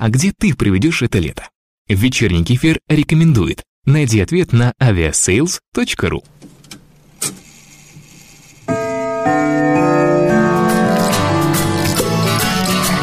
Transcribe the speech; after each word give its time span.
А 0.00 0.08
где 0.08 0.32
ты 0.32 0.54
проведешь 0.56 1.02
это 1.02 1.18
лето? 1.18 1.50
Вечерний 1.86 2.42
кефир 2.42 2.80
рекомендует. 2.88 3.62
Найди 3.84 4.18
ответ 4.20 4.50
на 4.54 4.72
aviasales.ru. 4.80 6.24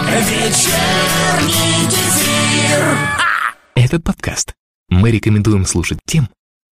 Вечерний 0.09 1.85
кефир. 1.85 2.97
Этот 3.75 4.03
подкаст 4.03 4.55
мы 4.89 5.11
рекомендуем 5.11 5.67
слушать 5.67 5.99
тем, 6.07 6.27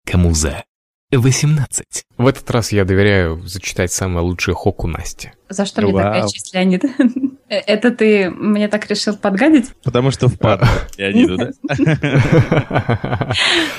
кому 0.05 0.33
за 0.33 0.65
18. 1.11 1.85
В 2.17 2.27
этот 2.27 2.51
раз 2.51 2.73
я 2.73 2.83
доверяю 2.83 3.41
зачитать 3.47 3.93
самое 3.93 4.25
лучшее 4.25 4.53
хоку 4.53 4.85
Насти. 4.85 5.31
За 5.47 5.65
что 5.65 5.81
мне 5.81 5.93
такая 5.93 6.23
Вау. 6.23 6.29
честь, 6.29 6.53
Леонид? 6.53 6.83
Э, 7.49 7.57
Это 7.65 7.91
ты 7.91 8.29
мне 8.29 8.67
так 8.67 8.87
решил 8.89 9.17
подгадить? 9.17 9.71
Потому 9.83 10.11
что 10.11 10.27
впад 10.27 10.63
Леониду, 10.97 11.37
да? 11.37 11.51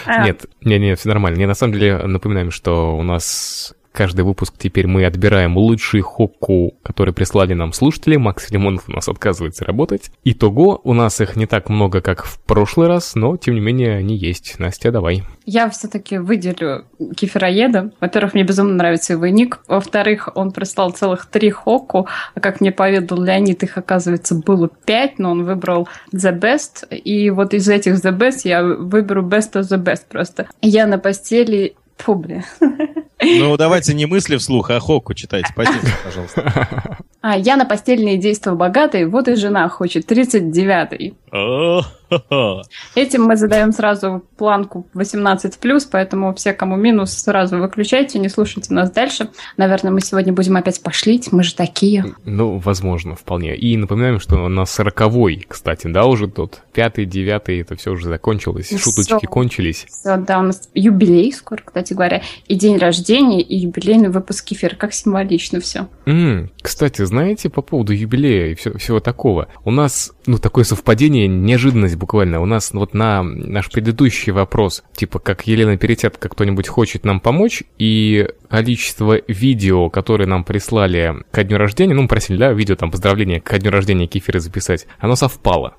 А, 0.06 0.24
Нет, 0.26 0.44
нет, 0.62 0.80
нет, 0.80 0.98
все 0.98 1.08
нормально. 1.08 1.38
Не, 1.38 1.46
на 1.46 1.54
самом 1.54 1.74
деле 1.74 1.98
напоминаем, 1.98 2.50
что 2.50 2.96
у 2.96 3.02
нас 3.02 3.74
каждый 3.92 4.24
выпуск 4.24 4.54
теперь 4.58 4.86
мы 4.86 5.04
отбираем 5.04 5.56
лучшие 5.56 6.02
хокку, 6.02 6.74
которые 6.82 7.14
прислали 7.14 7.54
нам 7.54 7.72
слушатели. 7.72 8.16
Макс 8.16 8.46
Филимонов 8.46 8.88
у 8.88 8.92
нас 8.92 9.08
отказывается 9.08 9.64
работать. 9.64 10.10
Итого, 10.24 10.80
у 10.84 10.94
нас 10.94 11.20
их 11.20 11.36
не 11.36 11.46
так 11.46 11.68
много, 11.68 12.00
как 12.00 12.24
в 12.24 12.38
прошлый 12.40 12.88
раз, 12.88 13.14
но 13.14 13.36
тем 13.36 13.54
не 13.54 13.60
менее 13.60 13.96
они 13.96 14.16
есть. 14.16 14.58
Настя, 14.58 14.90
давай. 14.90 15.22
Я 15.44 15.68
все-таки 15.70 16.18
выделю 16.18 16.84
кефироеда. 17.16 17.92
Во-первых, 18.00 18.34
мне 18.34 18.44
безумно 18.44 18.74
нравится 18.74 19.14
его 19.14 19.26
ник. 19.26 19.60
Во-вторых, 19.66 20.28
он 20.34 20.52
прислал 20.52 20.90
целых 20.92 21.26
три 21.26 21.50
хоку. 21.50 22.06
А 22.34 22.40
как 22.40 22.60
мне 22.60 22.72
поведал 22.72 23.22
Леонид, 23.22 23.62
их, 23.62 23.76
оказывается, 23.76 24.34
было 24.34 24.68
пять, 24.68 25.18
но 25.18 25.32
он 25.32 25.44
выбрал 25.44 25.88
The 26.14 26.38
Best. 26.38 26.86
И 26.94 27.30
вот 27.30 27.54
из 27.54 27.68
этих 27.68 27.94
The 27.94 28.16
Best 28.16 28.40
я 28.44 28.62
выберу 28.62 29.22
Best 29.26 29.52
of 29.54 29.62
the 29.62 29.82
Best 29.82 30.04
просто. 30.08 30.48
Я 30.62 30.86
на 30.86 30.98
постели... 30.98 31.74
Фу, 31.98 32.14
бля. 32.14 32.44
Ну, 33.22 33.56
давайте 33.56 33.94
не 33.94 34.06
мысли 34.06 34.36
вслух, 34.36 34.70
а 34.70 34.80
хоку 34.80 35.14
читайте. 35.14 35.48
Спасибо, 35.52 35.86
пожалуйста. 36.04 36.68
А, 37.22 37.36
я 37.36 37.56
на 37.56 37.66
постельные 37.66 38.16
действия 38.16 38.52
богатый, 38.52 39.04
вот 39.04 39.28
и 39.28 39.34
жена 39.34 39.68
хочет 39.68 40.10
39-й. 40.10 41.14
О-хо-хо. 41.30 42.62
Этим 42.94 43.24
мы 43.24 43.36
задаем 43.36 43.72
сразу 43.72 44.24
планку 44.38 44.86
18+, 44.94 45.88
поэтому 45.92 46.34
все, 46.34 46.54
кому 46.54 46.76
минус, 46.76 47.12
сразу 47.12 47.58
выключайте, 47.58 48.18
не 48.18 48.30
слушайте 48.30 48.72
нас 48.72 48.90
дальше. 48.90 49.28
Наверное, 49.58 49.92
мы 49.92 50.00
сегодня 50.00 50.32
будем 50.32 50.56
опять 50.56 50.82
пошлить, 50.82 51.30
мы 51.30 51.42
же 51.42 51.54
такие. 51.54 52.06
Ну, 52.24 52.56
возможно, 52.56 53.16
вполне. 53.16 53.54
И 53.54 53.76
напоминаем, 53.76 54.18
что 54.18 54.48
на 54.48 54.64
сороковой, 54.64 55.44
кстати, 55.46 55.88
да, 55.88 56.06
уже 56.06 56.26
тот. 56.26 56.62
Пятый, 56.72 57.04
девятый, 57.04 57.60
это 57.60 57.76
все 57.76 57.92
уже 57.92 58.08
закончилось. 58.08 58.68
Ну, 58.72 58.78
Шуточки 58.78 59.26
кончились. 59.26 59.84
Всё, 59.90 60.16
да, 60.16 60.38
у 60.38 60.42
нас 60.42 60.70
юбилей 60.74 61.32
скоро, 61.34 61.60
кстати 61.62 61.92
говоря, 61.92 62.22
и 62.48 62.54
день 62.54 62.78
рождения, 62.78 63.09
и 63.18 63.56
юбилейный 63.56 64.08
выпуск 64.08 64.46
кефира. 64.46 64.74
Как 64.74 64.92
символично 64.92 65.60
все. 65.60 65.88
М, 66.06 66.50
кстати, 66.62 67.04
знаете, 67.04 67.50
по 67.50 67.62
поводу 67.62 67.92
юбилея 67.92 68.48
и 68.48 68.54
все, 68.54 68.76
всего 68.78 69.00
такого, 69.00 69.48
у 69.64 69.70
нас, 69.70 70.12
ну, 70.26 70.38
такое 70.38 70.64
совпадение, 70.64 71.26
неожиданность 71.26 71.96
буквально. 71.96 72.40
У 72.40 72.46
нас 72.46 72.72
вот 72.72 72.94
на 72.94 73.22
наш 73.22 73.70
предыдущий 73.70 74.32
вопрос, 74.32 74.82
типа, 74.94 75.18
как 75.18 75.46
Елена 75.46 75.76
Перетятка 75.76 76.28
кто-нибудь 76.28 76.68
хочет 76.68 77.04
нам 77.04 77.20
помочь, 77.20 77.62
и 77.78 78.28
количество 78.48 79.20
видео, 79.26 79.90
которые 79.90 80.26
нам 80.26 80.44
прислали 80.44 81.16
ко 81.30 81.44
дню 81.44 81.56
рождения, 81.56 81.94
ну, 81.94 82.02
мы 82.02 82.08
просили, 82.08 82.38
да, 82.38 82.52
видео, 82.52 82.76
там, 82.76 82.90
поздравления 82.90 83.40
ко 83.40 83.58
дню 83.58 83.70
рождения 83.70 84.06
кефира 84.06 84.40
записать, 84.40 84.86
оно 84.98 85.16
совпало. 85.16 85.74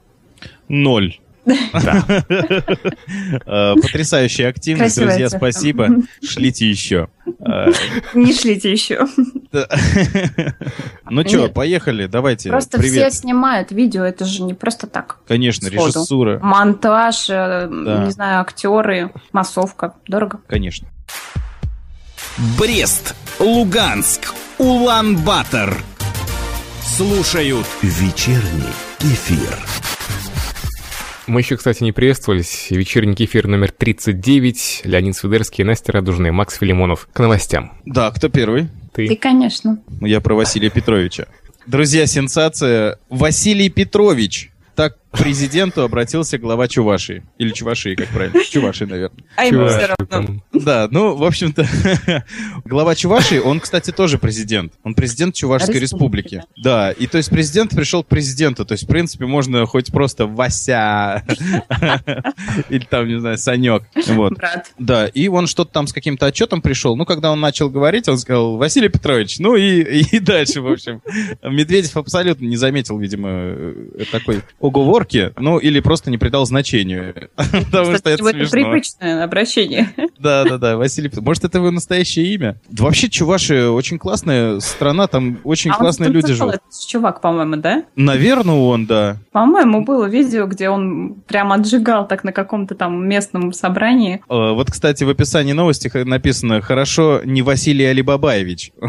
Ноль. 0.68 1.18
Да. 1.46 2.24
Э, 3.46 3.74
Потрясающая 3.82 4.50
активность, 4.50 4.96
Красивая 4.96 5.08
друзья, 5.10 5.30
цифра. 5.30 5.38
спасибо. 5.52 5.90
Шлите 6.24 6.70
еще. 6.70 7.10
Э, 7.46 7.72
Не 8.14 8.34
шлите 8.34 8.72
еще. 8.72 9.06
Ну 11.10 11.28
что, 11.28 11.50
поехали, 11.50 12.06
давайте. 12.08 12.50
Просто 12.50 12.82
все 12.82 13.10
снимают 13.12 13.72
видео, 13.72 14.04
это 14.04 14.26
же 14.26 14.44
не 14.44 14.54
просто 14.54 14.88
так. 14.88 15.18
Конечно, 15.28 15.68
сходу. 15.68 15.88
режиссура. 15.88 16.40
Монтаж, 16.42 17.30
э, 17.30 17.68
Да. 17.70 18.04
не 18.06 18.12
знаю, 18.12 18.42
актеры, 18.42 19.12
массовка. 19.32 19.94
Дорого. 20.08 20.40
Конечно. 20.48 20.88
Брест, 22.58 23.16
Луганск, 23.40 24.34
Улан-Батор. 24.58 25.76
Слушают 26.84 27.66
вечерний 27.82 28.74
кефир. 29.00 29.58
Мы 31.28 31.42
еще, 31.42 31.56
кстати, 31.58 31.84
не 31.84 31.92
приветствовались. 31.92 32.68
Вечерний 32.72 33.14
кефир 33.16 33.48
номер 33.48 33.72
39. 33.72 34.82
Леонид 34.86 35.16
Свидерский, 35.16 35.64
Настя 35.64 35.92
Радужная, 35.94 36.32
Макс 36.32 36.58
Филимонов. 36.58 37.08
К 37.14 37.20
новостям. 37.20 37.74
Да, 37.86 38.10
кто 38.12 38.28
первый? 38.30 38.70
Ты, 38.94 39.08
Ты. 39.08 39.16
конечно. 39.16 39.80
Я 40.02 40.20
про 40.20 40.34
Василия 40.36 40.70
Петровича. 40.70 41.28
Друзья, 41.68 42.08
сенсация. 42.08 42.98
Василий 43.10 43.70
Петрович. 43.70 44.52
Так 44.76 44.98
президенту 45.12 45.84
обратился 45.84 46.38
глава 46.38 46.68
Чувашии. 46.68 47.24
Или 47.38 47.52
Чувашии, 47.52 47.96
как 47.96 48.08
правильно? 48.10 48.44
Чувашии, 48.50 48.86
наверное. 48.86 49.24
А 49.36 49.46
ему 49.46 49.68
все 49.68 49.88
равно. 49.88 50.42
Да, 50.54 50.88
ну, 50.90 51.16
в 51.16 51.24
общем-то, 51.24 51.68
глава 52.66 52.96
Чувашии, 52.96 53.38
он, 53.38 53.60
кстати, 53.60 53.92
тоже 53.92 54.18
президент. 54.18 54.74
Он 54.84 54.94
президент 54.94 55.36
Чувашской 55.36 55.80
Республики, 55.80 56.36
республики. 56.36 56.44
Да, 56.58 56.92
и 56.92 57.08
то 57.08 57.18
есть 57.18 57.30
президент 57.30 57.72
пришел 57.72 58.04
к 58.04 58.08
президенту. 58.08 58.66
То 58.66 58.74
есть, 58.74 58.86
в 58.86 58.88
принципе, 58.88 59.26
можно 59.26 59.66
хоть 59.66 59.92
просто 59.92 60.26
Вася 60.26 61.24
или 62.70 62.86
там, 62.86 63.08
не 63.08 63.20
знаю, 63.20 63.38
Санек. 63.38 63.84
Вот. 64.08 64.34
Брат. 64.34 64.72
Да, 64.80 65.08
и 65.08 65.28
он 65.28 65.48
что-то 65.48 65.72
там 65.72 65.88
с 65.88 65.94
каким-то 65.94 66.26
отчетом 66.26 66.62
пришел. 66.62 66.96
Ну, 66.96 67.06
когда 67.06 67.32
он 67.32 67.40
начал 67.40 67.70
говорить, 67.70 68.08
он 68.08 68.18
сказал, 68.18 68.58
Василий 68.58 68.90
Петрович, 68.90 69.40
ну 69.40 69.56
и, 69.56 69.82
и 69.82 70.20
дальше, 70.20 70.62
в 70.62 70.68
общем. 70.68 71.02
Медведев 71.44 71.98
абсолютно 71.98 72.46
не 72.46 72.58
заметил, 72.58 72.98
видимо, 72.98 73.30
э, 73.30 74.06
такой 74.12 74.42
оговорки, 75.02 75.34
ну, 75.40 75.58
или 75.58 75.80
просто 75.80 76.10
не 76.12 76.18
придал 76.18 76.46
значению. 76.46 77.14
Потому 77.36 77.96
что 77.96 78.10
это 78.10 78.24
привычное 78.24 79.24
обращение. 79.24 79.90
Да, 80.20 80.44
да, 80.46 80.58
да, 80.58 80.78
Василий. 80.78 81.12
Может, 81.20 81.44
это 81.46 81.58
его 81.58 81.72
настоящее 81.72 82.28
имя? 82.34 82.60
Вообще, 82.72 83.10
Чуваши 83.10 83.68
очень 83.70 83.98
классная 83.98 84.60
страна, 84.60 85.08
там 85.08 85.40
очень 85.44 85.72
А 85.72 85.76
классные 85.76 86.10
люди 86.10 86.34
живут. 86.34 86.56
чувак, 86.88 87.22
по-моему, 87.22 87.58
да? 87.58 87.84
Наверное, 87.96 88.56
он, 88.56 88.86
да. 88.86 89.18
По-моему, 89.32 89.84
было 89.84 90.06
видео, 90.06 90.46
где 90.46 90.70
он 90.70 91.16
прям 91.28 91.52
отжигал 91.52 92.08
так 92.08 92.24
на 92.24 92.32
каком-то 92.32 92.76
там 92.76 93.08
местном 93.08 93.54
собрании. 93.54 94.22
Э, 94.30 94.54
Вот, 94.54 94.70
кстати, 94.72 95.04
в 95.04 95.10
описании 95.10 95.54
новости 95.54 95.92
написано 96.04 96.62
«Хорошо, 96.62 97.22
не 97.24 97.42
Василий 97.42 97.86
Алибабаевич». 97.86 98.72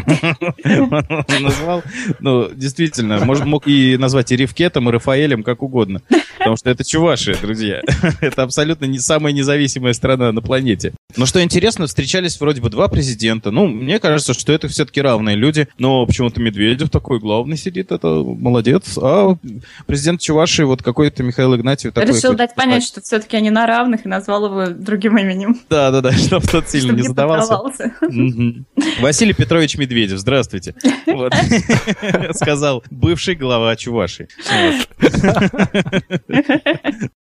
Он 0.63 1.43
назвал, 1.43 1.83
ну, 2.19 2.49
действительно, 2.53 3.13
мож- 3.23 3.45
мог 3.45 3.67
и 3.67 3.97
назвать 3.97 4.31
и 4.31 4.35
Ривкетом, 4.35 4.89
и 4.89 4.91
Рафаэлем, 4.91 5.43
как 5.43 5.61
угодно. 5.63 6.01
Потому 6.37 6.57
что 6.57 6.69
это 6.69 6.83
чуваши, 6.83 7.37
друзья. 7.41 7.81
Это 8.21 8.43
абсолютно 8.43 8.85
не 8.85 8.99
самая 8.99 9.33
независимая 9.33 9.93
страна 9.93 10.31
на 10.31 10.41
планете. 10.41 10.93
Но 11.15 11.25
что 11.25 11.41
интересно, 11.41 11.87
встречались 11.87 12.39
вроде 12.39 12.59
бы 12.59 12.69
два 12.69 12.87
президента. 12.87 13.51
Ну, 13.51 13.67
мне 13.67 13.99
кажется, 13.99 14.33
что 14.33 14.51
это 14.51 14.67
все-таки 14.67 15.01
равные 15.01 15.35
люди. 15.35 15.67
Но 15.77 16.05
почему-то 16.05 16.41
Медведев 16.41 16.89
такой 16.89 17.19
главный 17.19 17.55
сидит, 17.55 17.91
это 17.91 18.07
молодец. 18.07 18.97
А 19.01 19.37
президент 19.85 20.21
Чуваши, 20.21 20.65
вот 20.65 20.81
какой-то 20.81 21.23
Михаил 21.23 21.55
Игнатьев 21.55 21.93
такой... 21.93 22.13
Решил 22.13 22.33
дать 22.33 22.55
понять, 22.55 22.83
что 22.83 22.99
все-таки 23.01 23.37
они 23.37 23.51
на 23.51 23.65
равных, 23.67 24.05
и 24.05 24.09
назвал 24.09 24.45
его 24.45 24.73
другим 24.73 25.17
именем. 25.17 25.59
Да-да-да, 25.69 26.11
чтобы 26.17 26.47
тот 26.47 26.67
сильно 26.69 26.91
не 26.91 27.03
задавался. 27.03 27.93
Василий 28.99 29.33
Петрович 29.33 29.77
Медведев, 29.77 30.17
здравствуйте. 30.17 30.75
Сказал 32.33 32.83
бывший 32.89 33.35
глава 33.35 33.75
Чуваши. 33.75 34.27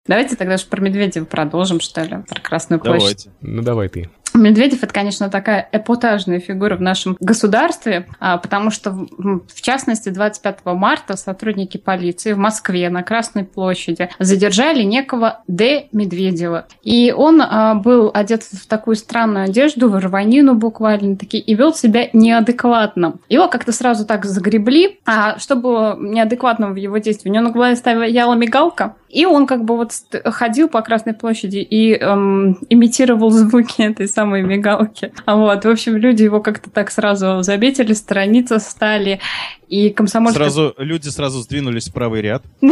Давайте 0.06 0.37
тогда 0.37 0.57
же 0.57 0.66
про 0.66 0.81
Медведева 0.81 1.25
продолжим, 1.25 1.81
что 1.81 2.03
ли, 2.03 2.22
про 2.28 2.41
Красную 2.41 2.81
площадь. 2.81 3.28
Давайте. 3.28 3.31
Ну, 3.41 3.63
давай 3.63 3.89
ты. 3.89 4.10
Медведев 4.43 4.83
это, 4.83 4.93
конечно, 4.93 5.29
такая 5.29 5.69
эпатажная 5.73 6.41
фигура 6.41 6.77
в 6.77 6.81
нашем 6.81 7.17
государстве, 7.21 8.07
а, 8.21 8.39
потому 8.39 8.71
что, 8.71 8.91
в 8.93 9.61
частности, 9.61 10.09
25 10.09 10.61
марта 10.75 11.17
сотрудники 11.17 11.77
полиции 11.77 12.33
в 12.33 12.39
Москве 12.39 12.89
на 12.91 13.03
Красной 13.03 13.45
площади 13.45 14.11
задержали 14.19 14.83
некого 14.83 15.41
Д. 15.47 15.87
Медведева. 15.93 16.67
И 16.83 17.13
он 17.17 17.43
а, 17.43 17.75
был 17.75 18.11
одет 18.13 18.43
в 18.43 18.67
такую 18.67 18.97
странную 18.97 19.45
одежду, 19.45 19.89
в 19.89 19.99
рванину 19.99 20.55
буквально 20.55 21.17
таки, 21.17 21.39
и 21.39 21.55
вел 21.55 21.75
себя 21.75 22.09
неадекватно. 22.13 23.19
Его 23.29 23.49
как-то 23.49 23.73
сразу 23.73 24.07
так 24.07 24.25
загребли, 24.25 25.01
а 25.07 25.39
что 25.39 25.57
было 25.57 25.97
неадекватного 25.99 26.73
в 26.73 26.77
его 26.77 26.99
действии? 26.99 27.29
У 27.29 27.33
него 27.33 27.45
на 27.45 27.51
голове 27.51 27.77
стояла 27.77 28.35
мигалка, 28.35 28.97
и 29.09 29.25
он 29.25 29.47
как 29.47 29.65
бы 29.65 29.77
вот 29.77 29.93
ходил 30.25 30.69
по 30.69 30.83
Красной 30.83 31.15
площади 31.15 31.59
и 31.59 31.95
эм, 31.95 32.59
имитировал 32.69 33.31
звуки 33.31 33.83
этой 33.83 34.09
самой 34.09 34.43
мигалки. 34.43 35.13
А 35.25 35.37
Вот, 35.37 35.65
в 35.65 35.69
общем, 35.69 35.97
люди 35.97 36.22
его 36.22 36.41
как-то 36.41 36.71
так 36.71 36.91
сразу 36.91 37.43
заметили, 37.43 37.93
страницы 37.93 38.59
стали, 38.59 39.21
и 39.69 39.91
комсомольская... 39.91 40.49
Сразу, 40.49 40.75
люди 40.78 41.09
сразу 41.09 41.41
сдвинулись 41.41 41.89
в 41.89 41.93
правый 41.93 42.22
ряд. 42.22 42.43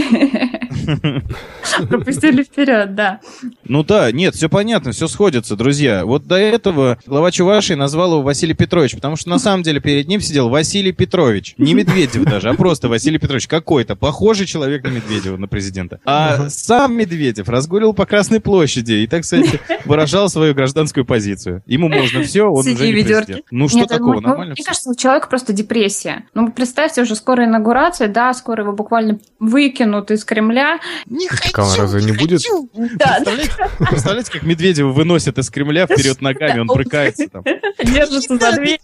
Пропустили 1.88 2.43
вперед, 2.43 2.94
да. 2.94 3.20
Ну 3.64 3.84
да, 3.84 4.12
нет, 4.12 4.34
все 4.34 4.49
понятно, 4.49 4.93
все 4.93 5.08
сходится, 5.08 5.56
друзья. 5.56 6.05
Вот 6.05 6.26
до 6.26 6.37
этого 6.37 6.99
глава 7.06 7.31
Чувашии 7.31 7.75
назвал 7.75 8.12
его 8.12 8.23
Василий 8.23 8.55
Петрович, 8.55 8.94
потому 8.94 9.17
что 9.17 9.28
на 9.28 9.38
самом 9.38 9.62
деле 9.62 9.81
перед 9.81 10.08
ним 10.08 10.20
сидел 10.20 10.49
Василий 10.49 10.93
Петрович. 10.93 11.55
Не 11.58 11.75
Медведев 11.75 12.25
даже, 12.25 12.49
а 12.49 12.55
просто 12.55 12.88
Василий 12.88 13.19
Петрович. 13.19 13.46
Какой-то 13.46 13.96
похожий 13.96 14.46
человек 14.46 14.84
на 14.84 14.88
Медведева, 14.88 15.37
на 15.37 15.49
президента. 15.49 16.00
А 16.05 16.49
сам 16.49 16.96
Медведев 16.96 17.49
разгуливал 17.49 17.94
по 17.94 18.06
Красной 18.06 18.40
площади 18.40 18.93
и, 18.93 19.06
так 19.06 19.25
сказать, 19.25 19.61
выражал 19.84 20.29
свою 20.29 20.55
гражданскую 20.55 21.05
позицию. 21.05 21.62
Ему 21.67 21.88
можно 21.88 22.22
все, 22.22 22.44
он 22.44 22.62
Сиди, 22.62 22.75
уже 22.75 22.87
не 22.87 22.93
ведерки. 22.93 23.26
президент. 23.26 23.46
Ну 23.50 23.69
что 23.69 23.79
Нет, 23.79 23.88
такого, 23.88 24.14
ну, 24.14 24.20
нормально 24.20 24.55
Мне 24.56 24.64
кажется, 24.64 24.90
у 24.90 24.94
человека 24.94 25.29
просто 25.29 25.52
депрессия. 25.52 26.25
Ну, 26.34 26.50
представьте, 26.50 27.02
уже 27.02 27.14
скоро 27.14 27.44
инаугурация, 27.44 28.08
да, 28.08 28.32
скоро 28.34 28.62
его 28.62 28.72
буквально 28.72 29.19
выкинут 29.38 30.11
из 30.11 30.25
Кремля. 30.25 30.66
Не 31.07 31.29
Такого 31.29 31.77
разве 31.77 32.03
не 32.03 32.13
будет? 32.13 32.43
Да, 32.75 33.17
Представляете, 33.17 33.53
представляете, 33.79 34.33
как 34.33 34.43
Медведева 34.43 34.91
выносят 34.91 35.39
из 35.39 35.51
Кремля 35.51 35.87
вперед 35.91 36.21
ногами, 36.21 36.61
он 36.61 36.67
брыкается 36.67 37.29
там. 37.29 37.45
держится 37.85 38.37
за 38.37 38.53
дверь. 38.53 38.81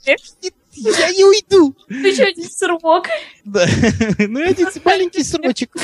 Я 0.75 1.13
не 1.13 1.25
уйду. 1.25 1.77
Еще 1.89 2.25
один 2.25 2.49
срок. 2.51 3.07
Да. 3.45 3.67
Ну, 4.19 4.43
один 4.43 4.69
маленький 4.85 5.23
срочек. 5.23 5.75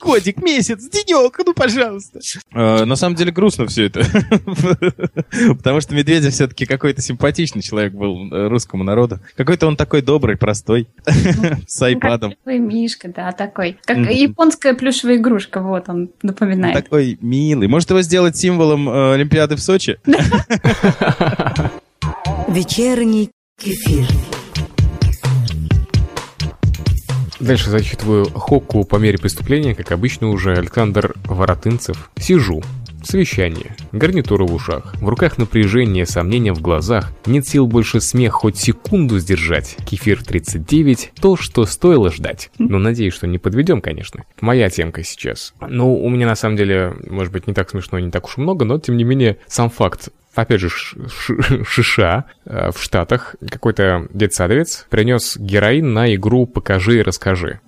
Годик, 0.00 0.42
месяц, 0.42 0.88
денек, 0.88 1.38
ну, 1.44 1.54
пожалуйста. 1.54 2.20
На 2.52 2.96
самом 2.96 3.14
деле 3.14 3.30
грустно 3.30 3.66
все 3.66 3.86
это. 3.86 4.00
Потому 5.56 5.80
что 5.80 5.94
Медведев 5.94 6.32
все-таки 6.32 6.66
какой-то 6.66 7.02
симпатичный 7.02 7.62
человек 7.62 7.92
был 7.92 8.32
э, 8.32 8.48
русскому 8.48 8.84
народу. 8.84 9.20
Какой-то 9.36 9.66
он 9.66 9.76
такой 9.76 10.02
добрый, 10.02 10.36
простой, 10.36 10.88
с 11.66 11.80
айпадом. 11.82 12.32
Такой 12.32 12.58
Мишка, 12.58 13.08
да, 13.08 13.32
такой. 13.32 13.78
Как 13.84 13.98
японская 13.98 14.74
плюшевая 14.74 15.16
игрушка, 15.16 15.60
вот 15.60 15.88
он 15.88 16.10
напоминает. 16.22 16.74
Такой 16.74 17.18
милый. 17.20 17.68
Может 17.68 17.90
его 17.90 18.02
сделать 18.02 18.36
символом 18.36 18.88
э, 18.88 19.14
Олимпиады 19.14 19.56
в 19.56 19.60
Сочи? 19.60 19.98
Вечерний 22.48 23.30
кефир. 23.58 24.06
Дальше 27.40 27.70
зачитываю 27.70 28.26
Хокку 28.26 28.84
по 28.84 28.96
мере 28.96 29.18
преступления, 29.18 29.74
как 29.74 29.92
обычно 29.92 30.30
уже 30.30 30.56
Александр 30.56 31.14
Воротынцев. 31.24 32.10
Сижу. 32.16 32.62
Совещание. 33.02 33.76
Гарнитура 33.92 34.44
в 34.44 34.52
ушах. 34.52 34.94
В 35.00 35.08
руках 35.08 35.38
напряжение, 35.38 36.04
сомнения 36.04 36.52
в 36.52 36.60
глазах. 36.60 37.12
Нет 37.26 37.46
сил 37.46 37.66
больше 37.66 38.00
смех 38.00 38.34
хоть 38.34 38.56
секунду 38.56 39.18
сдержать. 39.18 39.76
Кефир 39.86 40.22
39. 40.22 41.12
То, 41.20 41.36
что 41.36 41.64
стоило 41.64 42.10
ждать. 42.10 42.50
Ну, 42.58 42.78
надеюсь, 42.78 43.14
что 43.14 43.26
не 43.26 43.38
подведем, 43.38 43.80
конечно. 43.80 44.24
Моя 44.40 44.68
темка 44.68 45.04
сейчас. 45.04 45.54
Ну, 45.60 45.96
у 45.96 46.10
меня 46.10 46.26
на 46.26 46.34
самом 46.34 46.56
деле, 46.56 46.96
может 47.08 47.32
быть, 47.32 47.46
не 47.46 47.54
так 47.54 47.70
смешно, 47.70 47.98
не 48.00 48.10
так 48.10 48.26
уж 48.26 48.36
много, 48.36 48.64
но, 48.64 48.78
тем 48.78 48.96
не 48.96 49.04
менее, 49.04 49.38
сам 49.46 49.70
факт 49.70 50.10
опять 50.34 50.60
же, 50.60 50.68
США 50.68 52.24
э, 52.44 52.70
в 52.70 52.82
Штатах 52.82 53.36
какой-то 53.50 54.06
детсадовец 54.12 54.86
принес 54.90 55.36
героин 55.36 55.92
на 55.92 56.14
игру 56.14 56.46
«Покажи 56.46 56.98
и 56.98 57.02
расскажи». 57.02 57.60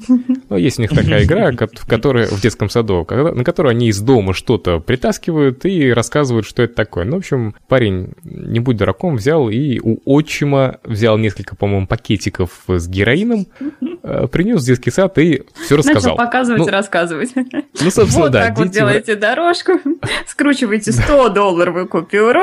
Ну, 0.49 0.57
есть 0.57 0.79
у 0.79 0.83
них 0.83 0.91
такая 0.91 1.25
игра, 1.25 1.53
в 1.53 1.87
которой 1.87 2.27
в 2.27 2.41
детском 2.41 2.69
саду, 2.71 3.07
на 3.09 3.45
которой 3.45 3.73
они 3.73 3.89
из 3.89 4.01
дома 4.01 4.35
что-то 4.35 4.81
притаскивают 4.81 5.65
и 5.65 5.93
рассказывают, 5.93 6.47
что 6.47 6.62
это 6.62 6.75
такое. 6.75 7.05
Ну, 7.05 7.17
в 7.17 7.19
общем, 7.19 7.55
парень, 7.69 8.15
не 8.25 8.61
будь 8.61 8.77
дураком, 8.77 9.17
взял 9.17 9.49
и 9.49 9.81
у 9.83 9.99
отчима 10.05 10.79
взял 10.85 11.19
несколько, 11.19 11.57
по-моему, 11.57 11.87
пакетиков 11.87 12.51
с 12.69 12.89
героином, 12.89 13.47
э, 14.03 14.27
принес 14.29 14.62
в 14.62 14.67
детский 14.67 14.91
сад 14.91 15.19
и 15.19 15.43
все 15.55 15.77
Начал 15.77 15.77
рассказал. 15.77 16.17
показывать 16.17 16.61
Ну, 16.61 16.69
и 16.69 16.71
рассказывать. 16.71 17.33
Ну, 17.35 17.91
собственно, 17.91 18.25
Вот 18.25 18.33
да. 18.33 18.47
так 18.49 18.59
вот 18.59 18.71
делаете 18.71 19.17
дорожку, 19.17 19.73
скручиваете 20.27 20.91
100-долларовую 20.91 21.87
купюру. 21.87 22.43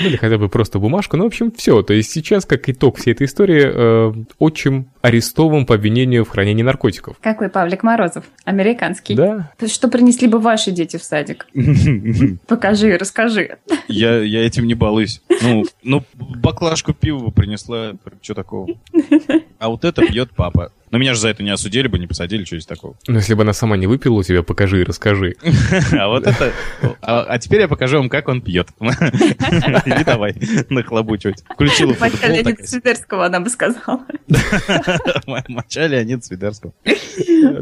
Ну, 0.00 0.06
или 0.06 0.16
хотя 0.16 0.38
бы 0.38 0.48
просто 0.48 0.78
бумажку. 0.78 1.16
Ну, 1.16 1.24
в 1.24 1.26
общем, 1.28 1.52
все. 1.52 1.82
То 1.82 1.92
есть 1.92 2.10
сейчас, 2.10 2.44
как 2.44 2.68
итог 2.68 2.98
всей 2.98 3.12
этой 3.12 3.26
истории, 3.26 3.62
э, 3.64 4.12
отчим 4.38 4.88
арестован 5.02 5.66
по 5.66 5.74
обвинению 5.74 6.24
в 6.24 6.28
хранении 6.28 6.62
наркотиков. 6.62 7.16
Какой 7.20 7.48
Павлик 7.48 7.82
Морозов? 7.82 8.24
Американский. 8.44 9.14
Да. 9.14 9.52
Что 9.66 9.88
принесли 9.88 10.28
бы 10.28 10.38
ваши 10.38 10.70
дети 10.70 10.96
в 10.96 11.02
садик? 11.02 11.46
Покажи, 12.46 12.96
расскажи. 12.96 13.58
Я, 13.88 14.18
я 14.18 14.44
этим 14.44 14.66
не 14.66 14.74
балуюсь. 14.74 15.22
Ну, 15.42 15.64
ну, 15.82 16.04
баклажку 16.14 16.92
пива 16.92 17.18
бы 17.18 17.32
принесла, 17.32 17.94
что 18.20 18.34
такого? 18.34 18.68
А 19.58 19.70
вот 19.70 19.86
это 19.86 20.02
пьет 20.02 20.32
папа. 20.36 20.70
Но 20.90 20.98
меня 20.98 21.14
же 21.14 21.20
за 21.20 21.28
это 21.28 21.42
не 21.42 21.50
осудили 21.50 21.88
бы, 21.88 21.98
не 21.98 22.06
посадили, 22.06 22.44
что 22.44 22.56
здесь 22.56 22.66
такого. 22.66 22.94
Но 23.08 23.16
если 23.16 23.34
бы 23.34 23.42
она 23.42 23.52
сама 23.52 23.76
не 23.76 23.86
выпила 23.86 24.14
у 24.14 24.22
тебя, 24.22 24.42
покажи 24.42 24.80
и 24.80 24.84
расскажи. 24.84 25.34
А 25.92 26.08
вот 26.08 26.26
это... 26.26 26.52
А, 27.00 27.22
а 27.22 27.38
теперь 27.38 27.62
я 27.62 27.68
покажу 27.68 27.98
вам, 27.98 28.08
как 28.08 28.28
он 28.28 28.40
пьет. 28.40 28.68
Иди 29.94 30.04
давай, 30.04 30.34
нахлобучивать. 30.68 31.44
Включила 31.48 31.94
футбол, 31.94 32.20
Леонида 32.28 32.66
Свидерского, 32.66 33.26
она 33.26 33.40
бы 33.40 33.50
сказала. 33.50 34.04
моча 35.48 35.86
Леонид 35.86 36.24
Свидерского. 36.24 36.72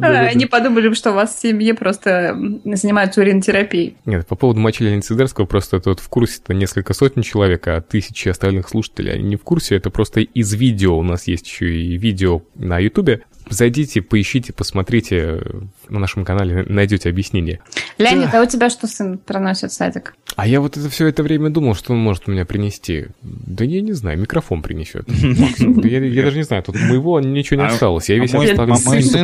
Они 0.01 0.47
подумали 0.47 0.89
бы, 0.89 0.95
что 0.95 1.11
у 1.11 1.15
вас 1.15 1.35
в 1.35 1.41
семье 1.41 1.75
просто 1.75 2.37
занимаются 2.65 3.21
уринотерапией. 3.21 3.97
Нет, 4.07 4.27
по 4.27 4.37
поводу 4.37 4.61
матча 4.61 4.85
Леонида 4.85 5.07
Сидерского, 5.07 5.45
просто 5.45 5.81
тут 5.81 6.01
в 6.01 6.09
курсе-то 6.09 6.55
несколько 6.55 6.95
сотен 6.95 7.23
человек, 7.23 7.69
а 7.69 7.81
тысячи 7.81 8.29
остальных 8.29 8.69
слушателей, 8.69 9.13
они 9.13 9.25
не 9.25 9.37
в 9.37 9.43
курсе. 9.43 9.77
Это 9.77 9.91
просто 9.91 10.21
из 10.21 10.53
видео. 10.55 10.99
У 10.99 11.03
нас 11.03 11.27
есть 11.27 11.47
еще 11.47 11.75
и 11.75 11.97
видео 11.97 12.43
на 12.55 12.79
Ютубе. 12.79 13.23
Зайдите, 13.51 14.01
поищите, 14.03 14.53
посмотрите. 14.53 15.43
На 15.89 15.99
нашем 15.99 16.25
канале 16.25 16.65
найдете 16.69 17.09
объяснение. 17.11 17.61
Леонид, 17.99 18.35
а 18.35 18.43
у 18.43 18.47
тебя 18.47 18.71
что 18.71 18.87
сын 18.87 19.19
проносит 19.19 19.71
в 19.71 19.75
садик? 19.75 20.15
А 20.37 20.47
я 20.49 20.61
вот 20.61 20.77
это 20.77 20.89
все 20.89 21.07
это 21.07 21.23
время 21.23 21.51
думал, 21.51 21.75
что 21.75 21.93
он 21.93 21.99
может 22.01 22.25
у 22.27 22.33
меня 22.33 22.45
принести. 22.45 23.07
Да 23.23 23.65
я 23.65 23.81
не 23.83 23.93
знаю, 23.93 24.19
микрофон 24.19 24.63
принесет. 24.63 25.07
Да 25.59 25.89
Я, 25.89 26.23
даже 26.25 26.37
не 26.37 26.43
знаю, 26.43 26.63
тут 26.63 26.75
моего 26.77 27.21
ничего 27.21 27.61
не 27.61 27.67
А- 27.67 27.71
осталось. 27.71 28.09
Я 28.09 28.19
весь 28.19 28.33
мой, 28.33 28.47
сын 28.49 28.57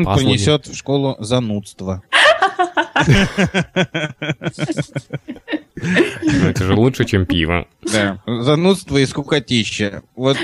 пазлы. 0.04 0.24
понесет 0.24 0.66
в 0.66 0.76
школу 0.76 1.16
занудство. 1.18 2.02
Ну, 5.82 6.48
Это 6.48 6.64
же 6.64 6.74
лучше, 6.74 7.04
чем 7.04 7.24
пиво. 7.26 7.66
Да, 7.90 8.20
занудство 8.26 8.98
и 8.98 9.06
скукотища. 9.06 10.02
Вот 10.14 10.36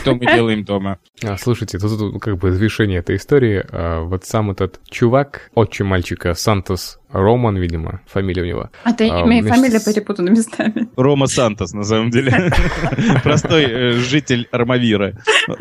что 0.00 0.14
мы 0.14 0.26
делаем 0.26 0.64
дома. 0.64 0.98
А, 1.22 1.36
слушайте, 1.38 1.78
тут, 1.78 1.98
тут 1.98 2.20
как 2.22 2.36
бы 2.38 2.52
завершение 2.52 2.98
этой 2.98 3.16
истории. 3.16 3.64
а, 3.70 4.02
вот 4.02 4.24
сам 4.26 4.50
этот 4.50 4.80
чувак, 4.90 5.50
отчим 5.54 5.86
мальчика, 5.86 6.34
Сантос 6.34 6.98
Роман, 7.10 7.56
видимо, 7.56 8.00
фамилия 8.06 8.42
у 8.42 8.46
него. 8.46 8.70
А 8.82 8.92
ты 8.92 9.08
А, 9.08 9.20
имя 9.22 9.38
и 9.38 9.42
фамилия 9.42 9.78
с- 9.78 9.84
перепутаны 9.84 10.30
местами. 10.30 10.88
Рома 10.96 11.28
Сантос, 11.28 11.72
на 11.72 11.84
самом 11.84 12.10
деле. 12.10 12.52
Простой 13.22 13.64
э, 13.64 13.92
житель 13.92 14.48
Армавира. 14.50 15.14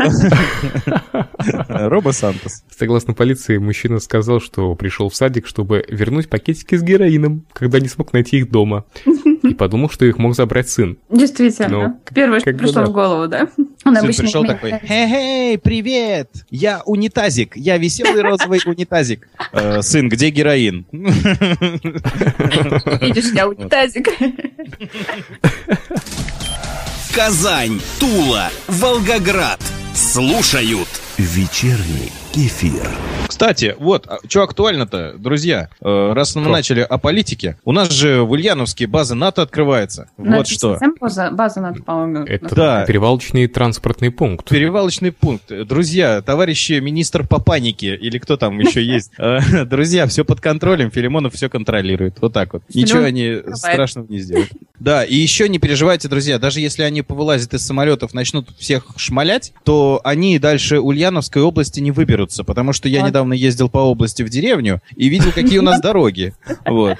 Рома 1.69 2.11
Сантос. 2.11 2.63
Согласно 2.75 3.13
полиции, 3.13 3.57
мужчина 3.57 3.99
сказал, 3.99 4.41
что 4.41 4.73
пришел 4.75 5.09
в 5.09 5.15
садик, 5.15 5.45
чтобы 5.47 5.85
вернуть 5.87 6.27
пакетики 6.33 6.73
с 6.73 6.81
героином, 6.81 7.45
когда 7.53 7.79
не 7.79 7.87
смог 7.87 8.11
найти 8.11 8.37
их 8.37 8.49
дома. 8.49 8.85
И 9.43 9.53
подумал, 9.57 9.91
что 9.91 10.03
их 10.03 10.17
мог 10.17 10.35
забрать 10.35 10.67
сын. 10.67 10.97
Действительно. 11.11 11.69
Ну, 11.69 11.99
Первое, 12.11 12.39
что 12.39 12.51
пришло 12.53 12.81
да. 12.81 12.85
в 12.85 12.91
голову, 12.91 13.27
да? 13.27 13.49
Он 13.85 13.93
Сын 13.93 13.97
обычно 13.97 14.23
пришел 14.23 14.43
такой, 14.43 14.71
«Хей-хей, 14.71 15.59
привет! 15.59 16.31
Я 16.49 16.81
унитазик, 16.87 17.55
я 17.55 17.77
веселый 17.77 18.23
розовый 18.23 18.59
унитазик». 18.65 19.27
«Э, 19.51 19.83
Сын, 19.83 20.09
где 20.09 20.31
героин? 20.31 20.87
Видишь, 20.91 21.11
я 23.35 23.47
унитазик. 23.47 24.09
Казань, 27.13 27.79
Тула, 27.99 28.49
Волгоград. 28.67 29.61
Слушают 29.93 30.89
Вечерний 31.19 32.11
кефир. 32.31 32.89
Кстати, 33.33 33.75
вот, 33.79 34.07
что 34.29 34.43
актуально-то, 34.43 35.15
друзья, 35.17 35.67
Э, 35.81 36.13
раз 36.13 36.35
мы 36.35 36.43
Что? 36.43 36.51
начали 36.51 36.81
о 36.81 36.99
политике, 36.99 37.57
у 37.65 37.71
нас 37.71 37.89
же 37.89 38.21
в 38.21 38.29
Ульяновске 38.29 38.85
база 38.85 39.15
НАТО 39.15 39.41
открывается. 39.41 40.07
Ну, 40.19 40.37
Вот 40.37 40.41
это 40.45 40.49
что. 40.53 40.77
база, 41.01 41.31
база 41.31 41.59
надо, 41.59 41.81
по-моему. 41.81 42.25
Это 42.27 42.53
Да. 42.55 42.85
перевалочный 42.85 43.47
транспортный 43.47 44.11
пункт. 44.11 44.47
Перевалочный 44.49 45.11
пункт. 45.11 45.45
Друзья, 45.67 46.21
товарищи 46.21 46.73
министр 46.73 47.25
по 47.27 47.39
панике, 47.41 47.95
или 47.95 48.19
кто 48.19 48.37
там 48.37 48.59
еще 48.59 48.83
есть. 48.85 49.11
Э, 49.17 49.65
Друзья, 49.65 50.05
все 50.05 50.23
под 50.23 50.39
контролем, 50.39 50.91
Филимонов 50.91 51.33
все 51.33 51.49
контролирует. 51.49 52.17
Вот 52.21 52.33
так 52.33 52.53
вот. 52.53 52.61
Ничего 52.71 53.01
они 53.01 53.37
страшного 53.55 54.05
не 54.07 54.19
сделают. 54.19 54.51
Да, 54.79 55.03
и 55.03 55.15
еще 55.15 55.49
не 55.49 55.57
переживайте, 55.57 56.07
друзья, 56.07 56.37
даже 56.37 56.59
если 56.59 56.83
они 56.83 57.01
повылазят 57.01 57.55
из 57.55 57.65
самолетов, 57.65 58.13
начнут 58.13 58.49
всех 58.59 58.85
шмалять, 58.97 59.53
то 59.63 60.01
они 60.03 60.37
дальше 60.37 60.79
Ульяновской 60.79 61.41
области 61.41 61.79
не 61.79 61.91
выберутся, 61.91 62.43
потому 62.43 62.73
что 62.73 62.87
я 62.89 62.99
Вот. 62.99 63.07
Недавно 63.23 63.33
ездил 63.33 63.69
по 63.69 63.77
области 63.79 64.23
в 64.23 64.29
деревню 64.29 64.81
и 64.95 65.07
видел, 65.07 65.31
какие 65.33 65.59
у 65.59 65.61
нас 65.61 65.79
дороги. 65.81 66.33
Вот. 66.65 66.97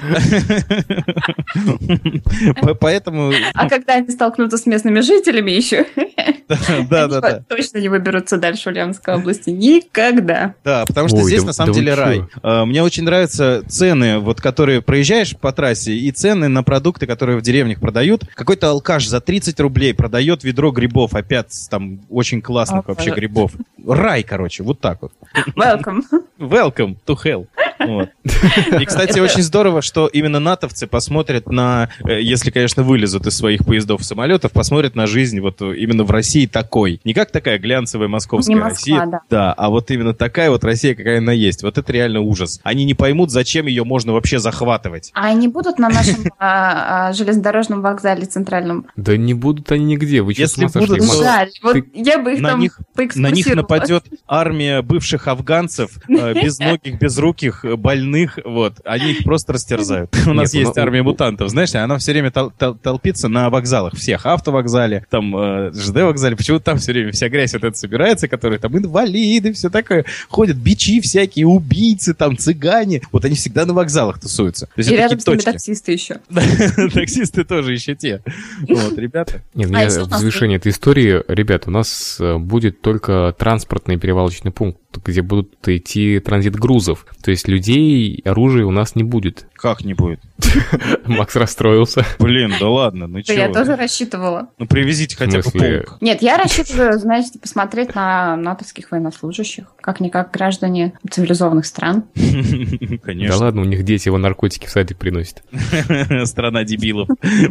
По- 2.62 2.74
Поэтому, 2.76 3.32
А 3.54 3.70
когда 3.70 3.96
они 3.96 4.10
столкнутся 4.10 4.58
с 4.58 4.66
местными 4.66 5.02
жителями 5.02 5.52
еще, 5.52 5.86
да, 6.90 7.08
да, 7.08 7.22
да. 7.22 7.44
точно 7.48 7.80
не 7.80 7.90
выберутся 7.90 8.38
дальше 8.38 8.70
Ульяновской 8.70 9.16
области. 9.16 9.50
Никогда. 9.50 10.56
Да, 10.64 10.86
потому 10.86 11.08
что 11.08 11.22
здесь 11.24 11.44
на 11.44 11.54
самом 11.54 11.74
деле 11.74 11.94
рай. 11.94 12.24
А, 12.42 12.66
Мне 12.66 12.84
очень 12.84 13.04
нравятся 13.04 13.64
цены, 13.68 14.20
вот 14.20 14.42
которые 14.42 14.82
проезжаешь 14.82 15.36
по 15.38 15.52
трассе, 15.52 15.94
и 15.94 16.12
цены 16.12 16.48
на 16.48 16.64
продукты, 16.64 17.06
которые 17.06 17.38
в 17.38 17.42
деревнях 17.42 17.80
продают. 17.80 18.24
Какой-то 18.36 18.70
алкаш 18.70 19.08
за 19.08 19.22
30 19.22 19.60
рублей 19.60 19.94
продает 19.94 20.44
ведро 20.44 20.72
грибов, 20.72 21.14
опять 21.14 21.68
там 21.70 22.00
очень 22.10 22.42
классных 22.42 22.88
вообще 22.88 23.12
грибов. 23.12 23.52
Рай, 23.86 24.24
короче, 24.24 24.64
вот 24.64 24.80
так 24.80 25.02
вот. 25.02 25.12
Welcome. 25.56 26.02
Huh? 26.14 26.22
Welcome 26.44 26.98
to 27.06 27.16
hell. 27.24 27.48
Вот. 27.80 28.10
И, 28.80 28.86
кстати, 28.86 29.20
очень 29.20 29.42
здорово, 29.42 29.82
что 29.82 30.08
именно 30.08 30.40
натовцы 30.40 30.88
посмотрят 30.88 31.50
на, 31.50 31.90
э, 32.08 32.22
если, 32.22 32.52
конечно, 32.52 32.84
вылезут 32.84 33.28
из 33.28 33.36
своих 33.36 33.66
поездов 33.66 34.02
и 34.02 34.04
самолетов, 34.04 34.52
посмотрят 34.52 34.96
на 34.96 35.08
жизнь 35.08 35.40
вот 35.40 35.62
э, 35.62 35.76
именно 35.78 36.04
в 36.04 36.12
России 36.12 36.46
такой. 36.46 37.02
Не 37.04 37.14
как 37.14 37.32
такая 37.32 37.58
глянцевая 37.58 38.08
московская 38.08 38.56
Москва, 38.56 39.00
Россия. 39.00 39.22
да. 39.30 39.54
а 39.54 39.70
вот 39.70 39.92
именно 39.92 40.14
такая 40.14 40.50
вот 40.50 40.64
Россия, 40.64 40.96
какая 40.96 41.18
она 41.18 41.34
есть. 41.34 41.64
Вот 41.64 41.78
это 41.78 41.92
реально 41.92 42.22
ужас. 42.22 42.60
Они 42.64 42.86
не 42.86 42.94
поймут, 42.94 43.32
зачем 43.32 43.66
ее 43.66 43.84
можно 43.84 44.14
вообще 44.14 44.40
захватывать. 44.40 45.12
А 45.14 45.28
они 45.28 45.48
будут 45.48 45.80
на 45.80 45.90
нашем 45.90 46.26
а, 46.40 47.08
а, 47.10 47.14
железнодорожном 47.14 47.82
вокзале 47.82 48.26
центральном? 48.26 48.88
Да 48.96 49.18
не 49.18 49.34
будут 49.34 49.72
они 49.72 49.86
нигде, 49.86 50.22
вы 50.22 50.34
Если 50.36 50.66
будут, 50.66 51.04
Жаль. 51.04 51.50
Вот 51.62 51.78
я 51.94 52.20
бы 52.20 52.34
их 52.34 52.42
на 52.42 52.50
там 52.50 52.60
них- 52.60 52.80
На 53.16 53.32
них 53.32 53.48
нападет 53.54 54.06
армия 54.28 54.82
бывших 54.82 55.28
афганцев, 55.28 55.92
э, 56.08 56.33
безногих, 56.34 57.00
безруких, 57.00 57.66
э, 57.66 57.76
больных, 57.76 58.40
вот. 58.44 58.76
Они 58.86 59.12
их 59.12 59.24
просто 59.24 59.54
растерзают. 59.54 60.16
У 60.28 60.34
нас 60.34 60.54
есть 60.54 60.76
ну, 60.76 60.82
армия 60.82 61.04
мутантов, 61.04 61.50
знаешь, 61.50 61.74
она 61.76 61.98
все 61.98 62.12
время 62.12 62.30
тол- 62.30 62.52
тол- 62.58 62.78
толпится 62.78 63.28
на 63.28 63.50
вокзалах 63.50 63.96
всех. 63.96 64.26
Автовокзале, 64.26 65.06
там, 65.10 65.36
э, 65.36 65.72
ЖД-вокзале. 65.74 66.36
Почему 66.36 66.60
там 66.60 66.78
все 66.78 66.92
время 66.92 67.12
вся 67.12 67.30
грязь 67.30 67.54
вот 67.54 67.64
эта 67.64 67.78
собирается, 67.78 68.28
которые 68.28 68.60
там 68.60 68.78
инвалиды, 68.78 69.54
все 69.54 69.70
такое. 69.70 70.06
Ходят 70.30 70.58
бичи 70.58 71.02
всякие, 71.02 71.48
убийцы, 71.48 72.14
там, 72.14 72.38
цыгане. 72.38 73.02
Вот 73.12 73.26
они 73.26 73.36
всегда 73.36 73.66
на 73.66 73.74
вокзалах 73.74 74.20
тусуются. 74.20 74.68
То 74.68 74.74
есть 74.78 74.92
И 74.92 74.96
рядом 74.96 75.20
с 75.20 75.28
ними 75.28 75.40
таксисты 75.40 75.92
еще. 75.92 76.20
Таксисты 76.94 77.44
тоже 77.44 77.74
еще 77.74 77.96
те. 77.96 78.22
Вот, 78.68 78.98
ребята. 78.98 79.42
Нет, 79.54 79.70
А 79.74 79.84
я 79.84 79.90
в 79.90 80.10
нас 80.10 80.20
завершение 80.20 80.58
этой 80.58 80.72
истории, 80.72 81.24
ребят, 81.28 81.64
у 81.68 81.72
нас 81.72 82.18
э, 82.20 82.38
будет 82.38 82.82
только 82.82 83.36
транспортный 83.38 83.98
перевалочный 83.98 84.52
пункт, 84.52 84.80
где 85.06 85.22
будут 85.22 85.54
идти 85.68 86.13
транзит 86.20 86.56
грузов. 86.56 87.06
То 87.24 87.32
есть 87.32 87.48
людей, 87.48 88.22
оружия 88.26 88.66
у 88.66 88.72
нас 88.72 88.96
не 88.96 89.04
будет. 89.04 89.48
Как 89.64 89.86
не 89.86 89.94
будет? 89.94 90.20
Макс 91.06 91.38
расстроился. 91.38 92.06
Блин, 92.20 92.52
да 92.60 92.68
ладно, 92.68 93.08
ну 93.08 93.22
Да 93.26 93.34
я 93.34 93.48
тоже 93.48 93.78
рассчитывала. 93.78 94.50
Ну 94.60 94.68
привезите 94.68 95.16
хотя 95.16 95.38
бы 95.38 95.44
полк. 95.52 95.98
Нет, 96.02 96.22
я 96.22 96.38
рассчитываю, 96.38 97.00
знаете, 97.00 97.40
посмотреть 97.40 97.96
на 97.96 98.36
натовских 98.36 98.92
военнослужащих, 98.92 99.64
как-никак 99.80 100.32
граждане 100.32 100.92
цивилизованных 101.10 101.66
стран. 101.66 102.04
Да 102.14 102.98
Конечно. 102.98 103.38
ладно, 103.38 103.62
у 103.62 103.66
них 103.66 103.84
дети 103.84 104.08
его 104.10 104.18
наркотики 104.18 104.66
в 104.66 104.70
садик 104.70 104.98
приносят. 104.98 105.44
Страна 106.26 106.64
дебилов. 106.66 107.08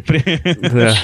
При- 0.07 0.69
Да. 0.69 0.95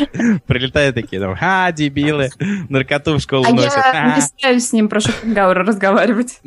Прилетают 0.47 0.95
такие, 0.95 1.21
там, 1.23 1.35
ха, 1.37 1.73
дебилы, 1.73 2.29
наркоту 2.69 3.17
в 3.17 3.21
школу 3.21 3.45
А 3.49 3.53
носят. 3.53 3.73
я 3.75 4.05
не 4.05 4.13
«А». 4.13 4.21
стараюсь 4.21 4.67
с 4.69 4.73
ним 4.75 4.89
про 4.91 5.01
Шопенгауэра 5.01 5.65
разговаривать. 5.65 6.41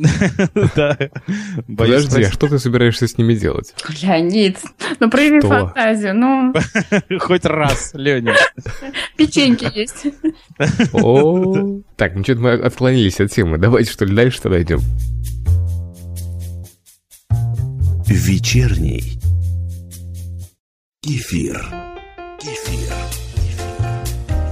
Да. 0.76 0.98
Подожди, 1.76 2.24
а 2.24 2.32
что 2.32 2.48
ты 2.48 2.60
собираешься 2.60 3.08
с 3.08 3.18
ними 3.18 3.34
делать? 3.34 3.74
Леонид, 4.02 4.51
ну 5.00 5.10
прояви 5.10 5.40
Что? 5.40 5.50
фантазию, 5.50 6.16
ну. 6.16 6.54
Хоть 7.20 7.46
раз, 7.46 7.92
Леня. 7.94 8.36
печеньки 9.18 9.68
есть. 9.78 10.06
О, 10.94 11.82
Так, 11.96 12.16
ну 12.16 12.24
что-то 12.24 12.42
мы 12.42 12.52
отклонились 12.54 13.20
от 13.20 13.32
темы. 13.32 13.58
Давайте, 13.58 13.92
что 13.92 14.06
ли, 14.06 14.16
дальше 14.16 14.42
тогда 14.42 14.62
идем. 14.62 14.80
Вечерний 18.08 19.20
кефир. 21.02 21.66
Кефир. 22.40 23.21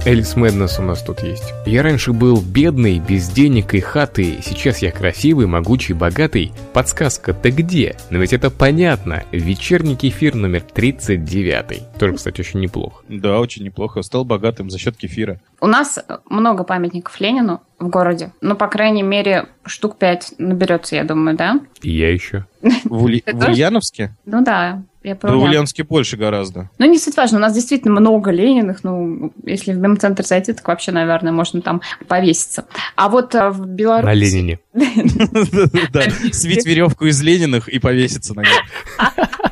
Элис 0.06 0.34
Мэднес 0.34 0.78
у 0.78 0.82
нас 0.82 1.02
тут 1.02 1.22
есть. 1.22 1.52
Я 1.66 1.82
раньше 1.82 2.12
был 2.14 2.40
бедный, 2.40 2.98
без 2.98 3.28
денег 3.28 3.74
и 3.74 3.80
хаты. 3.80 4.38
Сейчас 4.42 4.78
я 4.78 4.90
красивый, 4.90 5.46
могучий, 5.46 5.92
богатый. 5.92 6.52
Подсказка, 6.72 7.34
ты 7.34 7.50
где? 7.50 7.96
Но 8.08 8.18
ведь 8.18 8.32
это 8.32 8.50
понятно. 8.50 9.24
Вечерний 9.30 9.96
кефир 9.96 10.34
номер 10.34 10.62
39. 10.62 11.82
Тоже, 11.98 12.14
кстати, 12.14 12.40
очень 12.40 12.60
неплохо. 12.60 13.04
Да, 13.08 13.38
очень 13.40 13.62
неплохо. 13.62 14.00
Стал 14.00 14.24
богатым 14.24 14.70
за 14.70 14.78
счет 14.78 14.96
кефира. 14.96 15.38
У 15.60 15.66
нас 15.66 15.98
много 16.30 16.64
памятников 16.64 17.20
Ленину 17.20 17.60
в 17.78 17.88
городе. 17.88 18.32
Ну, 18.40 18.56
по 18.56 18.68
крайней 18.68 19.02
мере, 19.02 19.48
штук 19.66 19.98
пять 19.98 20.32
наберется, 20.38 20.96
я 20.96 21.04
думаю, 21.04 21.36
да? 21.36 21.60
И 21.82 21.90
я 21.90 22.10
еще. 22.10 22.46
В, 22.84 23.04
Ули- 23.04 23.22
в? 23.26 23.48
Ульяновске? 23.48 24.16
Ну 24.24 24.42
да, 24.42 24.82
я 25.02 25.14
Да 25.14 25.28
в. 25.28 25.42
Ульяновске 25.42 25.84
больше 25.84 26.16
гораздо. 26.16 26.70
Ну, 26.78 26.86
не 26.86 26.98
суть 26.98 27.16
важно, 27.16 27.38
у 27.38 27.40
нас 27.40 27.54
действительно 27.54 28.00
много 28.00 28.30
Лениных, 28.30 28.84
ну, 28.84 29.32
если 29.44 29.72
в 29.72 29.78
мемцентр 29.78 30.24
зайти, 30.24 30.52
так 30.52 30.66
вообще, 30.68 30.92
наверное, 30.92 31.32
можно 31.32 31.62
там 31.62 31.80
повеситься. 32.06 32.66
А 32.96 33.08
вот 33.08 33.34
а, 33.34 33.50
в 33.50 33.66
Беларуси... 33.66 34.06
На 34.06 34.14
Ленине. 34.14 34.58
Да, 35.92 36.02
свить 36.32 36.66
веревку 36.66 37.06
из 37.06 37.20
Лениных 37.22 37.68
и 37.68 37.78
повеситься 37.78 38.34
на 38.34 38.40
ней. 38.40 38.50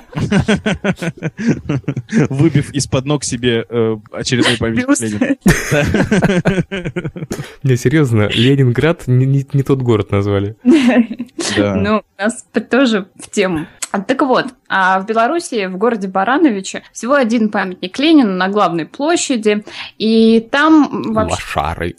Выбив 2.28 2.70
из-под 2.72 3.06
ног 3.06 3.24
себе 3.24 3.64
э, 3.68 3.96
очередной 4.12 4.56
памятник. 4.58 4.86
Ленина. 5.00 5.36
Не, 7.62 7.76
серьезно, 7.76 8.28
Ленинград 8.28 9.06
не, 9.06 9.44
тот 9.62 9.82
город 9.82 10.10
назвали. 10.10 10.56
Да. 11.56 11.74
Ну, 11.76 12.02
у 12.18 12.22
нас 12.22 12.44
тоже 12.70 13.06
в 13.16 13.30
тему. 13.30 13.66
А, 13.90 14.00
Так 14.00 14.20
вот, 14.22 14.46
а 14.68 15.00
в 15.00 15.06
Беларуси, 15.06 15.66
в 15.66 15.78
городе 15.78 16.08
Барановиче, 16.08 16.82
всего 16.92 17.14
один 17.14 17.48
памятник 17.48 17.98
Ленину 17.98 18.32
на 18.32 18.48
главной 18.48 18.84
площади, 18.84 19.64
и 19.96 20.46
там 20.50 21.14
вообще... 21.14 21.34
Лошары. 21.34 21.96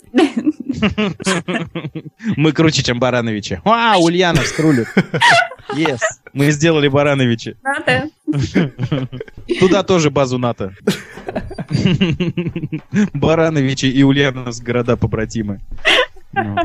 Мы 2.36 2.52
круче, 2.52 2.82
чем 2.82 3.00
Барановичи. 3.00 3.60
А, 3.64 3.96
Ульяновск 3.98 4.58
рулит. 4.60 4.86
Yes. 5.74 6.00
Мы 6.32 6.50
сделали 6.50 6.88
Барановичи. 6.88 7.56
Надо. 7.62 8.08
Туда 9.60 9.82
тоже 9.82 10.10
базу 10.10 10.38
НАТО. 10.38 10.74
Барановичи 13.14 13.86
и 13.86 14.02
Ульяновск 14.02 14.62
города 14.62 14.96
побратимы. 14.96 15.60
Ну. 16.32 16.56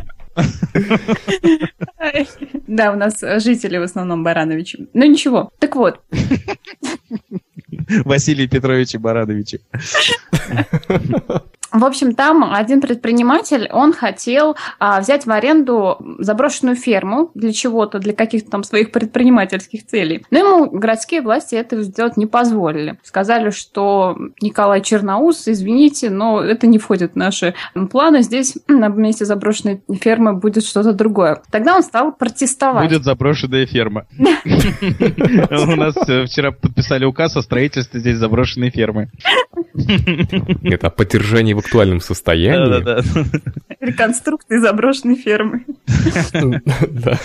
Да, 2.68 2.92
у 2.92 2.96
нас 2.96 3.22
жители 3.22 3.78
в 3.78 3.84
основном 3.84 4.24
Барановичи. 4.24 4.88
Ну 4.94 5.06
ничего. 5.06 5.52
Так 5.60 5.76
вот, 5.76 6.02
Василий 8.04 8.48
Петрович 8.48 8.96
Барановичи. 8.96 9.62
В 11.76 11.84
общем, 11.84 12.16
там 12.16 12.54
один 12.54 12.80
предприниматель, 12.80 13.68
он 13.70 13.92
хотел 13.92 14.56
а, 14.80 15.02
взять 15.02 15.26
в 15.26 15.32
аренду 15.32 15.98
заброшенную 16.20 16.78
ферму 16.78 17.32
для 17.36 17.52
чего-то, 17.52 18.00
для 18.00 18.14
каких-то 18.14 18.50
там 18.50 18.64
своих 18.64 18.92
предпринимательских 18.92 19.86
целей. 19.86 20.26
Но 20.32 20.38
ему 20.38 20.70
городские 20.70 21.22
власти 21.22 21.56
этого 21.56 21.82
сделать 21.84 22.16
не 22.16 22.28
позволили. 22.28 22.98
Сказали, 23.04 23.50
что 23.50 24.18
Николай 24.40 24.82
Черноус, 24.82 25.50
извините, 25.50 26.10
но 26.10 26.42
это 26.42 26.66
не 26.66 26.78
входит 26.78 27.14
в 27.14 27.16
наши 27.18 27.56
планы. 27.92 28.22
Здесь 28.22 28.58
на 28.70 28.88
месте 28.88 29.26
заброшенной 29.26 29.82
фермы 30.00 30.32
будет 30.34 30.64
что-то 30.64 30.94
другое. 30.94 31.42
Тогда 31.52 31.76
он 31.76 31.84
стал 31.84 32.14
протестовать. 32.14 32.88
Будет 32.88 33.04
заброшенная 33.04 33.66
ферма. 33.66 34.06
У 34.18 35.76
нас 35.76 35.96
э, 36.08 36.26
вчера 36.26 36.52
подписали 36.52 37.04
указ 37.04 37.36
о 37.36 37.42
строительстве 37.42 38.00
здесь 38.00 38.18
заброшенной 38.18 38.70
фермы. 38.70 39.10
Это 40.64 40.90
поддержание 40.90 41.56
в 41.56 41.60
актуальном 41.60 42.02
состоянии. 42.02 42.80
Да-да-да. 42.82 43.24
Реконструкции 43.80 44.58
заброшенной 44.58 45.16
фермы. 45.16 45.66
Да. 46.34 47.20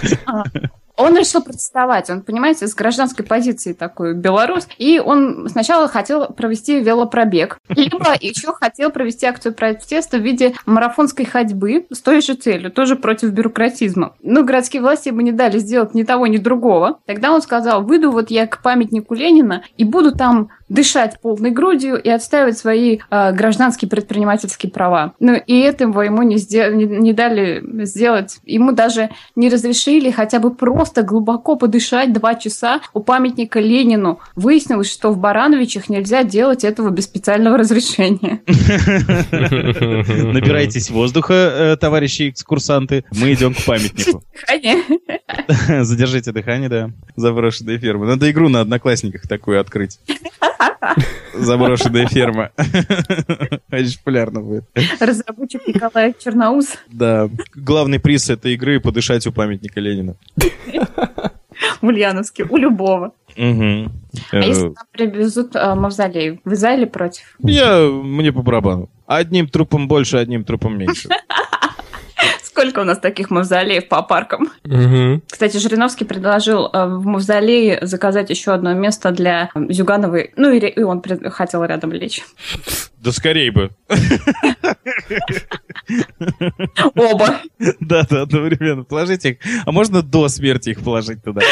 Он 0.97 1.17
решил 1.17 1.43
протестовать, 1.43 2.11
он, 2.11 2.21
понимаете, 2.21 2.67
с 2.67 2.75
гражданской 2.75 3.25
позиции 3.25 3.73
такой 3.73 4.13
белорус, 4.13 4.69
и 4.77 5.01
он 5.01 5.49
сначала 5.49 5.89
хотел 5.89 6.27
провести 6.27 6.79
велопробег, 6.79 7.57
либо 7.71 8.15
еще 8.21 8.53
хотел 8.53 8.91
провести 8.91 9.25
акцию 9.25 9.55
протеста 9.55 10.19
в 10.19 10.21
виде 10.21 10.53
марафонской 10.67 11.25
ходьбы 11.25 11.87
с 11.91 12.03
той 12.03 12.21
же 12.21 12.35
целью, 12.35 12.71
тоже 12.71 12.97
против 12.97 13.31
бюрократизма. 13.31 14.15
Но 14.23 14.43
городские 14.45 14.83
власти 14.83 15.09
ему 15.09 15.23
не 15.23 15.33
дали 15.33 15.59
сделать 15.59 15.95
ни 15.95 16.03
того, 16.03 16.27
ни 16.27 16.37
другого. 16.37 16.99
Тогда 17.07 17.33
он 17.33 17.41
сказал, 17.41 17.83
выйду 17.83 18.11
вот 18.11 18.31
я 18.31 18.47
к 18.47 18.61
памятнику 18.61 19.15
Ленина 19.15 19.63
и 19.79 19.85
буду 19.85 20.13
там 20.15 20.51
дышать 20.71 21.21
полной 21.21 21.51
грудью 21.51 22.01
и 22.01 22.09
отстаивать 22.09 22.57
свои 22.57 23.01
э, 23.11 23.33
гражданские 23.33 23.91
предпринимательские 23.91 24.73
права. 24.73 25.13
Ну 25.21 25.35
и 25.35 25.59
этого 25.59 26.01
ему 26.03 26.23
не, 26.23 26.37
сдел- 26.37 26.73
не, 26.73 26.85
не 26.85 27.13
дали 27.13 27.63
сделать. 27.85 28.39
Ему 28.45 28.73
даже 28.73 29.11
не 29.37 29.51
разрешили 29.51 30.11
хотя 30.11 30.39
бы 30.39 30.55
просто 30.55 31.03
глубоко 31.03 31.57
подышать 31.57 32.13
два 32.13 32.37
часа 32.37 32.81
у 32.95 33.01
памятника 33.01 33.61
Ленину. 33.61 34.21
Выяснилось, 34.37 34.91
что 34.91 35.11
в 35.11 35.19
Барановичах 35.19 35.89
нельзя 35.89 36.23
делать 36.23 36.65
этого 36.65 36.91
без 36.91 37.05
специального 37.05 37.59
разрешения. 37.59 38.41
Набирайтесь 40.33 40.89
воздуха, 40.91 41.35
э, 41.35 41.77
товарищи 41.77 42.31
экскурсанты. 42.31 43.05
Мы 43.11 43.33
идем 43.35 43.55
к 43.55 43.65
памятнику. 43.65 44.23
Задержите 45.83 46.31
дыхание, 46.31 46.69
да. 46.69 46.91
Заброшенная 47.17 47.79
ферма. 47.79 48.07
Надо 48.07 48.31
игру 48.31 48.49
на 48.49 48.61
одноклассниках 48.61 49.23
такую 49.23 49.61
открыть. 49.61 49.99
Заброшенная 51.35 52.07
ферма. 52.07 52.51
Очень 53.71 53.99
популярно 53.99 54.41
будет. 54.41 54.65
Разработчик 55.01 55.67
Николай 55.67 56.15
Черноус. 56.19 56.77
Да. 56.89 57.29
Главный 57.55 58.01
приз 58.01 58.31
этой 58.31 58.55
игры— 58.55 58.81
подышать 58.81 59.27
у 59.27 59.33
памятника 59.33 59.81
Ленина. 59.81 60.17
В 61.83 61.87
Ульяновске, 61.87 62.45
у 62.49 62.57
любого. 62.57 63.13
Мгм. 63.37 63.93
А 64.33 64.37
если 64.37 64.67
Э, 64.69 64.73
нам 64.75 64.87
привезут 64.93 65.55
э, 65.55 65.75
мавзолей, 65.75 66.41
вы 66.45 66.57
за 66.57 66.75
или 66.75 66.85
против? 66.85 67.37
Я... 67.39 67.81
Мне 67.87 68.33
по 68.33 68.43
барабану. 68.43 68.89
Одним 69.07 69.49
трупом 69.49 69.89
больше, 69.89 70.17
одним 70.17 70.45
трупом 70.45 70.79
меньше. 70.79 71.09
Сколько 72.51 72.81
у 72.81 72.85
нас 72.85 72.99
таких 72.99 73.31
мавзолеев 73.31 73.87
по 73.87 74.03
паркам? 74.03 74.51
Мгм. 74.65 75.23
Кстати, 75.31 75.59
Жириновский 75.59 76.05
предложил 76.05 76.67
э, 76.67 76.85
в 76.85 77.07
мавзолее 77.07 77.79
заказать 77.87 78.29
еще 78.29 78.51
одно 78.51 78.75
место 78.75 79.13
для 79.13 79.51
Зюгановой. 79.69 80.33
Ну, 80.35 80.51
и, 80.51 80.83
он 80.83 81.01
хотел 81.31 81.65
рядом 81.65 81.93
лечь. 81.93 82.23
Да 82.97 83.13
скорей 83.13 83.51
бы. 83.51 83.71
Оба. 86.97 87.41
Да, 87.79 88.05
да, 88.11 88.23
одновременно. 88.23 88.83
Положите 88.83 89.31
их. 89.31 89.39
А 89.65 89.71
можно 89.71 90.03
до 90.03 90.29
смерти 90.29 90.71
их 90.71 90.83
положить 90.83 91.23
туда? 91.23 91.43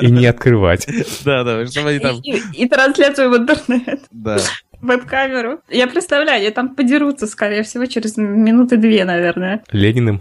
И 0.00 0.10
не 0.10 0.26
открывать. 0.26 0.88
Да, 1.24 1.44
да, 1.44 1.66
чтобы 1.66 1.90
они 1.90 1.98
там... 2.00 2.20
И, 2.20 2.42
и 2.52 2.68
трансляцию 2.68 3.30
в 3.30 3.36
интернет, 3.36 4.00
Да. 4.10 4.38
Веб-камеру. 4.80 5.60
Я 5.68 5.86
представляю, 5.86 6.40
они 6.42 6.50
там 6.50 6.74
подерутся, 6.74 7.26
скорее 7.26 7.62
всего, 7.62 7.86
через 7.86 8.16
минуты 8.16 8.76
две, 8.76 9.04
наверное. 9.04 9.62
Лениным. 9.70 10.20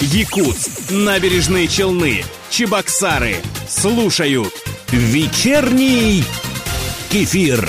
Якутск, 0.00 0.90
набережные 0.90 1.68
Челны, 1.68 2.22
Чебоксары. 2.50 3.36
Слушают 3.68 4.52
вечерний 4.90 6.24
кефир. 7.10 7.68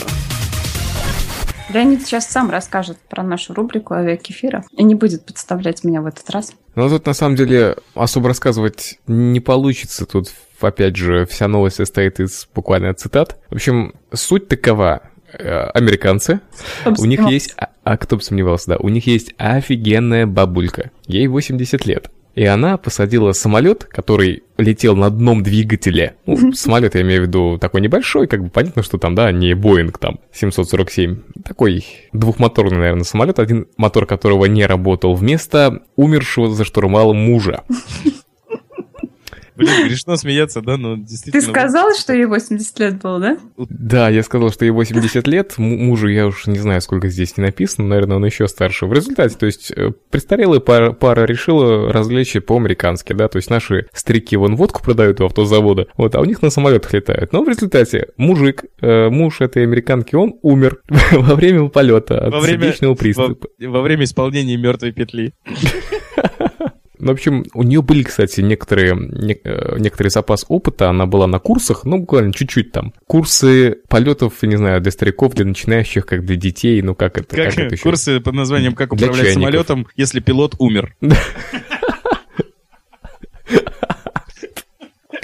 Леонид 1.75 2.03
сейчас 2.03 2.25
сам 2.27 2.49
расскажет 2.49 2.97
про 3.09 3.21
нашу 3.21 3.53
рубрику 3.53 3.95
«Авиакефира» 3.95 4.63
и 4.77 4.83
не 4.83 4.95
будет 4.95 5.25
подставлять 5.25 5.83
меня 5.83 6.01
в 6.01 6.05
этот 6.05 6.29
раз. 6.29 6.53
Но 6.73 6.87
тут 6.87 7.05
на 7.05 7.13
самом 7.13 7.35
деле 7.35 7.75
особо 7.95 8.29
рассказывать 8.29 8.97
не 9.07 9.41
получится. 9.41 10.05
Тут, 10.05 10.31
опять 10.61 10.95
же, 10.95 11.25
вся 11.25 11.49
новость 11.49 11.75
состоит 11.75 12.21
из 12.21 12.47
буквально 12.55 12.93
цитат. 12.93 13.37
В 13.49 13.55
общем, 13.55 13.93
суть 14.13 14.47
такова. 14.47 15.01
Э, 15.33 15.65
Американцы, 15.73 16.39
у 16.85 17.03
них 17.03 17.19
есть... 17.27 17.53
А, 17.57 17.71
а 17.83 17.97
кто 17.97 18.15
бы 18.15 18.21
сомневался, 18.21 18.69
да. 18.69 18.77
У 18.77 18.87
них 18.87 19.05
есть 19.05 19.33
офигенная 19.37 20.25
бабулька. 20.25 20.91
Ей 21.07 21.27
80 21.27 21.85
лет. 21.85 22.09
И 22.35 22.43
она 22.43 22.77
посадила 22.77 23.31
самолет, 23.31 23.85
который 23.85 24.43
летел 24.57 24.95
на 24.95 25.07
одном 25.07 25.41
двигателе. 25.41 26.15
Ну, 26.25 26.53
самолет, 26.53 26.95
я 26.95 27.01
имею 27.01 27.23
в 27.23 27.27
виду, 27.27 27.57
такой 27.59 27.81
небольшой, 27.81 28.27
как 28.27 28.43
бы 28.43 28.49
понятно, 28.49 28.83
что 28.83 28.97
там, 28.97 29.15
да, 29.15 29.31
не 29.31 29.53
Боинг 29.53 29.97
там 29.97 30.19
747. 30.33 31.21
Такой 31.45 31.85
двухмоторный, 32.11 32.77
наверное, 32.77 33.03
самолет, 33.03 33.39
один 33.39 33.67
мотор 33.77 34.05
которого 34.05 34.45
не 34.45 34.65
работал, 34.65 35.15
вместо 35.15 35.83
умершего 35.95 36.53
за 36.53 36.65
штурвалом 36.65 37.17
мужа. 37.17 37.63
Блин, 39.55 39.87
грешно 39.87 40.17
смеяться, 40.17 40.61
да, 40.61 40.77
но 40.77 40.95
действительно... 40.97 41.41
Ты 41.41 41.47
сказал, 41.49 41.93
что 41.95 42.13
ей 42.13 42.25
80 42.25 42.79
лет 42.79 43.01
было, 43.01 43.19
да? 43.19 43.37
Да, 43.57 44.09
я 44.09 44.23
сказал, 44.23 44.51
что 44.51 44.65
ей 44.65 44.71
80 44.71 45.27
лет, 45.27 45.57
мужу 45.57 46.07
я 46.07 46.27
уж 46.27 46.47
не 46.47 46.59
знаю, 46.59 46.81
сколько 46.81 47.07
здесь 47.09 47.37
не 47.37 47.43
написано, 47.43 47.87
наверное, 47.87 48.17
он 48.17 48.25
еще 48.25 48.47
старше. 48.47 48.85
В 48.85 48.93
результате, 48.93 49.35
то 49.37 49.45
есть, 49.45 49.71
э, 49.71 49.91
престарелая 50.09 50.59
пара, 50.59 50.91
пара 50.91 51.25
решила 51.25 51.91
развлечь 51.91 52.35
по-американски, 52.45 53.13
да, 53.13 53.27
то 53.27 53.37
есть 53.37 53.49
наши 53.49 53.87
старики 53.93 54.35
вон 54.35 54.55
водку 54.55 54.81
продают 54.83 55.21
у 55.21 55.25
автозавода, 55.25 55.87
вот, 55.97 56.15
а 56.15 56.21
у 56.21 56.25
них 56.25 56.41
на 56.41 56.49
самолетах 56.49 56.93
летают. 56.93 57.31
Но 57.31 57.43
в 57.43 57.49
результате 57.49 58.07
мужик, 58.17 58.65
э, 58.81 59.09
муж 59.09 59.41
этой 59.41 59.63
американки, 59.63 60.15
он 60.15 60.35
умер 60.41 60.79
во 61.11 61.35
время 61.35 61.69
полета 61.69 62.19
от 62.19 62.33
Во 62.33 62.39
время- 62.41 62.63
сердечного 62.63 62.91
Во, 62.91 62.97
приступа. 62.97 63.47
во 63.59 63.81
время 63.81 64.03
исполнения 64.03 64.57
мертвой 64.57 64.91
петли. 64.91 65.33
Ну, 67.05 67.11
в 67.11 67.13
общем, 67.13 67.45
у 67.53 67.61
нее 67.61 67.83
были, 67.83 68.01
кстати, 68.01 68.41
некоторые, 68.41 68.95
не- 68.95 69.39
э, 69.43 69.77
некоторый 69.77 70.07
запас 70.07 70.43
опыта. 70.47 70.89
Она 70.89 71.05
была 71.05 71.27
на 71.27 71.37
курсах, 71.37 71.85
ну, 71.85 71.99
буквально 71.99 72.33
чуть-чуть 72.33 72.71
там. 72.71 72.93
Курсы 73.05 73.77
полетов, 73.89 74.41
не 74.41 74.55
знаю, 74.55 74.81
для 74.81 74.91
стариков, 74.91 75.35
для 75.35 75.45
начинающих, 75.45 76.07
как 76.07 76.25
для 76.25 76.35
детей, 76.35 76.81
ну, 76.81 76.95
как 76.95 77.19
это, 77.19 77.35
Как, 77.35 77.49
как 77.51 77.59
это 77.59 77.75
еще? 77.75 77.83
курсы 77.83 78.19
под 78.19 78.33
названием 78.33 78.73
«Как 78.73 78.91
управлять 78.91 79.17
чайников. 79.33 79.35
самолетом, 79.67 79.87
если 79.95 80.19
пилот 80.19 80.55
умер». 80.57 80.95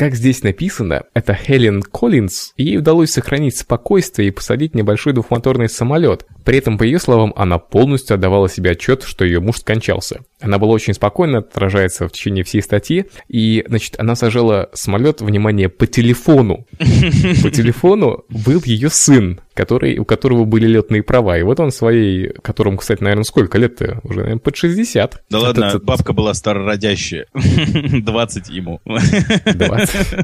Как 0.02 0.16
здесь 0.16 0.42
написано, 0.42 1.04
это 1.14 1.36
Хелен 1.36 1.84
Коллинз, 1.84 2.54
ей 2.58 2.80
удалось 2.80 3.12
сохранить 3.12 3.56
спокойствие 3.56 4.30
и 4.30 4.32
посадить 4.32 4.74
небольшой 4.74 5.14
двухмоторный 5.14 5.70
самолет. 5.70 6.26
При 6.44 6.58
этом, 6.58 6.80
по 6.80 6.84
ее 6.84 6.98
словам, 6.98 7.34
она 7.36 7.60
полностью 7.60 8.16
отдавала 8.16 8.50
себе 8.50 8.72
отчет, 8.72 9.04
что 9.04 9.26
ее 9.26 9.40
муж 9.42 9.58
скончался. 9.60 10.22
Она 10.40 10.58
была 10.58 10.72
очень 10.72 10.96
спокойна, 10.96 11.38
отражается 11.38 12.08
в 12.08 12.14
течение 12.14 12.44
всей 12.44 12.64
статьи, 12.64 13.06
и, 13.28 13.64
значит, 13.68 14.00
она 14.00 14.16
сажала 14.16 14.72
самолет, 14.74 15.22
внимание, 15.22 15.70
по 15.70 15.86
телефону. 15.86 16.66
По 17.44 17.52
телефону 17.52 18.26
был 18.30 18.64
ее 18.66 18.90
сын, 18.90 19.40
который, 19.54 19.98
у 19.98 20.06
которого 20.06 20.46
были 20.46 20.68
летные 20.68 21.04
права. 21.04 21.38
И 21.38 21.44
вот 21.44 21.60
он 21.60 21.72
своей, 21.72 22.30
которому, 22.42 22.78
кстати, 22.78 23.04
наверное, 23.04 23.24
сколько 23.24 23.58
лет-то? 23.58 24.00
Уже, 24.04 24.20
наверное, 24.22 24.40
под 24.40 24.56
60. 24.56 25.24
Да 25.30 25.40
ладно, 25.40 25.66
Это- 25.66 25.80
бабка 25.80 26.14
была 26.14 26.34
старородящая. 26.34 27.26
20 27.34 28.50
ему. 28.50 28.80
20. 28.86 30.16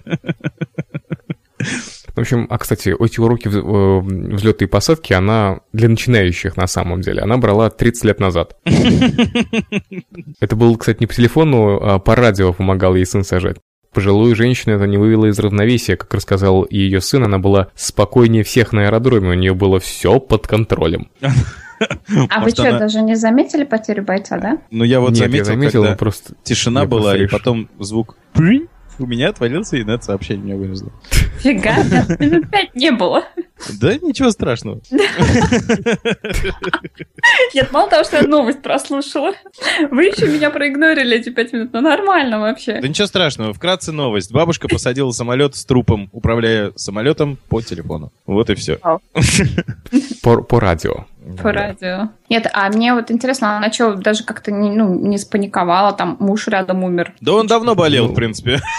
В 2.16 2.20
общем, 2.20 2.48
а, 2.50 2.58
кстати, 2.58 2.96
эти 3.00 3.20
уроки 3.20 3.48
э, 3.48 4.32
взлета 4.36 4.66
и 4.66 4.68
посадки, 4.68 5.14
она 5.14 5.60
для 5.72 5.88
начинающих 5.88 6.58
на 6.58 6.66
самом 6.66 7.02
деле. 7.02 7.22
Она 7.22 7.38
брала 7.38 7.70
30 7.70 8.04
лет 8.06 8.20
назад. 8.20 8.58
Это 10.40 10.56
было, 10.56 10.76
кстати, 10.78 10.98
не 11.00 11.06
по 11.08 11.14
телефону, 11.14 11.78
а 11.80 12.00
по 12.00 12.16
радио 12.16 12.54
помогал 12.54 12.96
ей 12.96 13.06
сын 13.06 13.24
сажать. 13.24 13.58
Пожилую 13.94 14.36
женщину 14.36 14.76
это 14.76 14.86
не 14.86 14.98
вывело 14.98 15.26
из 15.26 15.40
равновесия, 15.40 15.96
как 15.96 16.14
рассказал 16.14 16.68
ее 16.70 17.02
сын, 17.02 17.24
она 17.24 17.40
была 17.40 17.70
спокойнее 17.76 18.44
всех 18.44 18.74
на 18.74 18.86
аэродроме, 18.86 19.30
у 19.30 19.34
нее 19.34 19.54
было 19.54 19.80
все 19.80 20.20
под 20.20 20.48
контролем. 20.48 21.10
А 21.80 22.40
вы 22.40 22.46
Может, 22.46 22.58
что, 22.58 22.80
даже 22.80 23.02
не 23.02 23.14
заметили 23.14 23.64
потерю 23.64 24.04
бойца, 24.04 24.40
да? 24.40 24.58
Ну, 24.72 24.84
я 24.84 25.00
вот 25.00 25.12
Нет, 25.12 25.46
заметил, 25.46 25.84
когда 25.84 25.96
просто... 25.96 26.34
тишина 26.42 26.86
была, 26.88 27.16
и 27.16 27.28
потом 27.28 27.70
звук 27.78 28.18
у 29.00 29.06
меня 29.06 29.30
отвалился, 29.30 29.78
и 29.78 29.84
на 29.84 29.92
это 29.92 30.06
сообщение 30.06 30.44
меня 30.44 30.56
вынесло. 30.56 30.92
Фига, 31.40 31.76
нет, 31.84 32.20
минут 32.20 32.50
пять 32.50 32.74
не 32.76 32.92
было. 32.92 33.26
Да 33.80 33.96
ничего 33.96 34.32
страшного. 34.32 34.82
Нет, 37.54 37.72
мало 37.72 37.90
того, 37.90 38.04
что 38.04 38.18
я 38.18 38.24
новость 38.24 38.62
прослушала, 38.62 39.34
вы 39.92 40.06
еще 40.06 40.28
меня 40.28 40.50
проигнорили 40.50 41.18
эти 41.18 41.30
пять 41.30 41.54
минут. 41.54 41.70
Ну, 41.74 41.82
нормально 41.82 42.40
вообще. 42.40 42.80
Да 42.80 42.88
ничего 42.88 43.08
страшного. 43.08 43.54
Вкратце 43.54 43.92
новость. 43.92 44.32
Бабушка 44.32 44.68
посадила 44.68 45.12
самолет 45.12 45.56
с 45.56 45.66
трупом, 45.66 46.10
управляя 46.12 46.72
самолетом 46.76 47.38
по 47.50 47.62
телефону. 47.62 48.12
Вот 48.26 48.50
и 48.50 48.56
все. 48.56 48.80
По, 50.22 50.42
по 50.42 50.60
радио. 50.60 51.06
По 51.42 51.52
радио. 51.52 52.10
Нет, 52.30 52.48
а 52.54 52.70
мне 52.70 52.94
вот 52.94 53.12
интересно, 53.12 53.58
она 53.58 53.72
что, 53.72 53.96
даже 53.96 54.24
как-то 54.24 54.52
не, 54.52 54.70
ну, 54.72 54.98
не 54.98 55.18
спаниковала, 55.18 55.92
там 55.94 56.16
муж 56.20 56.48
рядом 56.48 56.84
умер. 56.84 57.14
Да 57.20 57.34
он 57.34 57.48
давно 57.48 57.76
болел, 57.76 58.06
Ну. 58.08 58.12
в 58.12 58.16
принципе. 58.16 58.60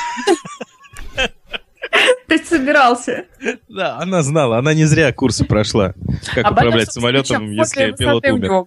То 2.29 2.35
есть 2.35 2.48
собирался. 2.48 3.24
Да, 3.68 3.98
она 3.98 4.22
знала, 4.22 4.59
она 4.59 4.74
не 4.74 4.85
зря 4.85 5.12
курсы 5.12 5.44
прошла. 5.44 5.94
Как 6.35 6.46
А 6.46 6.51
управлять 6.51 6.92
самолетом, 6.92 7.51
если 7.51 7.90
после 7.90 7.92
пилот 7.92 8.27
умер. 8.27 8.66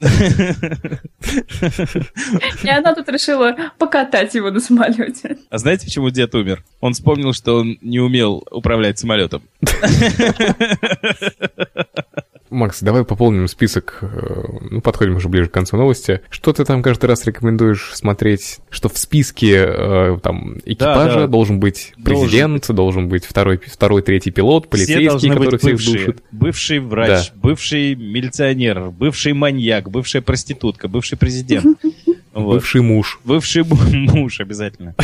И 2.62 2.68
она 2.68 2.94
тут 2.94 3.08
решила 3.08 3.56
покатать 3.78 4.34
его 4.34 4.50
на 4.50 4.60
самолете. 4.60 5.38
А 5.48 5.58
знаете, 5.58 5.86
почему 5.86 6.10
дед 6.10 6.34
умер? 6.34 6.62
Он 6.80 6.92
вспомнил, 6.92 7.32
что 7.32 7.56
он 7.56 7.78
не 7.80 8.00
умел 8.00 8.44
управлять 8.50 8.98
самолетом. 8.98 9.42
Макс, 12.54 12.80
давай 12.82 13.04
пополним 13.04 13.48
список. 13.48 13.98
э, 14.02 14.44
Ну, 14.70 14.80
подходим 14.80 15.16
уже 15.16 15.28
ближе 15.28 15.48
к 15.48 15.52
концу 15.52 15.76
новости. 15.76 16.20
Что 16.30 16.52
ты 16.52 16.64
там 16.64 16.82
каждый 16.82 17.06
раз 17.06 17.24
рекомендуешь 17.26 17.90
смотреть? 17.94 18.58
Что 18.70 18.88
в 18.88 18.96
списке 18.96 19.64
э, 19.66 20.18
там 20.22 20.58
экипажа 20.64 21.20
да. 21.20 21.26
должен 21.26 21.60
быть 21.60 21.92
Должен 21.96 22.24
президент, 22.28 22.70
должен 22.70 23.08
быть 23.08 23.24
второй, 23.24 23.58
второй, 23.58 24.02
третий 24.02 24.30
пилот, 24.30 24.68
полицейский, 24.68 25.28
который 25.30 25.50
быть 25.50 25.60
всех 25.60 25.72
бывшие. 25.72 25.98
душит. 25.98 26.22
Бывший 26.30 26.78
врач, 26.80 27.32
бывший 27.34 27.94
милиционер, 27.94 28.90
бывший 28.90 29.32
маньяк, 29.32 29.90
бывшая 29.90 30.22
проститутка, 30.22 30.88
бывший 30.88 31.18
президент. 31.18 31.78
Вот. 32.34 32.54
Бывший 32.54 32.80
муж. 32.80 33.20
Бывший 33.24 33.62
му- 33.62 33.76
муж 34.12 34.40
обязательно. 34.40 34.94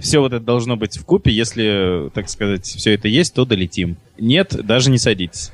Все 0.00 0.20
вот 0.20 0.32
это 0.32 0.44
должно 0.44 0.76
быть 0.76 0.96
в 0.96 1.04
купе. 1.04 1.30
Если, 1.30 2.10
так 2.14 2.30
сказать, 2.30 2.64
все 2.64 2.94
это 2.94 3.08
есть, 3.08 3.34
то 3.34 3.44
долетим. 3.44 3.96
Нет, 4.18 4.56
даже 4.64 4.90
не 4.90 4.98
садитесь. 4.98 5.52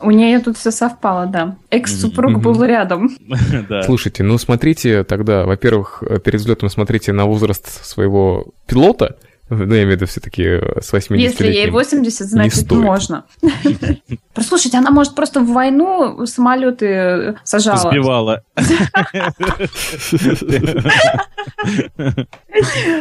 У 0.00 0.10
нее 0.10 0.40
тут 0.40 0.56
все 0.56 0.70
совпало, 0.72 1.26
да. 1.26 1.56
Экс-супруг 1.70 2.40
был 2.42 2.62
рядом. 2.64 3.10
Да. 3.68 3.82
Слушайте, 3.82 4.22
ну 4.22 4.38
смотрите 4.38 5.04
тогда, 5.04 5.44
во-первых, 5.44 6.02
перед 6.24 6.40
взлетом 6.40 6.68
смотрите 6.68 7.12
на 7.12 7.24
возраст 7.26 7.84
своего 7.84 8.52
пилота. 8.66 9.16
Ну, 9.48 9.58
я 9.58 9.84
имею 9.84 9.88
в 9.88 9.90
виду 9.92 10.06
все-таки 10.06 10.60
с 10.80 10.92
80 10.92 11.18
Если 11.18 11.46
ей 11.46 11.70
80, 11.70 12.26
значит, 12.26 12.70
можно. 12.72 13.24
Послушайте, 14.34 14.78
она 14.78 14.90
может 14.90 15.14
просто 15.14 15.40
в 15.40 15.52
войну 15.52 16.26
самолеты 16.26 17.38
сажала. 17.44 17.90
Сбивала. 17.90 18.42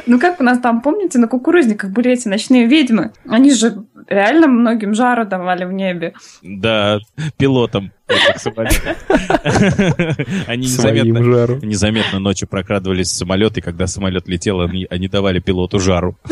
Ну 0.06 0.20
как 0.20 0.40
у 0.40 0.44
нас 0.44 0.60
там, 0.60 0.82
помните, 0.82 1.18
на 1.18 1.28
кукурузниках 1.28 1.92
были 1.92 2.12
эти 2.12 2.28
ночные 2.28 2.68
ведьмы? 2.68 3.12
Они 3.28 3.52
же 3.54 3.86
реально 4.08 4.48
многим 4.48 4.94
жару 4.94 5.26
давали 5.26 5.66
в 5.66 5.72
небе. 5.72 6.14
Да, 6.42 7.00
этих 8.08 8.40
самолетов. 8.40 8.98
Они 10.48 10.68
незаметно, 10.68 11.24
жару. 11.24 11.60
незаметно 11.62 12.20
ночью 12.20 12.48
прокрадывались 12.48 13.08
в 13.08 13.16
самолет, 13.16 13.58
и 13.58 13.62
когда 13.62 13.88
самолет 13.88 14.28
летел, 14.28 14.62
они, 14.62 14.86
они 14.90 15.08
давали 15.08 15.40
пилоту 15.40 15.80
жару. 15.80 16.18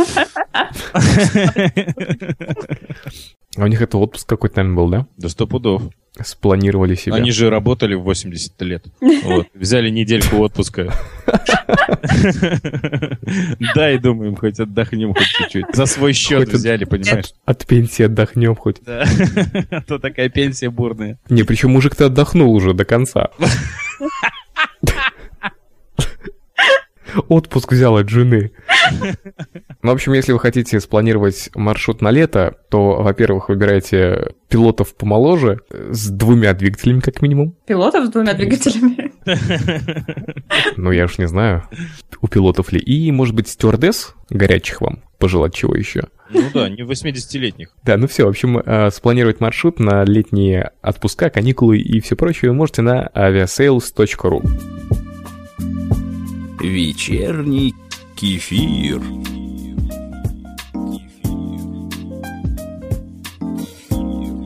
А 3.58 3.64
у 3.64 3.68
них 3.68 3.82
это 3.82 3.98
отпуск 3.98 4.28
какой-то, 4.28 4.58
наверное, 4.58 4.78
был, 4.78 4.90
да? 4.90 5.08
Да 5.18 5.30
сто 5.30 5.46
пудов. 5.46 5.84
Спланировали 6.22 6.94
себя. 6.94 7.16
Они 7.16 7.32
же 7.32 7.50
работали 7.50 7.96
в 7.96 8.04
80 8.04 8.62
лет. 8.62 8.86
Вот. 9.24 9.48
Взяли 9.54 9.90
недельку 9.90 10.38
отпуска. 10.38 10.94
Дай, 13.74 13.98
думаем, 13.98 14.36
хоть 14.36 14.60
отдохнем 14.60 15.14
хоть 15.14 15.28
чуть-чуть. 15.28 15.66
За 15.74 15.86
свой 15.86 16.14
счет 16.14 16.50
взяли, 16.50 16.84
понимаешь? 16.86 17.34
От 17.46 17.66
пенсии 17.66 18.04
отдохнем 18.04 18.56
хоть. 18.56 18.84
Да. 18.84 19.06
А 19.72 19.82
то 19.82 19.98
такая 19.98 20.30
пенсия 20.30 20.70
бурная. 20.70 21.20
Не, 21.30 21.44
причем 21.44 21.72
мужик-то 21.72 22.08
отдохнул 22.08 22.54
уже 22.54 22.74
до 22.74 22.86
конца. 22.86 23.30
Отпуск 27.28 27.72
взял 27.72 27.96
от 27.98 28.10
жены. 28.10 28.52
Ну, 29.84 29.92
в 29.92 29.96
общем, 29.96 30.14
если 30.14 30.32
вы 30.32 30.40
хотите 30.40 30.80
спланировать 30.80 31.50
маршрут 31.56 32.02
на 32.02 32.10
лето, 32.10 32.56
то, 32.70 33.02
во-первых, 33.02 33.50
выбирайте 33.50 34.34
пилотов 34.48 34.96
помоложе, 34.96 35.60
э, 35.70 35.90
с 35.92 36.08
двумя 36.10 36.54
двигателями 36.54 37.02
как 37.02 37.22
минимум. 37.22 37.54
Пилотов 37.68 38.06
с 38.06 38.10
двумя 38.10 38.34
двигателями. 38.34 39.12
Ну, 40.78 40.92
я 40.92 41.06
уж 41.06 41.18
не 41.18 41.28
знаю, 41.28 41.64
у 42.22 42.28
пилотов 42.28 42.72
ли. 42.72 42.80
И, 42.80 43.12
может 43.12 43.36
быть, 43.36 43.48
стюардесс 43.48 44.16
горячих 44.30 44.82
вам 44.82 45.04
пожелать 45.18 45.54
чего 45.54 45.76
еще. 45.76 46.04
Ну 46.30 46.44
да, 46.54 46.70
не 46.70 46.82
80-летних. 46.84 47.70
Да, 47.84 47.98
ну 47.98 48.08
все, 48.08 48.26
в 48.26 48.30
общем, 48.30 48.60
э, 48.60 48.90
спланировать 48.92 49.40
маршрут 49.40 49.80
на 49.80 50.04
летние 50.04 50.72
отпуска, 50.82 51.30
каникулы 51.30 51.78
и 51.78 52.00
все 52.00 52.16
прочее 52.16 52.52
вы 52.52 52.58
можете 52.58 52.82
на 52.82 53.10
aviasales.ru. 53.14 54.42
Вечерний 56.62 57.76
кефир. 58.16 59.02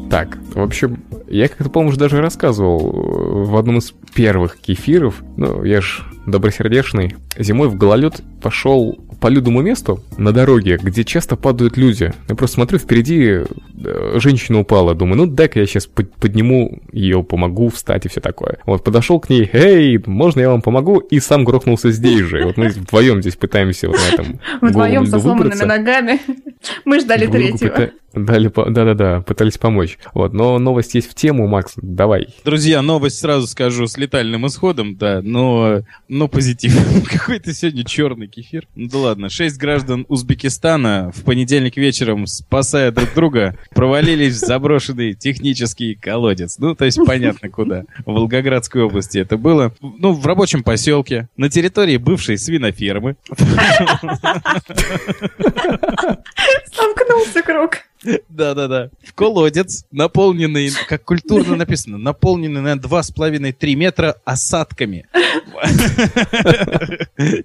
Так, 0.09 0.37
в 0.53 0.61
общем, 0.61 1.03
я 1.27 1.47
как-то, 1.47 1.69
по-моему, 1.69 1.89
уже 1.89 1.99
даже 1.99 2.21
рассказывал 2.21 2.79
э, 2.79 3.43
в 3.45 3.57
одном 3.57 3.79
из 3.79 3.93
первых 4.13 4.57
кефиров, 4.57 5.21
ну, 5.35 5.63
я 5.63 5.81
ж 5.81 6.05
добросердечный, 6.25 7.15
зимой 7.37 7.67
в 7.69 7.75
гололед 7.75 8.21
пошел 8.41 8.97
по 9.19 9.27
людному 9.27 9.61
месту 9.61 10.03
на 10.17 10.31
дороге, 10.31 10.77
где 10.81 11.03
часто 11.03 11.35
падают 11.35 11.77
люди. 11.77 12.13
Я 12.29 12.35
просто 12.35 12.55
смотрю, 12.55 12.77
впереди 12.77 13.43
э, 13.83 14.19
женщина 14.19 14.59
упала, 14.59 14.93
думаю, 14.93 15.17
ну 15.17 15.25
дай-ка 15.25 15.59
я 15.59 15.65
сейчас 15.65 15.87
подниму 15.87 16.79
ее, 16.91 17.23
помогу 17.23 17.69
встать 17.69 18.05
и 18.05 18.09
все 18.09 18.21
такое. 18.21 18.57
Вот 18.65 18.83
подошел 18.83 19.19
к 19.19 19.29
ней, 19.29 19.49
эй, 19.51 20.01
можно 20.05 20.41
я 20.41 20.49
вам 20.49 20.61
помогу? 20.61 20.99
И 20.99 21.19
сам 21.19 21.45
грохнулся 21.45 21.91
здесь 21.91 22.21
же. 22.21 22.41
И 22.41 22.43
вот 22.43 22.57
мы 22.57 22.67
вдвоем 22.69 23.21
здесь 23.21 23.35
пытаемся 23.35 23.87
вот 23.87 23.97
на 23.97 24.13
этом 24.13 24.39
Вдвоем 24.61 25.05
со 25.07 25.19
сломанными 25.19 25.63
ногами. 25.63 26.19
Мы 26.85 26.99
ждали 26.99 27.27
третьего. 27.27 27.91
Дали, 28.17 28.51
да-да-да, 28.55 29.21
пытались 29.21 29.57
помочь. 29.57 29.97
Вот, 30.13 30.33
но 30.33 30.59
новость 30.59 30.95
есть 30.95 31.09
в 31.09 31.13
тему, 31.13 31.47
Макс, 31.47 31.73
давай. 31.77 32.27
Друзья, 32.43 32.81
новость 32.81 33.19
сразу 33.19 33.47
скажу 33.47 33.87
с 33.87 33.97
летальным 33.97 34.47
исходом, 34.47 34.95
да, 34.95 35.21
но, 35.21 35.81
но 36.07 36.27
позитивно. 36.27 36.81
Какой-то 37.11 37.53
сегодня 37.53 37.83
черный 37.83 38.27
кефир. 38.27 38.67
Ну 38.75 38.87
да 38.89 38.97
ладно, 38.97 39.29
шесть 39.29 39.57
граждан 39.57 40.05
Узбекистана 40.07 41.11
в 41.15 41.23
понедельник 41.23 41.77
вечером, 41.77 42.27
спасая 42.27 42.91
друг 42.91 43.13
друга, 43.15 43.57
провалились 43.71 44.35
в 44.35 44.39
заброшенный 44.39 45.13
технический 45.13 45.95
колодец. 45.95 46.57
Ну, 46.57 46.75
то 46.75 46.85
есть 46.85 46.99
понятно 47.05 47.49
куда. 47.49 47.83
В 48.05 48.13
Волгоградской 48.13 48.83
области 48.83 49.17
это 49.17 49.37
было. 49.37 49.73
Ну, 49.81 50.13
в 50.13 50.25
рабочем 50.25 50.63
поселке, 50.63 51.29
на 51.37 51.49
территории 51.49 51.97
бывшей 51.97 52.37
свинофермы. 52.37 53.15
Сомкнулся 56.73 57.41
круг. 57.43 57.77
Да-да-да. 58.29 58.89
В 59.03 59.13
колодец, 59.13 59.85
наполненный, 59.91 60.71
как 60.87 61.03
культурно 61.03 61.55
написано, 61.55 61.97
наполненный 61.97 62.61
на 62.61 62.75
2,5-3 62.75 63.75
метра 63.75 64.15
осадками. 64.25 65.05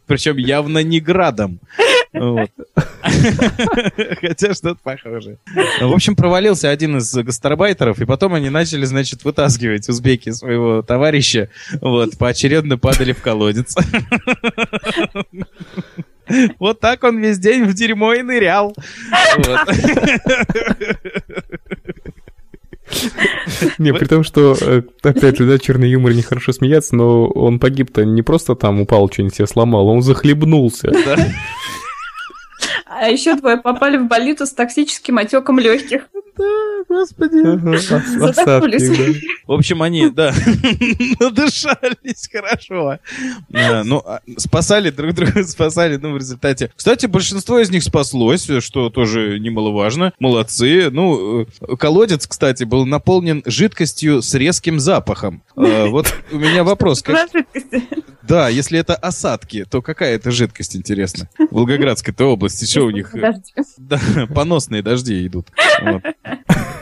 Причем 0.06 0.36
явно 0.36 0.82
не 0.82 1.00
градом. 1.00 1.60
Хотя 4.20 4.54
что-то 4.54 4.78
похоже. 4.82 5.38
В 5.80 5.92
общем, 5.92 6.14
провалился 6.14 6.68
один 6.70 6.98
из 6.98 7.14
гастарбайтеров, 7.14 8.00
и 8.00 8.04
потом 8.04 8.34
они 8.34 8.50
начали, 8.50 8.84
значит, 8.84 9.24
вытаскивать 9.24 9.88
узбеки 9.88 10.30
своего 10.30 10.82
товарища. 10.82 11.48
Вот, 11.80 12.18
поочередно 12.18 12.76
падали 12.78 13.12
в 13.12 13.22
колодец. 13.22 13.74
Вот 16.58 16.80
так 16.80 17.04
он 17.04 17.18
весь 17.18 17.38
день 17.38 17.64
в 17.64 17.74
дерьмо 17.74 18.14
и 18.14 18.22
нырял. 18.22 18.74
Не, 23.78 23.92
при 23.92 24.04
том, 24.04 24.22
что, 24.22 24.56
э, 24.60 24.82
опять 25.02 25.38
же, 25.38 25.46
да, 25.46 25.58
черный 25.58 25.90
юмор 25.90 26.12
нехорошо 26.12 26.52
смеяться, 26.52 26.94
но 26.94 27.26
он 27.26 27.58
погиб-то 27.58 28.04
не 28.04 28.22
просто 28.22 28.54
там 28.54 28.80
упал, 28.80 29.10
что-нибудь 29.10 29.34
себе 29.34 29.46
сломал, 29.46 29.88
он 29.88 30.02
захлебнулся. 30.02 30.92
А 32.86 33.08
еще 33.08 33.34
двое 33.34 33.56
попали 33.56 33.96
в 33.96 34.06
больницу 34.06 34.46
с 34.46 34.52
токсическим 34.52 35.18
отеком 35.18 35.58
легких. 35.58 36.02
Ага, 36.38 37.70
ос- 37.70 38.34
Задохнулись. 38.34 38.88
да. 38.96 39.04
В 39.46 39.52
общем, 39.52 39.82
они, 39.82 40.08
да, 40.10 40.32
надышались 41.20 42.28
хорошо. 42.32 42.98
Да, 43.48 43.82
Ну, 43.84 44.02
а, 44.04 44.20
спасали 44.38 44.90
друг 44.90 45.14
друга, 45.14 45.44
спасали, 45.46 45.96
ну, 45.96 46.12
в 46.12 46.16
результате. 46.16 46.70
Кстати, 46.74 47.06
большинство 47.06 47.58
из 47.58 47.70
них 47.70 47.82
спаслось, 47.82 48.48
что 48.60 48.90
тоже 48.90 49.38
немаловажно. 49.38 50.12
Молодцы. 50.18 50.90
Ну, 50.90 51.42
э, 51.42 51.76
колодец, 51.78 52.26
кстати, 52.26 52.64
был 52.64 52.86
наполнен 52.86 53.42
жидкостью 53.46 54.22
с 54.22 54.34
резким 54.34 54.80
запахом. 54.80 55.42
А, 55.56 55.86
Вот 55.86 56.14
у 56.30 56.38
меня 56.38 56.64
вопрос. 56.64 57.02
Да, 58.26 58.48
если 58.48 58.78
это 58.78 58.94
осадки, 58.94 59.64
то 59.68 59.82
какая 59.82 60.14
это 60.14 60.30
жидкость, 60.30 60.76
интересно? 60.76 61.28
В 61.38 61.54
Волгоградской-то 61.54 62.24
области, 62.26 62.64
что 62.64 62.82
у 62.82 62.90
них? 62.90 63.14
э. 63.14 63.32
Да, 63.78 64.00
поносные 64.34 64.82
дожди 64.82 65.26
идут. 65.26 65.48
Вот. 65.82 66.02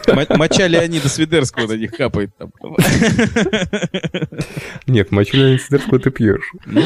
Мо- 0.09 0.37
Моча 0.37 0.67
Леонида 0.67 1.09
Свидерского 1.09 1.67
на 1.69 1.75
них 1.77 1.93
капает 1.93 2.31
там. 2.37 2.51
Нет, 4.87 5.13
мочу 5.13 5.37
Леонидовского 5.37 5.99
ты 6.01 6.11
пьешь. 6.11 6.53
Ну 6.67 6.83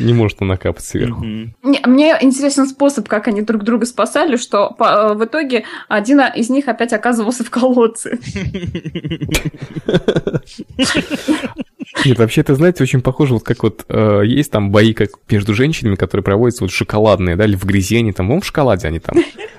Не 0.00 0.12
может 0.12 0.38
он 0.40 0.48
накапать 0.48 0.84
сверху. 0.84 1.24
Мне 1.24 2.16
интересен 2.20 2.68
способ, 2.68 3.08
как 3.08 3.26
они 3.28 3.42
друг 3.42 3.64
друга 3.64 3.86
спасали, 3.86 4.36
что 4.36 4.70
по- 4.70 5.12
э, 5.12 5.14
в 5.14 5.24
итоге 5.24 5.64
один 5.88 6.20
из 6.20 6.50
них 6.50 6.68
опять 6.68 6.92
оказывался 6.92 7.42
в 7.44 7.50
колодце. 7.50 8.18
Нет, 12.04 12.18
вообще, 12.18 12.40
это, 12.40 12.54
знаете, 12.54 12.82
очень 12.82 13.00
похоже, 13.00 13.34
вот 13.34 13.42
как 13.44 13.62
вот 13.62 13.84
э, 13.88 14.22
есть 14.24 14.50
там 14.50 14.70
бои 14.70 14.92
как 14.92 15.10
между 15.30 15.54
женщинами, 15.54 15.94
которые 15.94 16.24
проводятся 16.24 16.64
вот 16.64 16.70
шоколадные, 16.70 17.36
да, 17.36 17.44
или 17.44 17.54
в 17.54 17.64
грязи 17.64 17.98
они 17.98 18.12
там, 18.12 18.28
по 18.28 18.40
в 18.40 18.44
шоколаде 18.44 18.88
они 18.88 18.98
там 18.98 19.16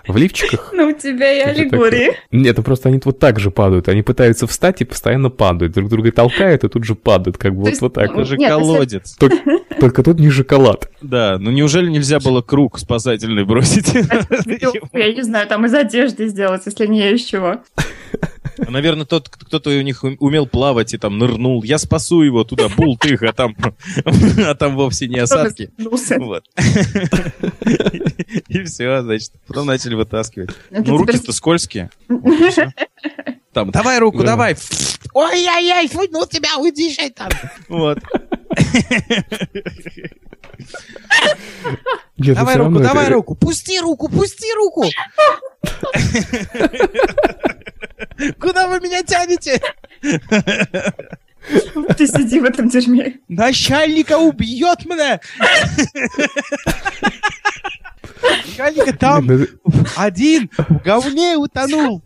в 0.07 0.17
лифчиках. 0.17 0.71
Ну, 0.73 0.87
у 0.89 0.91
тебя 0.91 1.31
и 1.31 1.39
аллегории. 1.39 2.07
такое. 2.07 2.15
Нет, 2.31 2.57
ну 2.57 2.63
просто 2.63 2.89
они 2.89 2.99
вот 3.03 3.19
так 3.19 3.39
же 3.39 3.51
падают. 3.51 3.87
Они 3.87 4.01
пытаются 4.01 4.47
встать 4.47 4.81
и 4.81 4.85
постоянно 4.85 5.29
падают. 5.29 5.73
Друг 5.73 5.89
друга 5.89 6.11
толкают 6.11 6.63
и 6.63 6.69
тут 6.69 6.83
же 6.83 6.95
падают. 6.95 7.37
Как 7.37 7.55
бы 7.55 7.61
вот, 7.63 7.79
вот 7.79 7.93
так 7.93 8.11
Это 8.11 8.25
же 8.25 8.37
колодец. 8.37 9.15
Только, 9.15 9.37
только 9.79 10.03
тут 10.03 10.19
не 10.19 10.29
шоколад. 10.29 10.89
Да, 11.01 11.37
ну 11.39 11.51
неужели 11.51 11.89
нельзя 11.89 12.19
было 12.19 12.41
круг 12.41 12.79
спасательный 12.79 13.45
бросить? 13.45 13.93
Я 14.93 15.13
не 15.13 15.21
знаю, 15.21 15.47
там 15.47 15.65
из 15.65 15.73
одежды 15.73 16.27
сделать, 16.27 16.63
если 16.65 16.87
не 16.87 17.11
из 17.11 17.21
чего. 17.21 17.61
Наверное, 18.69 19.05
тот, 19.05 19.29
кто-то 19.29 19.69
у 19.69 19.81
них 19.81 20.03
ум- 20.03 20.17
умел 20.19 20.45
плавать 20.47 20.93
и 20.93 20.97
там 20.97 21.17
нырнул. 21.17 21.63
Я 21.63 21.77
спасу 21.77 22.21
его 22.21 22.43
туда, 22.43 22.69
бултых, 22.69 23.21
а 23.23 23.33
там, 23.33 23.55
а 24.05 24.55
там 24.55 24.75
вовсе 24.75 25.07
не 25.07 25.19
осадки. 25.19 25.71
Вот. 26.17 26.45
И 28.47 28.63
все, 28.63 29.01
значит, 29.01 29.31
потом 29.47 29.67
начали 29.67 29.95
вытаскивать. 29.95 30.51
Ну, 30.71 30.79
теперь- 30.83 30.95
руки-то 30.97 31.31
скользкие. 31.33 31.89
Там, 33.53 33.69
давай 33.71 33.99
руку, 33.99 34.19
Да. 34.19 34.25
давай. 34.31 34.55
Ой-ой-ой, 35.13 35.87
фу, 35.87 36.01
ну 36.11 36.25
тебя, 36.25 36.57
уйди, 36.57 36.91
шайтан. 36.93 37.29
Вот. 37.69 37.99
Нет, 42.17 42.29
ну 42.29 42.33
Давай 42.35 42.55
руку, 42.57 42.79
давай 42.79 43.09
руку. 43.09 43.35
Пусти 43.35 43.79
руку, 43.79 44.07
пусти 44.09 44.51
руку. 44.55 44.85
Куда 48.43 48.67
вы 48.67 48.81
меня 48.81 49.01
тянете? 49.03 49.61
Ты 50.01 50.19
сиди 52.07 52.41
в 52.41 52.43
этом 52.43 52.67
дерьме. 52.67 53.19
Начальника 53.29 54.17
убьет 54.17 54.85
меня. 54.85 55.21
Начальника 58.21 58.93
там 58.97 59.29
один 59.95 60.49
в 60.57 60.83
говне 60.83 61.37
утонул. 61.37 62.03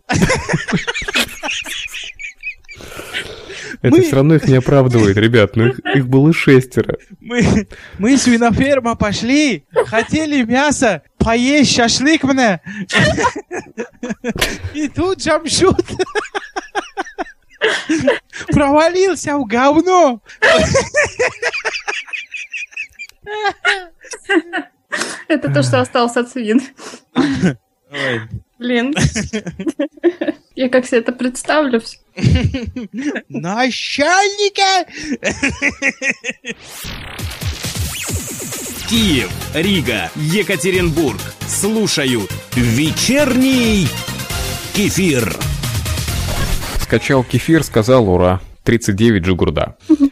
Это 3.82 3.96
Мы- 3.96 4.02
все 4.02 4.16
равно 4.16 4.36
их 4.36 4.46
не 4.46 4.56
оправдывает, 4.56 5.16
ребят. 5.16 5.56
Ну 5.56 5.66
их, 5.68 5.80
их 5.94 6.06
было 6.08 6.32
шестеро. 6.32 6.96
Мы, 7.20 7.66
мы 7.98 8.16
свиноферма 8.16 8.94
пошли, 8.94 9.64
хотели 9.86 10.42
мясо, 10.42 11.02
поесть 11.28 11.74
шашлык 11.74 12.24
мне. 12.24 12.60
И 14.72 14.88
тут 14.88 15.18
Джамшут 15.18 15.86
провалился 18.46 19.36
в 19.36 19.44
говно. 19.44 20.22
Это 25.28 25.52
то, 25.52 25.62
что 25.62 25.82
осталось 25.82 26.16
от 26.16 26.30
свин. 26.30 26.62
Ой, 27.14 28.22
Блин. 28.58 28.94
Я 30.54 30.70
как 30.70 30.86
себе 30.86 31.00
это 31.00 31.12
представлю. 31.12 31.82
Начальника! 33.28 34.90
Киев, 38.88 39.30
Рига, 39.54 40.10
Екатеринбург. 40.16 41.20
Слушают 41.46 42.30
вечерний 42.54 43.86
кефир. 44.72 45.30
Скачал 46.80 47.22
кефир, 47.22 47.62
сказал 47.64 48.08
ура. 48.08 48.40
39 48.64 49.22
джигурда. 49.24 49.76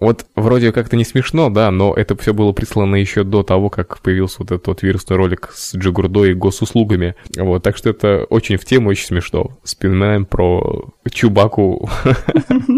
Вот 0.00 0.26
вроде 0.36 0.70
как-то 0.70 0.94
не 0.94 1.04
смешно, 1.04 1.50
да, 1.50 1.72
но 1.72 1.92
это 1.92 2.16
все 2.16 2.32
было 2.32 2.52
прислано 2.52 2.94
еще 2.94 3.24
до 3.24 3.42
того, 3.42 3.68
как 3.68 3.98
появился 4.00 4.36
вот 4.38 4.52
этот 4.52 4.68
вот 4.68 4.82
вирусный 4.82 5.16
ролик 5.16 5.50
с 5.52 5.74
джигурдой 5.74 6.30
и 6.30 6.34
госуслугами. 6.34 7.16
Вот, 7.36 7.64
так 7.64 7.76
что 7.76 7.90
это 7.90 8.24
очень 8.30 8.58
в 8.58 8.64
тему, 8.64 8.90
очень 8.90 9.06
смешно. 9.06 9.58
Вспоминаем 9.64 10.24
про 10.24 10.90
Чубаку. 11.10 11.90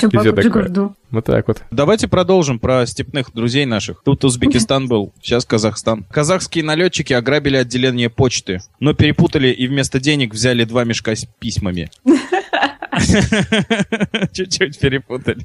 Такое. 0.00 0.32
Джигурду. 0.32 0.94
Вот 1.10 1.24
так 1.24 1.48
вот. 1.48 1.62
Давайте 1.70 2.08
продолжим 2.08 2.58
про 2.58 2.86
степных 2.86 3.32
друзей 3.32 3.66
наших. 3.66 4.02
Тут 4.04 4.24
Узбекистан 4.24 4.88
был, 4.88 5.12
сейчас 5.22 5.44
Казахстан. 5.44 6.04
Казахские 6.10 6.64
налетчики 6.64 7.12
ограбили 7.12 7.56
отделение 7.56 8.10
почты, 8.10 8.60
но 8.78 8.94
перепутали 8.94 9.48
и 9.48 9.66
вместо 9.66 10.00
денег 10.00 10.34
взяли 10.34 10.64
два 10.64 10.84
мешка 10.84 11.14
с 11.14 11.26
письмами. 11.38 11.90
Чуть-чуть 14.32 14.78
перепутали. 14.78 15.44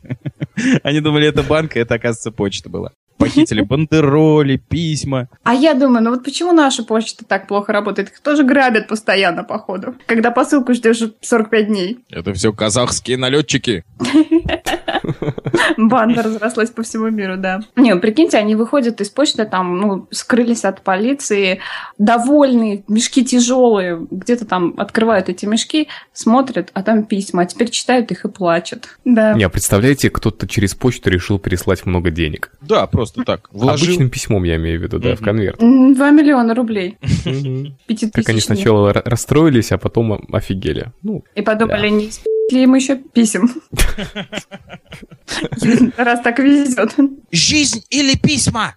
Они 0.83 1.01
думали, 1.01 1.27
это 1.27 1.43
банк, 1.43 1.75
а 1.75 1.79
это, 1.79 1.95
оказывается, 1.95 2.31
почта 2.31 2.69
была. 2.69 2.91
Похитили 3.17 3.61
бандероли, 3.69 4.57
письма. 4.57 5.27
А 5.43 5.53
я 5.53 5.73
думаю, 5.73 6.03
ну 6.03 6.09
вот 6.11 6.23
почему 6.23 6.51
наша 6.51 6.83
почта 6.83 7.25
так 7.25 7.47
плохо 7.47 7.73
работает? 7.73 8.11
Их 8.11 8.19
тоже 8.19 8.43
грабят 8.43 8.87
постоянно, 8.87 9.43
походу. 9.43 9.95
Когда 10.05 10.31
посылку 10.31 10.73
ждешь 10.73 11.01
45 11.21 11.67
дней. 11.67 11.99
Это 12.09 12.33
все 12.33 12.51
казахские 12.51 13.17
налетчики. 13.17 13.83
Банда 15.77 16.23
разрослась 16.23 16.69
по 16.69 16.83
всему 16.83 17.09
миру, 17.09 17.37
да. 17.37 17.61
Не, 17.75 17.95
прикиньте, 17.95 18.37
они 18.37 18.55
выходят 18.55 19.01
из 19.01 19.09
почты, 19.09 19.45
там, 19.45 19.77
ну, 19.79 20.07
скрылись 20.11 20.65
от 20.65 20.81
полиции, 20.81 21.59
довольные, 21.97 22.83
мешки 22.87 23.23
тяжелые, 23.23 24.05
где-то 24.09 24.45
там 24.45 24.73
открывают 24.77 25.29
эти 25.29 25.45
мешки, 25.45 25.87
смотрят, 26.13 26.71
а 26.73 26.83
там 26.83 27.03
письма, 27.03 27.43
а 27.43 27.45
теперь 27.45 27.69
читают 27.69 28.11
их 28.11 28.25
и 28.25 28.29
плачут. 28.29 28.97
Да. 29.05 29.33
Не, 29.33 29.43
а 29.43 29.49
представляете, 29.49 30.09
кто-то 30.09 30.47
через 30.47 30.73
почту 30.73 31.09
решил 31.09 31.39
переслать 31.39 31.85
много 31.85 32.09
денег. 32.09 32.51
Да, 32.61 32.87
просто 32.87 33.04
так. 33.11 33.49
Вложил. 33.51 33.87
Обычным 33.87 34.09
письмом, 34.09 34.43
я 34.43 34.55
имею 34.55 34.79
в 34.79 34.83
виду, 34.83 34.99
да, 34.99 35.15
в 35.15 35.21
конверт. 35.21 35.59
Два 35.59 36.11
миллиона 36.11 36.55
рублей. 36.55 36.97
Как 38.13 38.29
они 38.29 38.39
сначала 38.39 38.91
ра- 38.91 39.01
расстроились, 39.05 39.71
а 39.71 39.77
потом 39.77 40.25
офигели. 40.31 40.91
Ну, 41.03 41.23
И 41.35 41.41
подумали, 41.41 41.89
не 41.89 42.09
ли 42.51 42.63
им 42.63 42.75
еще 42.75 42.95
писем. 42.97 43.49
Раз 45.97 46.21
так 46.21 46.39
везет. 46.39 46.95
Жизнь 47.31 47.83
или 47.89 48.15
письма? 48.15 48.75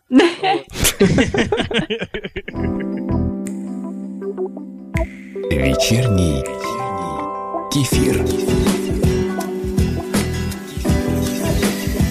Вечерний 5.51 6.43
кефир. 7.73 8.78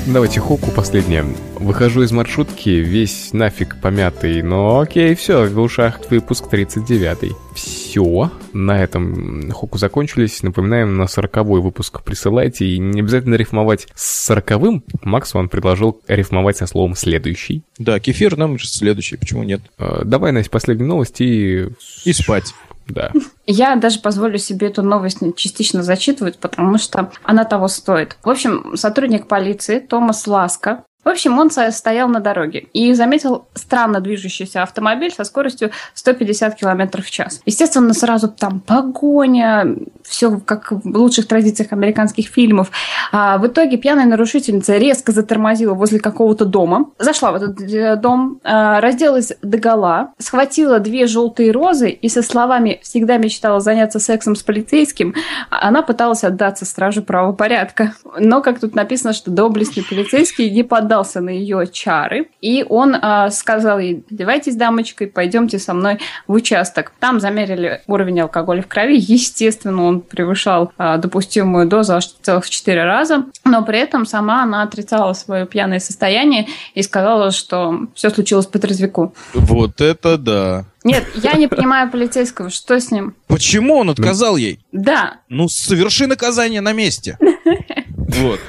Давайте 0.07 0.39
хоку 0.39 0.71
последнее. 0.71 1.25
Выхожу 1.55 2.01
из 2.01 2.13
маршрутки, 2.13 2.69
весь 2.69 3.33
нафиг 3.33 3.75
помятый, 3.81 4.41
но 4.41 4.79
окей, 4.79 5.15
все, 5.15 5.47
в 5.47 5.59
ушах 5.59 5.99
выпуск 6.09 6.49
39. 6.49 7.33
Все, 7.53 8.31
на 8.53 8.81
этом 8.81 9.51
хоку 9.51 9.77
закончились. 9.77 10.43
Напоминаем, 10.43 10.95
на 10.95 11.07
40 11.07 11.37
выпуск 11.47 12.03
присылайте, 12.03 12.65
и 12.65 12.77
не 12.79 13.01
обязательно 13.01 13.35
рифмовать 13.35 13.87
с 13.95 14.25
40 14.27 15.03
Макс 15.03 15.35
он 15.35 15.49
предложил 15.49 15.99
рифмовать 16.07 16.55
со 16.55 16.67
словом 16.67 16.95
«следующий». 16.95 17.63
Да, 17.77 17.99
кефир 17.99 18.37
нам 18.37 18.57
же 18.57 18.67
следующий, 18.67 19.17
почему 19.17 19.43
нет? 19.43 19.59
Э, 19.77 20.03
Давай, 20.05 20.31
Настя, 20.31 20.51
последнюю 20.51 20.87
новость 20.87 21.19
и... 21.19 21.67
И 22.05 22.13
спать. 22.13 22.53
Да. 22.89 23.11
Я 23.45 23.75
даже 23.75 23.99
позволю 23.99 24.37
себе 24.37 24.67
эту 24.67 24.81
новость 24.81 25.19
частично 25.35 25.83
зачитывать, 25.83 26.37
потому 26.37 26.77
что 26.77 27.11
она 27.23 27.43
того 27.43 27.67
стоит. 27.67 28.17
В 28.23 28.29
общем, 28.29 28.75
сотрудник 28.75 29.27
полиции 29.27 29.79
Томас 29.79 30.27
Ласка 30.27 30.83
в 31.07 31.09
общем, 31.09 31.39
он 31.39 31.49
стоял 31.49 32.09
на 32.09 32.19
дороге 32.19 32.67
и 32.73 32.93
заметил 32.93 33.45
странно 33.53 34.01
движущийся 34.01 34.63
автомобиль 34.63 35.11
со 35.11 35.23
скоростью 35.23 35.71
150 35.93 36.55
км 36.55 37.01
в 37.01 37.09
час. 37.09 37.41
Естественно, 37.45 37.93
сразу 37.93 38.27
там 38.27 38.59
погоня, 38.59 39.75
все 40.03 40.39
как 40.39 40.71
в 40.71 40.97
лучших 40.97 41.27
традициях 41.27 41.71
американских 41.73 42.27
фильмов. 42.27 42.71
А 43.11 43.37
в 43.37 43.47
итоге 43.47 43.77
пьяная 43.77 44.05
нарушительница 44.05 44.77
резко 44.77 45.11
затормозила 45.11 45.73
возле 45.73 45.99
какого-то 45.99 46.45
дома, 46.45 46.89
зашла 46.99 47.31
в 47.31 47.35
этот 47.35 47.61
э, 47.61 47.95
дом, 47.95 48.39
а, 48.43 48.81
разделась 48.81 49.33
догола, 49.41 50.13
схватила 50.17 50.79
две 50.79 51.07
желтые 51.07 51.51
розы 51.51 51.89
и 51.89 52.09
со 52.09 52.21
словами 52.21 52.79
«всегда 52.83 53.17
мечтала 53.17 53.59
заняться 53.59 53.99
сексом 53.99 54.35
с 54.35 54.43
полицейским», 54.43 55.13
она 55.49 55.81
пыталась 55.81 56.23
отдаться 56.23 56.65
стражу 56.65 57.01
правопорядка. 57.01 57.93
Но, 58.19 58.41
как 58.41 58.59
тут 58.59 58.75
написано, 58.75 59.13
что 59.13 59.31
доблестный 59.31 59.83
полицейский 59.83 60.49
не 60.49 60.63
поддался 60.97 61.21
на 61.21 61.29
ее 61.29 61.67
чары, 61.71 62.29
и 62.41 62.65
он 62.67 62.95
а, 62.99 63.29
сказал 63.29 63.77
ей, 63.79 64.03
девайтесь, 64.09 64.55
дамочкой, 64.55 65.07
пойдемте 65.07 65.59
со 65.59 65.73
мной 65.73 65.99
в 66.27 66.33
участок. 66.33 66.91
Там 66.99 67.19
замерили 67.19 67.81
уровень 67.87 68.21
алкоголя 68.21 68.63
в 68.63 68.67
крови, 68.67 68.97
естественно, 68.97 69.83
он 69.83 70.01
превышал 70.01 70.71
а, 70.77 70.97
допустимую 70.97 71.67
дозу 71.67 71.93
аж 71.93 72.07
целых 72.21 72.45
в 72.45 72.49
4 72.49 72.83
раза, 72.83 73.25
но 73.45 73.63
при 73.63 73.79
этом 73.79 74.05
сама 74.05 74.43
она 74.43 74.63
отрицала 74.63 75.13
свое 75.13 75.45
пьяное 75.45 75.79
состояние 75.79 76.47
и 76.73 76.81
сказала, 76.81 77.31
что 77.31 77.81
все 77.93 78.09
случилось 78.09 78.47
по 78.47 78.57
трезвику. 78.57 79.13
Вот 79.33 79.81
это 79.81 80.17
да. 80.17 80.65
Нет, 80.83 81.05
я 81.15 81.33
не 81.33 81.47
понимаю 81.47 81.91
полицейского, 81.91 82.49
что 82.49 82.79
с 82.79 82.91
ним? 82.91 83.13
Почему 83.27 83.75
он 83.77 83.89
отказал 83.89 84.37
ей? 84.37 84.59
Да, 84.71 85.17
Ну, 85.29 85.49
соверши 85.49 86.07
наказание 86.07 86.61
на 86.61 86.73
месте. 86.73 87.17
Вот. 88.07 88.39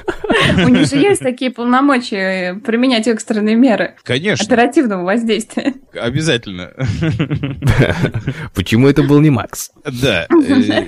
У 0.63 0.67
них 0.69 0.87
же 0.87 0.95
есть 0.97 1.21
такие 1.21 1.51
полномочия 1.51 2.55
применять 2.65 3.07
экстренные 3.07 3.55
меры 3.55 3.95
Конечно, 4.03 4.45
оперативного 4.45 5.03
воздействия. 5.03 5.73
обязательно. 5.93 6.71
Почему 8.55 8.87
это 8.87 9.03
был 9.03 9.19
не 9.19 9.29
Макс? 9.29 9.71
Да. 10.01 10.27
э, 10.29 10.85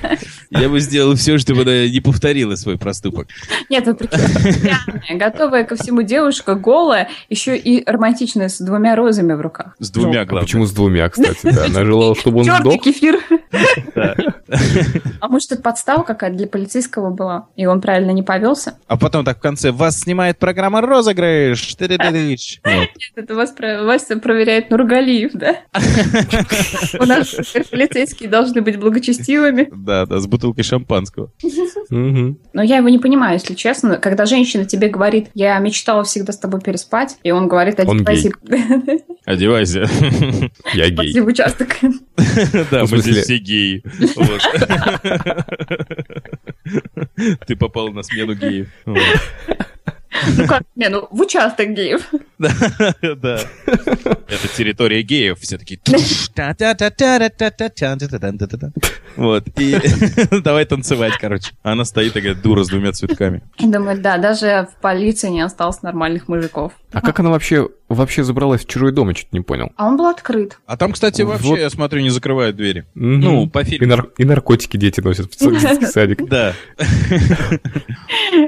Я 0.52 0.70
бы 0.70 0.80
сделал 0.80 1.16
все, 1.16 1.38
чтобы 1.38 1.64
она 1.64 1.88
не 1.88 2.00
повторила 2.02 2.56
свой 2.56 2.78
проступок. 2.78 3.28
Нет, 3.70 3.86
прикиньте, 3.98 4.60
пьяная, 4.62 5.18
готовая 5.20 5.64
ко 5.64 5.76
всему 5.76 6.02
девушка, 6.02 6.56
голая, 6.56 7.10
еще 7.30 7.58
и 7.58 7.84
романтичная, 7.90 8.48
с 8.50 8.60
двумя 8.60 8.96
розами 8.96 9.34
в 9.34 9.42
руках. 9.42 9.76
С 9.80 9.90
двумя, 9.92 10.22
А 10.22 10.26
главное. 10.26 10.44
почему 10.44 10.66
с 10.66 10.72
двумя, 10.72 11.10
кстати? 11.10 11.40
Да, 11.44 11.66
она 11.66 11.84
желала, 11.84 12.16
чтобы 12.16 12.40
он 12.40 12.46
сдох. 12.46 12.82
кефир. 12.82 13.20
А 15.20 15.28
может, 15.28 15.52
это 15.52 15.62
подстава 15.62 16.04
какая-то 16.04 16.38
для 16.38 16.48
полицейского 16.48 17.10
была, 17.10 17.48
и 17.56 17.66
он 17.66 17.82
правильно 17.82 18.12
не 18.12 18.24
повелся? 18.24 18.61
А 18.88 18.98
потом 18.98 19.26
так 19.26 19.38
в 19.38 19.42
конце 19.42 19.72
вас 19.72 20.00
снимает 20.00 20.38
программа 20.40 20.82
розыгрыш. 20.82 21.76
Нет, 21.80 22.90
это 23.16 23.36
вас, 23.36 23.52
про- 23.52 23.84
вас 23.84 24.06
проверяет 24.22 24.70
Нургалиев, 24.70 25.32
да? 25.34 25.62
У 27.00 27.06
нас 27.06 27.36
полицейские 27.72 28.30
должны 28.30 28.62
быть 28.62 28.78
благочестивыми. 28.78 29.70
Да, 29.72 30.06
да, 30.06 30.20
с 30.20 30.28
бутылкой 30.28 30.64
шампанского. 30.64 31.32
Но 31.90 32.62
я 32.62 32.78
его 32.78 32.90
не 32.90 33.00
понимаю, 33.00 33.34
если 33.34 33.54
честно. 33.54 33.98
Когда 33.98 34.26
женщина 34.26 34.66
тебе 34.66 34.90
говорит, 34.90 35.30
я 35.34 35.58
мечтала 35.60 36.04
всегда 36.04 36.34
с 36.34 36.38
тобой 36.38 36.62
переспать, 36.62 37.18
и 37.24 37.32
он 37.32 37.48
говорит, 37.48 37.80
одевайся 37.80 38.32
Одевайся. 39.26 39.86
Я 40.74 40.88
гей. 40.90 40.96
пойди 40.96 41.22
в 41.22 41.28
участок. 41.28 41.78
Да, 42.72 42.86
мы 42.90 42.98
здесь 42.98 43.24
все 43.24 43.38
геи. 43.38 43.84
Ты 47.48 47.56
попал 47.56 47.90
на 47.90 48.04
смену 48.04 48.36
геев. 48.52 48.68
Ну 50.38 50.46
как, 50.48 50.64
не, 50.76 50.90
ну 50.90 51.08
в 51.10 51.22
участок 51.22 51.70
геев. 51.70 52.12
Да, 52.42 52.96
да. 53.16 53.40
Это 53.66 54.48
территория 54.58 55.04
геев. 55.04 55.40
Все 55.40 55.60
такие... 55.60 55.80
Вот. 59.16 59.48
И 59.60 59.78
давай 60.44 60.66
танцевать, 60.66 61.14
короче. 61.20 61.52
Она 61.62 61.86
стоит 61.86 62.14
такая 62.14 62.34
дура 62.34 62.64
с 62.64 62.70
двумя 62.70 62.94
цветками. 62.94 63.44
Думаю, 63.60 64.02
да, 64.02 64.18
даже 64.18 64.68
в 64.72 64.82
полиции 64.82 65.30
не 65.30 65.42
осталось 65.42 65.84
нормальных 65.84 66.28
мужиков. 66.28 66.72
А 66.92 67.02
как 67.02 67.20
она 67.20 67.30
вообще 67.30 67.70
вообще 67.90 68.24
забралась 68.24 68.64
в 68.66 68.68
чужой 68.68 68.92
дом, 68.92 69.10
я 69.10 69.16
что-то 69.16 69.36
не 69.36 69.42
понял. 69.42 69.72
А 69.76 69.88
он 69.88 69.98
был 69.98 70.08
открыт. 70.08 70.58
А 70.66 70.78
там, 70.78 70.94
кстати, 70.94 71.22
вообще, 71.22 71.60
я 71.60 71.70
смотрю, 71.70 72.02
не 72.02 72.10
закрывают 72.10 72.56
двери. 72.56 72.86
Ну, 72.96 73.48
по 73.48 73.64
фильму. 73.64 74.08
И, 74.18 74.26
наркотики 74.26 74.78
дети 74.78 75.02
носят 75.02 75.32
в 75.34 75.38
детский 75.38 75.86
садик. 75.86 76.28
Да. 76.28 76.54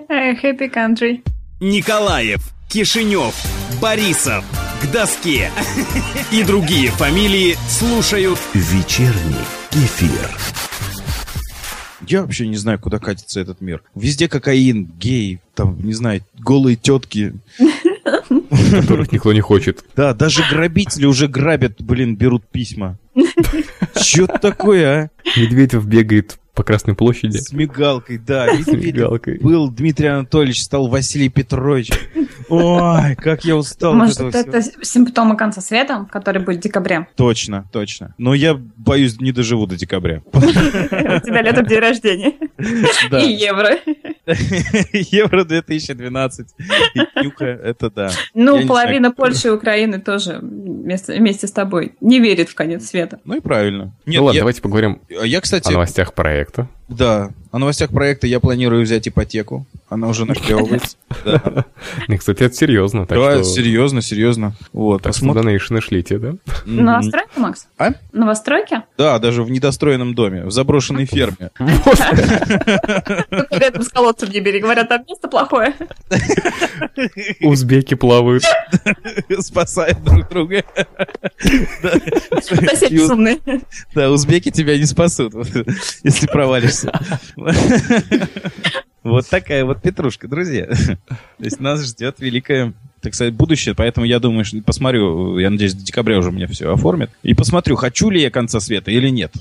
Happy 0.09 0.73
country. 0.73 1.21
Николаев. 1.59 2.52
Кишинев, 2.73 3.35
Борисов, 3.79 4.43
к 4.81 4.91
доске 4.91 5.51
и 6.31 6.41
другие 6.41 6.89
фамилии 6.89 7.55
слушают 7.69 8.39
Вечерний 8.55 9.45
кефир. 9.69 10.31
Я 12.07 12.23
вообще 12.23 12.47
не 12.47 12.57
знаю, 12.57 12.79
куда 12.79 12.97
катится 12.97 13.39
этот 13.41 13.61
мир. 13.61 13.83
Везде 13.93 14.27
кокаин, 14.27 14.91
гей, 14.97 15.39
там, 15.53 15.85
не 15.85 15.93
знаю, 15.93 16.21
голые 16.39 16.75
тетки. 16.75 17.35
которых 18.71 19.11
никто 19.11 19.31
не 19.33 19.41
хочет. 19.41 19.85
Да, 19.95 20.15
даже 20.15 20.43
грабители 20.49 21.05
уже 21.05 21.27
грабят, 21.27 21.79
блин, 21.79 22.15
берут 22.15 22.43
письма. 22.47 22.97
Чё 24.01 24.25
такое, 24.25 25.03
а? 25.03 25.09
Медведев 25.39 25.85
бегает 25.85 26.39
по 26.53 26.63
Красной 26.63 26.93
площади 26.95 27.37
С 27.37 27.51
мигалкой, 27.51 28.17
да. 28.19 28.47
с 28.55 28.67
мигалкой. 28.67 29.39
Был 29.39 29.69
Дмитрий 29.69 30.07
Анатольевич, 30.07 30.63
стал 30.63 30.87
Василий 30.87 31.29
Петрович. 31.29 31.89
Ой, 32.49 33.15
как 33.15 33.45
я 33.45 33.55
устал 33.55 33.91
от 33.91 33.97
Может, 33.97 34.19
этого 34.21 34.29
это 34.29 34.61
всего. 34.61 34.83
симптомы 34.83 35.37
конца 35.37 35.61
света, 35.61 36.07
который 36.11 36.41
будет 36.41 36.57
в 36.57 36.61
декабре? 36.61 37.07
Точно, 37.15 37.65
точно. 37.71 38.13
Но 38.17 38.33
я 38.33 38.53
боюсь, 38.53 39.19
не 39.19 39.31
доживу 39.31 39.65
до 39.65 39.75
декабря. 39.75 40.21
У 40.33 40.39
тебя 40.39 41.41
летом 41.41 41.65
день 41.65 41.79
рождения. 41.79 42.33
И 42.57 43.31
евро. 43.33 43.77
Евро 44.93 45.43
2012. 45.43 46.47
И 46.95 47.23
Нюха, 47.23 47.45
это 47.45 47.89
да. 47.89 48.11
Ну, 48.33 48.65
половина 48.67 49.11
Польши 49.11 49.49
и 49.49 49.51
Украины 49.51 49.99
тоже 49.99 50.39
вместе, 50.41 51.47
с 51.47 51.51
тобой 51.51 51.95
не 51.99 52.19
верит 52.19 52.49
в 52.49 52.55
конец 52.55 52.87
света. 52.87 53.19
Ну 53.25 53.35
и 53.35 53.39
правильно. 53.41 53.93
Ну 54.05 54.23
ладно, 54.23 54.39
давайте 54.39 54.61
поговорим 54.61 55.01
я, 55.09 55.41
кстати, 55.41 55.69
о 55.69 55.71
новостях 55.71 56.13
проекта. 56.13 56.67
Да, 56.93 57.31
о 57.53 57.59
новостях 57.59 57.91
проекта 57.91 58.25
я 58.25 58.39
планирую 58.39 58.81
взять 58.81 59.07
ипотеку. 59.07 59.67
Она 59.87 60.07
уже 60.07 60.25
наклевывается. 60.25 60.97
Да, 61.23 61.65
И, 62.07 62.17
кстати, 62.17 62.41
это 62.41 62.55
серьезно. 62.55 63.05
Так 63.05 63.15
Да, 63.15 63.43
серьезно, 63.43 64.01
серьезно. 64.01 64.55
Вот, 64.71 65.03
так 65.03 65.13
что 65.15 65.31
донейшны 65.31 65.79
шлите, 65.79 66.17
да? 66.17 66.33
Новостройка, 66.65 67.39
Макс? 67.39 67.67
А? 67.77 67.91
Новостройки? 68.11 68.81
Да, 68.97 69.19
даже 69.19 69.43
в 69.43 69.51
недостроенном 69.51 70.15
доме, 70.15 70.45
в 70.45 70.51
заброшенной 70.51 71.05
ферме. 71.05 71.51
Только 71.55 73.47
рядом 73.51 73.83
с 73.83 73.89
колодцем 73.89 74.31
не 74.31 74.39
бери. 74.39 74.59
Говорят, 74.59 74.89
там 74.89 75.03
место 75.07 75.27
плохое. 75.27 75.75
Узбеки 77.41 77.93
плавают. 77.93 78.43
Спасают 79.41 80.03
друг 80.03 80.27
друга. 80.27 80.63
Соседи 82.41 82.97
шумные. 82.97 83.37
Да, 83.93 84.09
узбеки 84.09 84.49
тебя 84.49 84.75
не 84.75 84.85
спасут, 84.85 85.35
вот, 85.35 85.49
если 86.01 86.25
провалишься. 86.25 86.82
Вот 89.03 89.27
такая 89.27 89.65
вот 89.65 89.81
петрушка, 89.81 90.29
друзья. 90.29 90.65
То 90.65 90.97
есть 91.39 91.59
нас 91.59 91.85
ждет 91.85 92.19
великое, 92.19 92.73
так 93.01 93.13
сказать, 93.13 93.33
будущее, 93.33 93.75
поэтому 93.75 94.05
я 94.05 94.19
думаю, 94.19 94.45
что 94.45 94.61
посмотрю, 94.61 95.37
я 95.39 95.49
надеюсь, 95.49 95.73
до 95.73 95.83
декабря 95.83 96.17
уже 96.17 96.31
меня 96.31 96.47
все 96.47 96.71
оформят, 96.71 97.11
и 97.21 97.33
посмотрю, 97.33 97.75
хочу 97.75 98.09
ли 98.09 98.21
я 98.21 98.31
конца 98.31 98.61
света 98.61 98.91
или 98.91 99.09
нет. 99.09 99.33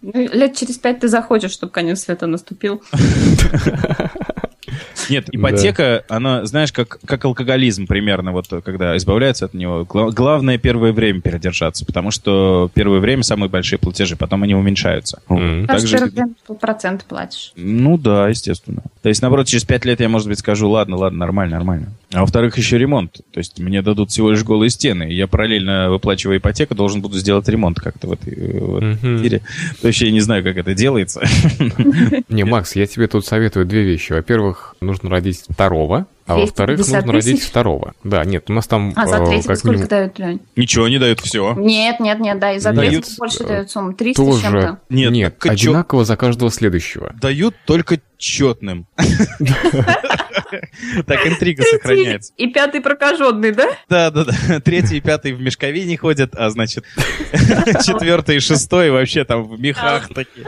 Ну, 0.00 0.12
Лет 0.14 0.56
через 0.56 0.78
пять 0.78 1.00
ты 1.00 1.08
захочешь, 1.08 1.50
чтобы 1.50 1.70
конец 1.70 2.00
света 2.04 2.26
наступил. 2.26 2.82
Нет, 5.10 5.28
ипотека, 5.32 6.04
она, 6.08 6.44
знаешь, 6.46 6.72
как, 6.72 6.98
как 7.04 7.24
алкоголизм 7.24 7.86
примерно, 7.86 8.32
вот 8.32 8.46
когда 8.64 8.96
избавляются 8.96 9.46
от 9.46 9.54
него. 9.54 9.84
Гла- 9.84 10.10
главное 10.10 10.58
первое 10.58 10.92
время 10.92 11.20
передержаться, 11.20 11.84
потому 11.86 12.10
что 12.10 12.70
первое 12.74 13.00
время 13.00 13.22
самые 13.22 13.48
большие 13.48 13.78
платежи, 13.78 14.16
потом 14.16 14.42
они 14.42 14.54
уменьшаются. 14.54 15.20
М. 15.28 15.66
Так 15.66 15.76
Каждый 15.76 15.86
же- 15.88 15.96
раз 15.98 16.10
прям 16.10 16.34
полпроцента 16.46 17.04
платишь. 17.08 17.52
Ну 17.56 17.96
да, 17.98 18.28
естественно. 18.28 18.82
То 19.02 19.08
есть, 19.08 19.22
наоборот, 19.22 19.46
через 19.46 19.64
пять 19.64 19.84
лет 19.84 20.00
я, 20.00 20.08
может 20.08 20.28
быть, 20.28 20.38
скажу, 20.38 20.68
ладно, 20.68 20.96
ладно, 20.96 21.18
нормально, 21.18 21.56
нормально. 21.56 21.86
А 22.12 22.20
во-вторых, 22.22 22.56
еще 22.58 22.78
ремонт. 22.78 23.20
То 23.32 23.38
есть 23.38 23.58
мне 23.58 23.82
дадут 23.82 24.10
всего 24.10 24.30
лишь 24.30 24.42
голые 24.42 24.70
стены. 24.70 25.10
и 25.10 25.14
Я 25.14 25.26
параллельно, 25.26 25.90
выплачивая 25.90 26.38
ипотеку, 26.38 26.74
должен 26.74 27.00
буду 27.02 27.18
сделать 27.18 27.48
ремонт 27.48 27.78
как-то 27.80 28.06
в 28.08 28.12
этой 28.12 28.32
э, 28.34 28.58
в 28.60 28.80
Мгм. 28.80 28.98
квартире. 28.98 29.42
То 29.82 29.88
есть 29.88 30.00
я 30.00 30.10
не 30.10 30.20
знаю, 30.20 30.42
как 30.42 30.56
это 30.56 30.74
делается. 30.74 31.22
Не, 32.28 32.44
Макс, 32.44 32.74
я 32.76 32.86
тебе 32.86 33.06
тут 33.06 33.26
советую 33.26 33.66
две 33.66 33.82
вещи. 33.82 34.12
Во-первых, 34.12 34.67
нужно 34.80 35.10
родить 35.10 35.44
второго, 35.48 36.06
а 36.28 36.34
250 36.34 36.40
во-вторых, 36.40 36.78
нужно 36.78 37.12
родить 37.12 37.36
тысяч? 37.36 37.48
второго. 37.48 37.94
Да, 38.04 38.24
нет, 38.24 38.50
у 38.50 38.52
нас 38.52 38.66
там... 38.66 38.92
А 38.96 39.06
за 39.06 39.16
э, 39.16 39.26
третьего 39.26 39.48
как 39.48 39.58
сколько 39.58 39.72
минимум 39.72 39.88
дают, 39.88 40.18
Лень? 40.18 40.40
Ничего 40.56 40.88
не 40.88 40.98
дают, 40.98 41.20
все. 41.20 41.54
Нет, 41.54 42.00
нет, 42.00 42.20
нет, 42.20 42.38
да, 42.38 42.52
и 42.52 42.58
за 42.58 42.72
Дают, 42.72 43.04
третьего 43.04 43.16
больше 43.18 43.44
э, 43.44 43.46
дают 43.46 43.70
сумму. 43.70 43.92
300 43.94 44.22
с 44.22 44.40
чем-то. 44.40 44.60
Тоже 44.60 44.78
Нет, 44.90 45.10
нет, 45.12 45.38
так 45.38 45.52
а 45.52 45.56
чё? 45.56 45.70
одинаково 45.70 46.04
за 46.04 46.16
каждого 46.16 46.50
следующего. 46.50 47.14
Дают 47.20 47.54
только 47.64 48.00
четным. 48.18 48.86
Так 51.06 51.26
интрига 51.26 51.62
сохраняется. 51.62 52.32
И 52.36 52.46
пятый 52.46 52.80
прокаженный, 52.80 53.52
да? 53.52 53.68
Да, 53.88 54.10
да, 54.10 54.24
да. 54.24 54.60
Третий 54.60 54.96
и 54.96 55.00
пятый 55.00 55.32
в 55.32 55.40
мешковине 55.40 55.96
ходят, 55.98 56.34
а 56.34 56.48
значит, 56.48 56.84
четвертый 57.84 58.36
и 58.36 58.40
шестой 58.40 58.90
вообще 58.90 59.24
там 59.24 59.44
в 59.44 59.60
мехах 59.60 60.08
такие. 60.08 60.46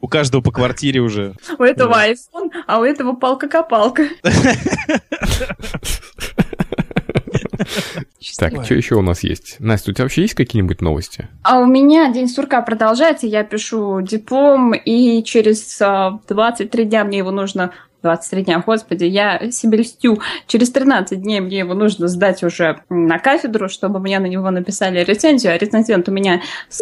У 0.00 0.08
каждого 0.08 0.40
по 0.40 0.52
квартире 0.52 1.00
уже. 1.00 1.34
У 1.58 1.62
этого 1.62 1.94
iPhone, 1.94 2.50
а 2.66 2.78
у 2.78 2.84
этого 2.84 3.14
палка-копалка. 3.14 4.08
Так, 8.38 8.64
что 8.64 8.74
еще 8.74 8.96
у 8.96 9.02
нас 9.02 9.22
есть? 9.22 9.56
Настя, 9.58 9.90
у 9.90 9.94
тебя 9.94 10.04
вообще 10.04 10.22
есть 10.22 10.34
какие-нибудь 10.34 10.80
новости? 10.80 11.28
А 11.42 11.58
у 11.58 11.66
меня 11.66 12.10
день 12.10 12.28
сурка 12.28 12.62
продолжается, 12.62 13.26
я 13.26 13.44
пишу 13.44 14.00
диплом, 14.00 14.72
и 14.72 15.22
через 15.22 15.80
а, 15.82 16.20
23 16.28 16.84
дня 16.86 17.04
мне 17.04 17.18
его 17.18 17.30
нужно 17.30 17.72
23 18.02 18.44
дня, 18.44 18.62
господи, 18.64 19.04
я 19.04 19.50
себе 19.50 19.78
льстю. 19.78 20.20
Через 20.46 20.70
13 20.70 21.20
дней 21.20 21.40
мне 21.40 21.58
его 21.58 21.74
нужно 21.74 22.08
сдать 22.08 22.42
уже 22.42 22.80
на 22.88 23.18
кафедру, 23.18 23.68
чтобы 23.68 24.00
мне 24.00 24.18
на 24.18 24.26
него 24.26 24.50
написали 24.50 25.04
рецензию, 25.04 25.52
а 25.52 25.58
рецензент 25.58 26.08
у 26.08 26.12
меня 26.12 26.40
с***. 26.68 26.80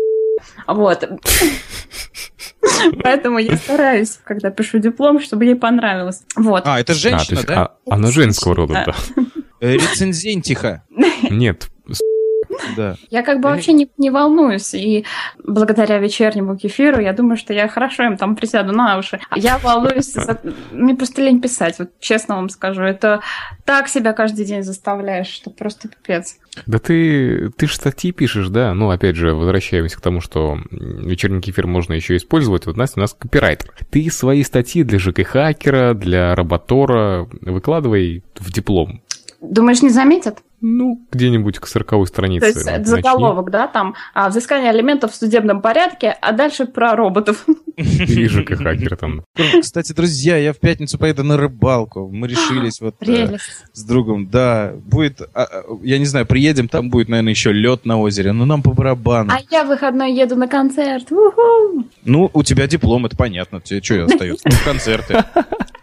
Вот. 0.66 1.09
Поэтому 3.03 3.38
я 3.38 3.57
стараюсь, 3.57 4.18
когда 4.25 4.51
пишу 4.51 4.79
диплом, 4.79 5.21
чтобы 5.21 5.44
ей 5.44 5.57
понравилось. 5.57 6.23
Вот. 6.37 6.64
А, 6.66 6.81
это 6.81 6.92
а, 6.92 6.97
женщина, 6.97 7.42
да? 7.47 7.62
а, 7.87 7.94
она 7.94 8.11
женского 8.11 8.55
рода, 8.55 8.85
Да. 8.87 8.94
Э, 9.61 9.75
Рецензентиха. 9.75 10.85
Нет, 11.31 11.71
Да. 12.77 12.97
Я 13.11 13.23
как 13.23 13.40
бы 13.40 13.49
вообще 13.49 13.73
не, 13.73 13.88
не 13.99 14.11
волнуюсь, 14.11 14.75
и 14.75 15.05
благодаря 15.44 15.99
вечернему 15.99 16.57
кефиру 16.57 17.01
я 17.01 17.12
думаю, 17.12 17.37
что 17.37 17.53
я 17.53 17.68
хорошо 17.68 18.05
им 18.05 18.16
там 18.16 18.37
присяду 18.37 18.73
на 18.73 18.99
уши. 18.99 19.21
Я 19.37 19.59
волнуюсь, 19.59 20.12
за- 20.12 20.40
мне 20.73 20.94
просто 20.94 21.23
лень 21.23 21.40
писать, 21.40 21.79
вот 21.79 21.91
честно 22.01 22.37
вам 22.37 22.49
скажу. 22.49 22.82
Это 22.82 23.20
так 23.64 23.89
себя 23.89 24.12
каждый 24.12 24.45
день 24.45 24.62
заставляешь, 24.62 25.28
что 25.28 25.51
просто 25.51 25.89
пипец. 25.89 26.37
Да 26.66 26.78
ты, 26.78 27.51
ты 27.51 27.66
же 27.66 27.74
статьи 27.74 28.11
пишешь, 28.12 28.49
да? 28.49 28.74
Ну, 28.74 28.91
опять 28.91 29.16
же, 29.16 29.35
возвращаемся 29.35 29.97
к 29.97 30.01
тому, 30.01 30.20
что 30.20 30.59
вечерний 30.70 31.41
кефир 31.41 31.66
можно 31.66 31.93
еще 31.93 32.16
использовать. 32.16 32.66
Вот 32.66 32.76
Настя 32.76 32.99
у 32.99 33.03
нас 33.03 33.14
копирайтер. 33.14 33.72
Ты 33.91 34.11
свои 34.11 34.43
статьи 34.43 34.82
для 34.82 34.99
ЖК-хакера, 34.99 35.95
для 35.95 36.35
Роботора 36.35 37.28
выкладывай 37.41 38.24
в 38.37 38.51
диплом. 38.53 39.03
Думаешь, 39.41 39.82
не 39.82 39.91
заметят? 39.91 40.39
Ну, 40.61 41.06
где-нибудь 41.12 41.59
к 41.59 41.66
40 41.66 42.09
странице. 42.09 42.40
То 42.40 42.46
есть 42.46 42.61
это 42.62 42.78
начни. 42.78 42.84
заголовок, 42.84 43.50
да, 43.50 43.68
там 43.68 43.94
а, 44.14 44.28
взыскание 44.28 44.70
алиментов 44.70 45.12
в 45.12 45.14
судебном 45.14 45.62
порядке, 45.62 46.16
а 46.20 46.32
дальше 46.32 46.66
про 46.66 46.96
роботов. 46.96 47.46
И 47.76 48.26
ЖК-хакер 48.26 48.96
там. 48.96 49.22
Кстати, 49.61 49.92
друзья, 49.92 50.36
я 50.36 50.52
в 50.52 50.59
пятницу 50.59 50.98
поеду 50.98 51.22
на 51.22 51.36
рыбалку. 51.36 52.09
Мы 52.09 52.26
решились 52.26 52.80
вот 52.80 52.96
э, 53.06 53.38
с 53.72 53.84
другом. 53.84 54.28
Да, 54.28 54.72
будет, 54.74 55.20
а, 55.32 55.44
а, 55.44 55.62
я 55.82 55.98
не 55.98 56.06
знаю, 56.06 56.26
приедем, 56.26 56.68
там 56.68 56.90
будет, 56.90 57.09
наверное, 57.09 57.30
еще 57.30 57.52
лед 57.52 57.84
на 57.84 58.00
озере. 58.00 58.32
Но 58.32 58.44
нам 58.44 58.62
по 58.62 58.72
барабану. 58.72 59.32
А 59.32 59.38
я 59.50 59.64
в 59.64 59.68
выходной 59.68 60.12
еду 60.12 60.34
на 60.34 60.48
концерт. 60.48 61.12
Уху! 61.12 61.84
Ну, 62.04 62.30
у 62.32 62.42
тебя 62.42 62.66
диплом, 62.66 63.06
это 63.06 63.16
понятно. 63.16 63.61
Тебе 63.61 63.80
что 63.80 64.04
остается? 64.06 64.48
Ну, 64.48 64.56
Концерты. 64.64 65.24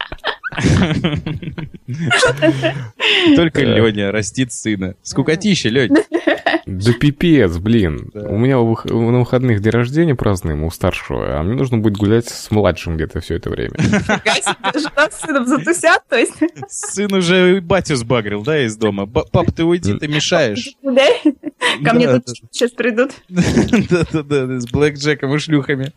Только 3.36 3.62
Леня 3.62 4.12
растит 4.12 4.52
сына. 4.54 4.96
Скукотища, 5.04 5.70
Лень. 5.70 5.94
Да 6.66 6.94
пипец, 6.94 7.58
блин. 7.58 8.10
Да. 8.14 8.28
У 8.30 8.38
меня 8.38 8.58
на 8.58 9.20
выходных 9.20 9.62
день 9.62 9.72
рождения 9.72 10.16
празднуем 10.16 10.64
у 10.64 10.72
старшего, 10.72 11.40
а 11.40 11.44
мне 11.44 11.56
нужно 11.56 11.78
будет 11.78 11.98
гулять 11.98 12.28
с 12.28 12.52
младшим 12.52 12.96
где-то 12.96 13.20
все 13.22 13.36
это 13.36 13.50
время. 13.50 13.74
Жена 13.78 15.10
с 15.10 15.22
сыном 15.22 15.46
затусят, 15.46 16.04
то 16.10 16.18
есть 16.18 16.34
Сын 16.68 17.14
уже 17.14 17.62
батю 17.62 17.96
сбагрил, 17.96 18.44
да, 18.44 18.64
из 18.66 18.76
дома. 18.78 19.06
Пап, 19.06 19.52
ты 19.52 19.64
уйди, 19.64 19.94
ты 19.94 20.08
мешаешь. 20.08 20.76
Ко 21.84 21.94
мне 21.94 22.08
тут 22.08 22.30
сейчас 22.52 22.72
придут. 22.72 23.12
Да-да-да, 23.30 24.60
с 24.60 24.66
блэкджеком 24.68 25.36
и 25.36 25.40
шлюхами. 25.40 25.94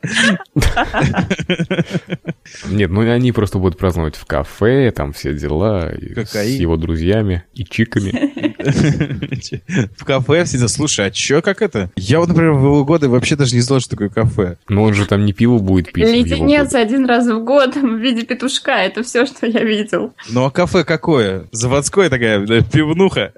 Нет, 2.68 2.90
ну 2.90 3.00
они 3.00 3.32
просто 3.32 3.58
будут 3.58 3.78
праздновать 3.78 4.16
в 4.16 4.24
кафе, 4.24 4.90
там 4.90 5.12
все 5.12 5.34
дела, 5.34 5.90
и 5.92 6.14
с 6.14 6.34
его 6.44 6.76
друзьями 6.76 7.44
и 7.54 7.64
чиками. 7.64 8.47
В 8.58 10.04
кафе 10.04 10.44
все 10.44 10.58
да, 10.58 10.68
слушай, 10.68 11.06
а 11.06 11.10
чё, 11.10 11.42
как 11.42 11.62
это? 11.62 11.90
Я 11.96 12.18
вот, 12.20 12.28
например, 12.28 12.52
в 12.52 12.64
его 12.64 12.84
годы 12.84 13.08
вообще 13.08 13.36
даже 13.36 13.54
не 13.54 13.60
знал, 13.60 13.80
что 13.80 13.90
такое 13.90 14.08
кафе. 14.08 14.56
Но 14.68 14.82
он 14.82 14.94
же 14.94 15.06
там 15.06 15.24
не 15.24 15.32
пиво 15.32 15.58
будет 15.58 15.92
пить. 15.92 16.06
Леденец 16.06 16.74
один 16.74 17.06
раз 17.06 17.26
в 17.26 17.44
год 17.44 17.76
в 17.76 17.96
виде 17.98 18.24
петушка. 18.24 18.72
Это 18.72 19.02
все, 19.02 19.26
что 19.26 19.46
я 19.46 19.62
видел. 19.62 20.12
Ну 20.28 20.44
а 20.44 20.50
кафе 20.50 20.84
какое? 20.84 21.46
Заводское 21.52 22.10
такая, 22.10 22.44
да, 22.46 22.60
пивнуха, 22.60 23.32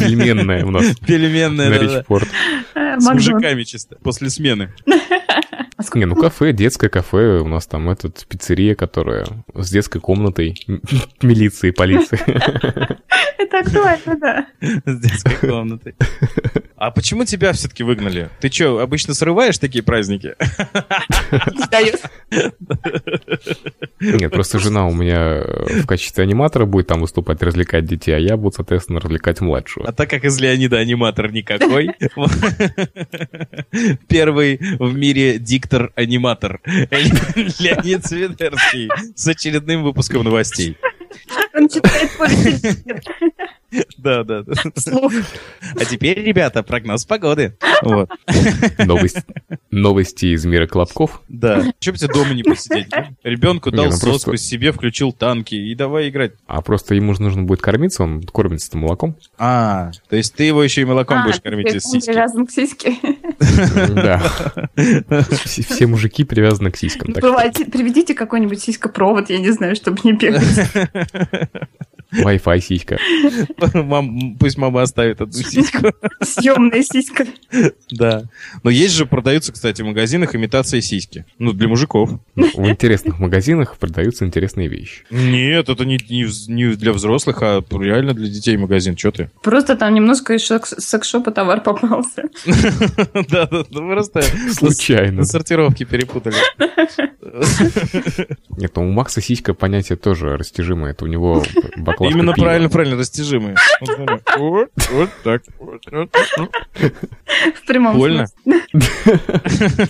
Пельменная 0.00 0.64
у 0.64 0.70
нас 0.70 0.96
пельменная, 1.06 1.70
на 1.70 1.78
да. 1.88 2.04
Э, 2.74 3.00
С 3.00 3.04
мужиками 3.04 3.64
чисто, 3.64 3.96
после 4.02 4.30
смены. 4.30 4.72
Не, 5.94 6.06
ну 6.06 6.14
кафе, 6.14 6.52
детское 6.52 6.88
кафе, 6.88 7.40
у 7.40 7.48
нас 7.48 7.66
там 7.66 7.90
этот 7.90 8.26
пиццерия, 8.26 8.74
которая 8.74 9.26
с 9.54 9.70
детской 9.70 10.00
комнатой 10.00 10.54
милиции, 11.22 11.70
полиции. 11.70 12.18
Это 13.38 13.58
актуально, 13.58 14.16
да. 14.20 14.46
С 14.86 14.98
детской 15.00 15.36
комнатой. 15.48 15.94
А 16.76 16.90
почему 16.90 17.24
тебя 17.24 17.52
все-таки 17.52 17.82
выгнали? 17.82 18.28
Ты 18.40 18.50
что, 18.50 18.80
обычно 18.80 19.14
срываешь 19.14 19.58
такие 19.58 19.82
праздники? 19.82 20.34
Сдаю. 21.64 21.94
Нет, 24.00 24.32
просто 24.32 24.58
жена 24.58 24.86
у 24.86 24.92
меня 24.92 25.36
э, 25.36 25.80
в 25.82 25.86
качестве 25.86 26.24
аниматора 26.24 26.66
будет 26.66 26.88
там 26.88 27.00
выступать, 27.00 27.42
развлекать 27.42 27.84
детей, 27.84 28.12
а 28.12 28.18
я 28.18 28.36
буду, 28.36 28.56
соответственно, 28.56 29.00
развлекать 29.00 29.40
младшего. 29.40 29.88
А 29.88 29.92
так 29.92 30.10
как 30.10 30.24
из 30.24 30.38
Леонида 30.38 30.78
аниматор 30.78 31.32
никакой, 31.32 31.90
первый 34.08 34.58
в 34.78 34.94
мире 34.94 35.38
диктор-аниматор 35.64 36.60
Леонид 36.66 38.04
Свидерский 38.04 38.88
с 39.14 39.26
очередным 39.26 39.82
выпуском 39.82 40.24
новостей. 40.24 40.76
Он 41.54 41.68
читает 41.68 42.10
Да, 43.98 44.22
да. 44.24 44.44
А 45.76 45.84
теперь, 45.84 46.20
ребята, 46.20 46.62
прогноз 46.62 47.04
погоды. 47.04 47.56
Вот. 47.82 48.10
Новости 49.70 50.26
из 50.26 50.44
мира 50.44 50.66
клопков. 50.66 51.22
Да. 51.28 51.72
Че 51.78 51.92
бы 51.92 51.98
тебе 51.98 52.12
дома 52.12 52.34
не 52.34 52.42
посидеть? 52.42 52.88
Ребенку 53.22 53.70
дал 53.70 53.86
ну 53.86 53.92
соску, 53.92 54.36
себе 54.36 54.72
включил 54.72 55.12
танки 55.12 55.54
и 55.54 55.74
давай 55.74 56.08
играть. 56.08 56.32
А 56.46 56.62
просто 56.62 56.94
ему 56.94 57.14
же 57.14 57.22
нужно 57.22 57.42
будет 57.42 57.62
кормиться, 57.62 58.02
он 58.02 58.22
кормится 58.22 58.76
молоком. 58.76 59.16
А, 59.38 59.90
то 60.08 60.16
есть 60.16 60.34
ты 60.34 60.44
его 60.44 60.62
еще 60.62 60.82
и 60.82 60.84
молоком 60.84 61.18
А, 61.18 61.24
будешь 61.24 61.40
кормить 61.40 61.74
из 61.74 61.84
сиськи. 61.84 62.12
к 62.12 62.50
сиске. 62.50 62.96
Да. 63.38 64.22
Все 65.44 65.86
мужики 65.86 66.24
привязаны 66.24 66.70
к 66.70 66.76
сиськам. 66.76 67.12
приведите 67.12 68.14
какой-нибудь 68.14 68.60
сиськопровод, 68.60 69.30
я 69.30 69.38
не 69.38 69.50
знаю, 69.50 69.76
чтобы 69.76 69.98
не 70.04 70.12
бегать. 70.12 70.42
Wi-Fi 72.22 72.60
сиська. 72.60 72.98
Мам, 73.74 74.36
пусть 74.38 74.58
мама 74.58 74.82
оставит 74.82 75.20
одну 75.20 75.42
сиську. 75.42 75.92
Съемная 76.22 76.82
сиська. 76.82 77.26
Да. 77.90 78.24
Но 78.62 78.70
есть 78.70 78.94
же, 78.94 79.06
продаются, 79.06 79.52
кстати, 79.52 79.82
в 79.82 79.86
магазинах 79.86 80.34
имитация 80.34 80.80
сиськи. 80.80 81.24
Ну, 81.38 81.52
для 81.52 81.68
мужиков. 81.68 82.10
В 82.34 82.68
интересных 82.68 83.18
магазинах 83.18 83.76
продаются 83.78 84.24
интересные 84.24 84.68
вещи. 84.68 85.04
Нет, 85.10 85.68
это 85.68 85.84
не, 85.84 85.98
не 86.08 86.24
не 86.48 86.74
для 86.74 86.92
взрослых, 86.92 87.42
а 87.42 87.62
реально 87.70 88.14
для 88.14 88.28
детей 88.28 88.56
магазин. 88.56 88.96
Че 88.96 89.10
ты? 89.10 89.30
Просто 89.42 89.76
там 89.76 89.94
немножко 89.94 90.34
из 90.34 90.46
секс-шопа 90.46 91.30
товар 91.30 91.62
попался. 91.62 92.24
Да, 93.30 93.46
да, 93.46 93.64
ну 93.70 93.90
просто 93.90 94.22
Случайно. 94.52 95.18
на 95.18 95.24
сортировке 95.24 95.84
перепутали. 95.84 96.36
Нет, 98.56 98.72
ну 98.76 98.88
у 98.88 98.92
Макса 98.92 99.20
сиська 99.20 99.54
понятие 99.54 99.96
тоже 99.96 100.36
растяжимое. 100.36 100.92
Это 100.92 101.04
у 101.04 101.08
него 101.08 101.42
баклажка 102.04 102.18
Именно 102.18 102.34
пива. 102.34 102.44
правильно, 102.44 102.68
правильно, 102.68 102.96
растяжимые. 102.96 103.56
Вот 104.38 105.10
так. 105.24 105.42
В 107.54 107.66
прямом 107.66 107.96
Больно? 107.96 108.26
смысле. 108.42 108.62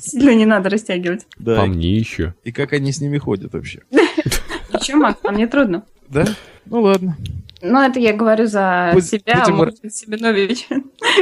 Сильно 0.00 0.34
не 0.34 0.46
надо 0.46 0.70
растягивать. 0.70 1.26
По 1.36 1.42
Да. 1.42 1.66
мне 1.66 1.96
еще. 1.96 2.34
И 2.44 2.52
как 2.52 2.72
они 2.72 2.92
с 2.92 3.00
ними 3.00 3.18
ходят 3.18 3.52
вообще? 3.52 3.80
Ничего, 4.72 4.98
Макс, 4.98 5.18
а 5.24 5.32
мне 5.32 5.46
трудно. 5.46 5.84
Да? 6.08 6.26
Ну 6.66 6.82
ладно. 6.82 7.16
Но 7.64 7.84
это 7.84 8.00
я 8.00 8.12
говорю 8.12 8.46
за 8.46 8.90
Будь- 8.92 9.04
себя, 9.06 9.40
будем 9.44 9.56
может 9.56 9.80
быть, 9.82 9.94
Семенович. 9.94 10.66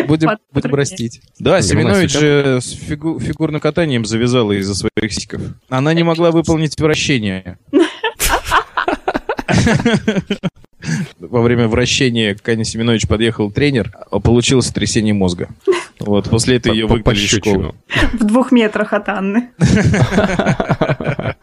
Будем, 0.07 0.31
будем 0.53 0.75
растить. 0.75 1.21
Да, 1.39 1.61
Семенович 1.61 2.15
ну, 2.15 2.21
же 2.21 2.59
с 2.63 2.73
фигу- 2.73 3.21
фигурным 3.21 3.61
катанием 3.61 4.07
завязала 4.07 4.53
из-за 4.53 4.75
своих 4.75 5.13
сиськов. 5.13 5.43
Она 5.69 5.93
не 5.93 6.03
могла 6.03 6.31
выполнить 6.31 6.79
вращение. 6.81 7.59
Во 11.19 11.43
время 11.43 11.69
вращения 11.69 12.35
к 12.35 12.49
Ане 12.49 12.65
Семенович 12.65 13.07
подъехал 13.07 13.51
тренер, 13.51 13.93
а 14.11 14.19
получилось 14.19 14.67
сотрясение 14.67 15.15
мозга. 15.15 15.49
Вот, 16.01 16.31
после 16.31 16.57
этого 16.57 16.73
ее 16.73 16.87
выгнали 16.87 17.19
из 17.19 17.29
школы. 17.29 17.75
В 18.15 18.25
двух 18.25 18.53
метрах 18.53 18.95
от 18.95 19.07
Анны. 19.11 19.51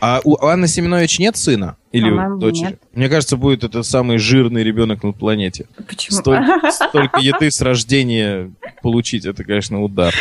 А 0.00 0.20
у 0.24 0.36
Анны 0.44 0.66
Семенович 0.66 1.18
нет 1.20 1.36
сына? 1.36 1.76
Или 1.92 2.10
По-моему, 2.10 2.38
дочери? 2.38 2.66
нет. 2.70 2.82
Мне 2.92 3.08
кажется, 3.08 3.36
будет 3.36 3.64
это 3.64 3.82
самый 3.82 4.18
жирный 4.18 4.62
ребенок 4.62 5.02
на 5.02 5.12
планете. 5.12 5.66
Почему? 5.88 6.18
Столь- 6.18 6.44
столько 6.72 7.20
еды 7.20 7.50
с 7.50 7.60
рождения 7.62 8.50
получить, 8.82 9.24
это, 9.24 9.44
конечно, 9.44 9.82
удар. 9.82 10.12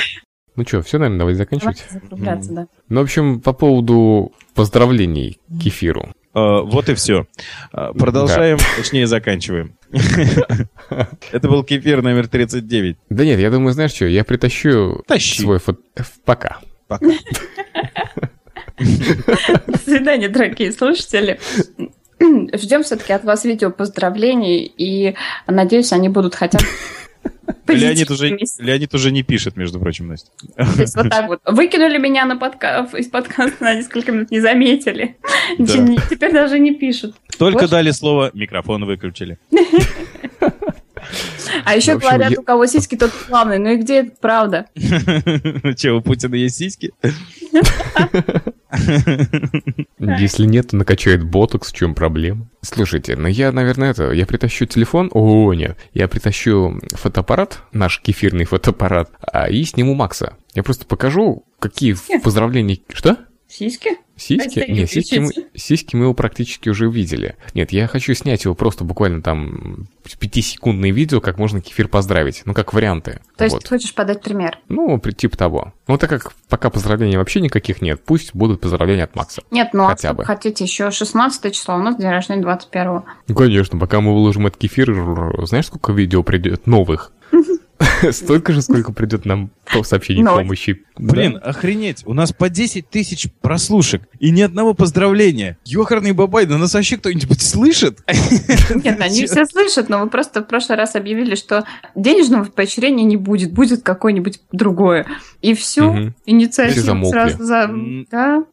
Ну 0.55 0.63
что, 0.65 0.83
все, 0.83 0.99
наверное, 0.99 1.19
давайте 1.19 1.37
заканчивать. 1.39 1.83
Давайте 1.89 2.05
закругляться, 2.05 2.53
да. 2.53 2.67
Ну, 2.87 2.99
в 3.01 3.03
общем, 3.03 3.41
по 3.41 3.53
поводу 3.53 4.31
поздравлений 4.53 5.39
к 5.49 5.65
эфиру. 5.67 6.13
А, 6.33 6.61
Вот 6.61 6.89
и 6.89 6.93
все. 6.95 7.27
Продолжаем, 7.71 8.57
точнее 8.77 9.07
заканчиваем. 9.07 9.75
Это 11.31 11.47
был 11.47 11.63
кефир 11.63 12.01
номер 12.01 12.27
39. 12.27 12.97
Да 13.09 13.25
нет, 13.25 13.39
я 13.39 13.51
думаю, 13.51 13.73
знаешь 13.73 13.91
что, 13.91 14.05
я 14.05 14.23
притащу 14.23 15.03
Тащи. 15.07 15.41
свой 15.41 15.59
фото... 15.59 15.79
Пока. 16.25 16.59
Пока. 16.87 17.05
До 18.79 19.77
свидания, 19.77 20.29
дорогие 20.29 20.71
слушатели. 20.71 21.39
Ждем 22.19 22.83
все-таки 22.83 23.13
от 23.13 23.23
вас 23.23 23.43
видео 23.43 23.69
поздравлений, 23.69 24.63
и 24.65 25.15
надеюсь, 25.47 25.91
они 25.93 26.09
будут 26.09 26.35
хотя 26.35 26.57
бы 26.59 26.65
Леонид 27.67 28.11
уже. 28.11 28.37
Леонид 28.59 28.93
уже 28.93 29.11
не 29.11 29.23
пишет, 29.23 29.55
между 29.55 29.79
прочим, 29.79 30.07
Настя. 30.07 30.29
То 30.55 30.81
есть 30.81 30.95
вот 30.95 31.09
так 31.09 31.27
вот. 31.27 31.41
Выкинули 31.45 31.97
меня 31.97 32.25
на 32.25 32.37
подка... 32.37 32.87
из 32.97 33.07
подкаста 33.07 33.63
на 33.63 33.75
несколько 33.75 34.11
минут, 34.11 34.31
не 34.31 34.39
заметили. 34.41 35.17
Да. 35.57 35.73
Теперь 36.09 36.33
даже 36.33 36.59
не 36.59 36.73
пишут. 36.73 37.15
Только 37.37 37.61
Вот. 37.61 37.69
дали 37.71 37.91
слово, 37.91 38.31
микрофон 38.33 38.85
выключили. 38.85 39.37
А 41.65 41.75
еще 41.75 41.93
общем, 41.93 42.07
говорят, 42.07 42.31
я- 42.31 42.39
у 42.39 42.43
кого 42.43 42.65
сиськи, 42.65 42.95
тот 42.95 43.11
главный. 43.27 43.59
Ну 43.59 43.69
и 43.73 43.75
где 43.77 44.01
это 44.01 44.11
правда? 44.19 44.67
Че, 45.77 45.91
у 45.91 46.01
Путина 46.01 46.35
есть 46.35 46.57
сиськи? 46.57 46.91
Если 49.99 50.45
нет, 50.45 50.69
то 50.69 50.75
накачает 50.75 51.23
ботокс, 51.23 51.71
в 51.71 51.75
чем 51.75 51.95
проблема? 51.95 52.47
Слушайте, 52.61 53.15
ну 53.15 53.27
я, 53.27 53.51
наверное, 53.51 53.91
это, 53.91 54.11
я 54.11 54.25
притащу 54.25 54.65
телефон, 54.65 55.09
о, 55.13 55.53
нет, 55.53 55.77
я 55.93 56.07
притащу 56.07 56.79
фотоаппарат, 56.93 57.61
наш 57.71 57.99
кефирный 58.01 58.45
фотоаппарат, 58.45 59.11
а, 59.21 59.49
и 59.49 59.63
сниму 59.63 59.95
Макса. 59.95 60.33
Я 60.53 60.63
просто 60.63 60.85
покажу, 60.85 61.45
какие 61.59 61.95
поздравления... 62.23 62.79
Что? 62.91 63.17
Сиськи? 63.53 63.97
Сиськи? 64.17 64.55
Дайте 64.59 64.73
Нет, 64.73 64.89
сиськи 64.89 65.19
мы, 65.19 65.31
сиськи 65.53 65.95
мы 65.95 66.05
его 66.05 66.15
практически 66.15 66.69
уже 66.69 66.89
видели. 66.89 67.35
Нет, 67.53 67.71
я 67.71 67.87
хочу 67.87 68.15
снять 68.15 68.45
его 68.45 68.55
просто 68.55 68.83
буквально 68.83 69.21
там 69.21 69.87
пятисекундное 70.19 70.91
видео, 70.91 71.21
как 71.21 71.37
можно 71.37 71.61
кефир 71.61 71.87
поздравить. 71.87 72.41
Ну, 72.45 72.55
как 72.55 72.73
варианты. 72.73 73.19
То 73.37 73.43
есть 73.43 73.53
Вот. 73.53 73.61
ты 73.63 73.69
хочешь 73.69 73.93
подать 73.93 74.23
пример? 74.23 74.57
Ну, 74.69 74.99
типа 74.99 75.37
того. 75.37 75.71
Ну, 75.87 75.99
так 75.99 76.09
как 76.09 76.33
пока 76.49 76.71
поздравлений 76.71 77.17
вообще 77.17 77.41
никаких 77.41 77.79
нет, 77.83 78.01
пусть 78.03 78.33
будут 78.33 78.59
поздравления 78.59 79.03
от 79.03 79.15
Макса. 79.15 79.43
Нет, 79.51 79.69
ну 79.73 79.83
а 79.83 79.89
Хотя 79.89 80.07
что 80.09 80.17
бы. 80.17 80.25
хотите, 80.25 80.63
еще 80.63 80.89
16 80.89 81.53
число, 81.53 81.75
у 81.75 81.79
нас 81.79 81.95
день 81.95 82.09
рождения 82.09 82.41
21 82.41 83.01
Ну, 83.27 83.35
конечно, 83.35 83.77
пока 83.77 84.01
мы 84.01 84.15
выложим 84.15 84.47
этот 84.47 84.59
кефир, 84.59 84.89
р- 84.89 85.45
знаешь, 85.45 85.67
сколько 85.67 85.91
видео 85.91 86.23
придет 86.23 86.65
новых? 86.65 87.11
Столько 88.11 88.53
же, 88.53 88.61
сколько 88.61 88.91
придет 88.91 89.25
нам 89.25 89.51
по 89.71 89.83
сообщений 89.83 90.23
помощи. 90.23 90.83
Блин, 90.97 91.39
охренеть, 91.41 92.03
у 92.05 92.13
нас 92.13 92.31
по 92.31 92.49
10 92.49 92.89
тысяч 92.89 93.27
прослушек 93.41 94.03
и 94.19 94.29
ни 94.29 94.41
одного 94.41 94.73
поздравления. 94.73 95.57
Ёхарный 95.65 96.11
бабай, 96.11 96.45
да 96.45 96.57
нас 96.57 96.73
вообще 96.73 96.97
кто-нибудь 96.97 97.41
слышит? 97.41 97.99
Нет, 98.83 98.99
они 98.99 99.25
все 99.25 99.45
слышат, 99.45 99.89
но 99.89 100.01
вы 100.01 100.09
просто 100.09 100.41
в 100.41 100.47
прошлый 100.47 100.77
раз 100.77 100.95
объявили, 100.95 101.35
что 101.35 101.65
денежного 101.95 102.45
поощрения 102.45 103.03
не 103.03 103.17
будет, 103.17 103.53
будет 103.53 103.83
какое-нибудь 103.83 104.41
другое. 104.51 105.07
И 105.41 105.53
все, 105.53 106.13
замолкли. 106.25 107.11
сразу 107.11 107.43
за... 107.43 107.69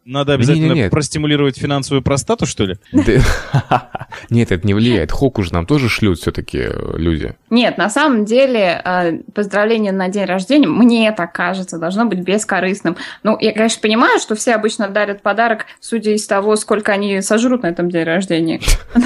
Надо 0.05 0.35
обязательно 0.35 0.89
простимулировать 0.89 1.59
финансовую 1.59 2.03
простату, 2.03 2.47
что 2.47 2.65
ли? 2.65 2.77
Нет, 4.31 4.53
это 4.53 4.67
не 4.67 4.75
влияет. 4.75 5.13
Хоку 5.13 5.43
же 5.43 5.53
нам 5.53 5.67
тоже 5.67 5.89
шлют 5.89 6.19
все-таки 6.19 6.69
люди. 6.95 7.35
Нет, 7.51 7.79
на 7.79 7.91
самом 7.91 8.25
деле 8.25 8.81
э, 8.85 9.21
поздравление 9.41 9.91
на 9.91 10.09
день 10.09 10.26
рождения, 10.26 10.68
мне 10.68 11.11
так 11.12 11.32
кажется, 11.32 11.78
должно 11.78 12.05
быть 12.05 12.20
бескорыстным. 12.20 12.99
Ну, 13.22 13.38
я, 13.41 13.55
конечно, 13.55 13.80
понимаю, 13.80 14.18
что 14.18 14.34
все 14.34 14.53
обычно 14.55 14.88
дарят 14.88 15.22
подарок, 15.22 15.64
судя 15.80 16.11
из 16.11 16.26
того, 16.26 16.57
сколько 16.57 16.93
они 16.93 17.22
сожрут 17.22 17.62
на 17.62 17.68
этом 17.68 17.91
день 17.91 18.05
рождения. 18.05 18.61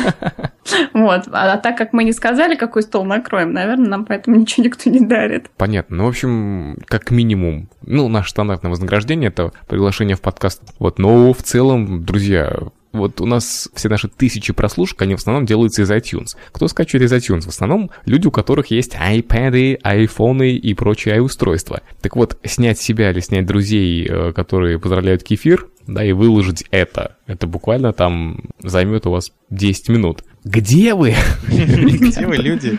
Вот. 0.95 1.25
А 1.31 1.59
так 1.59 1.77
как 1.77 1.93
мы 1.93 2.05
не 2.05 2.13
сказали, 2.13 2.55
какой 2.55 2.83
стол 2.83 3.05
накроем, 3.05 3.53
наверное, 3.53 3.87
нам 3.87 4.07
поэтому 4.07 4.37
ничего 4.37 4.65
никто 4.65 4.89
не 4.89 5.01
дарит. 5.01 5.51
Понятно. 5.59 5.99
Ну, 5.99 6.05
в 6.07 6.09
общем, 6.09 6.79
как 6.87 7.11
минимум, 7.11 7.69
ну, 7.83 8.09
наше 8.09 8.31
стандартное 8.31 8.71
вознаграждение 8.71 9.29
это 9.29 9.53
приглашение 9.69 10.17
в 10.17 10.23
подкаст. 10.23 10.63
Вот, 10.79 10.99
но 10.99 11.35
в 11.35 11.43
целом, 11.43 12.03
друзья, 12.03 12.51
вот 12.95 13.21
у 13.21 13.27
нас 13.27 13.69
все 13.75 13.89
наши 13.89 14.09
тысячи 14.09 14.53
прослушек, 14.53 15.03
они 15.03 15.15
в 15.15 15.19
основном 15.19 15.47
делаются 15.47 15.83
из 15.83 15.91
iTunes. 15.91 16.37
Кто 16.53 16.69
скачивает 16.69 17.11
из 17.11 17.13
iTunes? 17.13 17.43
В 17.43 17.49
основном 17.49 17.91
люди, 18.07 18.27
у 18.27 18.31
которых 18.31 18.69
есть 18.69 18.95
iPad, 18.95 19.81
айфоны 19.83 20.53
и 20.53 20.75
прочие 20.75 21.21
устройства. 21.21 21.83
Так 22.01 22.17
вот, 22.17 22.39
снять 22.45 22.79
себя 22.79 23.11
или 23.11 23.21
снять 23.21 23.47
друзей, 23.47 24.07
э, 24.09 24.33
которые 24.33 24.79
поздравляют 24.79 25.23
кефир, 25.23 25.69
да, 25.87 26.05
и 26.05 26.13
выложить 26.13 26.65
это. 26.71 27.17
Это 27.27 27.47
буквально 27.47 27.93
там 27.93 28.45
займет 28.63 29.07
у 29.07 29.11
вас 29.11 29.33
10 29.51 29.89
минут. 29.91 30.25
Где 30.45 30.95
вы? 30.95 31.15
Где 31.49 32.27
вы, 32.27 32.37
люди? 32.37 32.79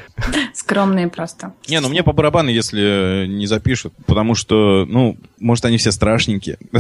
Скромные 0.54 1.08
просто. 1.08 1.54
Не, 1.68 1.80
ну 1.80 1.90
мне 1.90 2.04
по 2.04 2.14
барабану, 2.14 2.50
если 2.50 3.24
э, 3.24 3.26
не 3.26 3.48
запишут, 3.48 3.94
потому 4.06 4.36
что, 4.36 4.86
ну, 4.86 5.18
может, 5.40 5.66
они 5.66 5.78
все 5.78 5.92
страшненькие. 5.92 6.58
То 6.72 6.80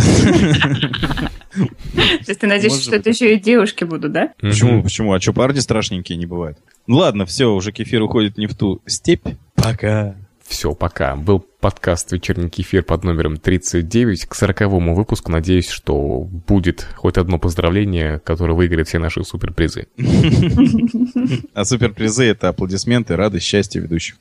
есть 2.27 2.39
ты 2.39 2.47
надеешься, 2.47 2.81
что 2.81 2.95
это 2.95 3.09
еще 3.09 3.35
и 3.35 3.39
девушки 3.39 3.83
будут, 3.83 4.11
да? 4.11 4.33
Почему? 4.39 4.83
Почему? 4.83 5.13
А 5.13 5.19
что, 5.19 5.33
парни 5.33 5.59
страшненькие 5.59 6.17
не 6.17 6.27
бывают? 6.27 6.59
Ну 6.85 6.97
ладно, 6.97 7.25
все, 7.25 7.51
уже 7.51 7.71
кефир 7.71 8.03
уходит 8.03 8.37
не 8.37 8.45
в 8.45 8.55
ту 8.55 8.81
степь. 8.85 9.27
Пока. 9.55 10.15
Все, 10.47 10.73
пока. 10.73 11.15
Был 11.15 11.39
подкаст 11.39 12.11
«Вечерний 12.11 12.49
кефир» 12.49 12.83
под 12.83 13.03
номером 13.03 13.37
39 13.37 14.25
к 14.27 14.35
40 14.35 14.61
выпуску. 14.95 15.31
Надеюсь, 15.31 15.69
что 15.69 16.21
будет 16.47 16.87
хоть 16.95 17.17
одно 17.17 17.39
поздравление, 17.39 18.19
которое 18.19 18.53
выиграет 18.53 18.87
все 18.87 18.99
наши 18.99 19.23
суперпризы. 19.23 19.87
А 21.53 21.65
суперпризы— 21.65 22.25
это 22.25 22.49
аплодисменты, 22.49 23.15
радость, 23.15 23.45
счастье 23.45 23.81
ведущих. 23.81 24.17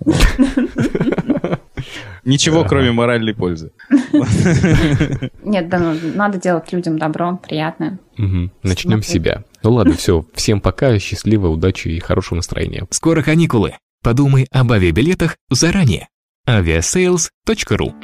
Ничего, 2.24 2.64
кроме 2.64 2.92
моральной 2.92 3.34
пользы. 3.34 3.72
Нет, 5.44 5.68
да, 5.68 5.78
ну, 5.78 5.94
надо 6.14 6.40
делать 6.40 6.72
людям 6.72 6.98
добро, 6.98 7.38
приятное. 7.46 7.98
Начнем 8.62 9.02
с 9.02 9.06
себя. 9.06 9.44
Ну 9.62 9.72
ладно, 9.72 9.94
все. 9.94 10.24
Всем 10.32 10.62
пока, 10.62 10.98
счастливо, 10.98 11.48
удачи 11.48 11.88
и 11.88 12.00
хорошего 12.00 12.36
настроения. 12.36 12.86
Скоро 12.90 13.22
каникулы. 13.22 13.74
Подумай 14.02 14.46
об 14.50 14.72
авиабилетах 14.72 15.36
заранее. 15.50 16.08
aviasales.ru 16.48 17.94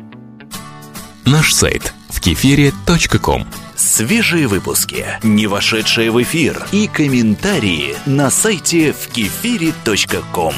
Наш 1.26 1.53
сайт 1.53 1.93
в 2.09 2.20
кефире.ком 2.20 3.47
Свежие 3.76 4.47
выпуски, 4.47 5.07
не 5.22 5.47
вошедшие 5.47 6.11
в 6.11 6.22
эфир 6.22 6.66
и 6.72 6.86
комментарии 6.86 7.97
на 8.07 8.30
сайте 8.30 8.93
в 8.93 9.09
кефире.ком. 9.09 10.55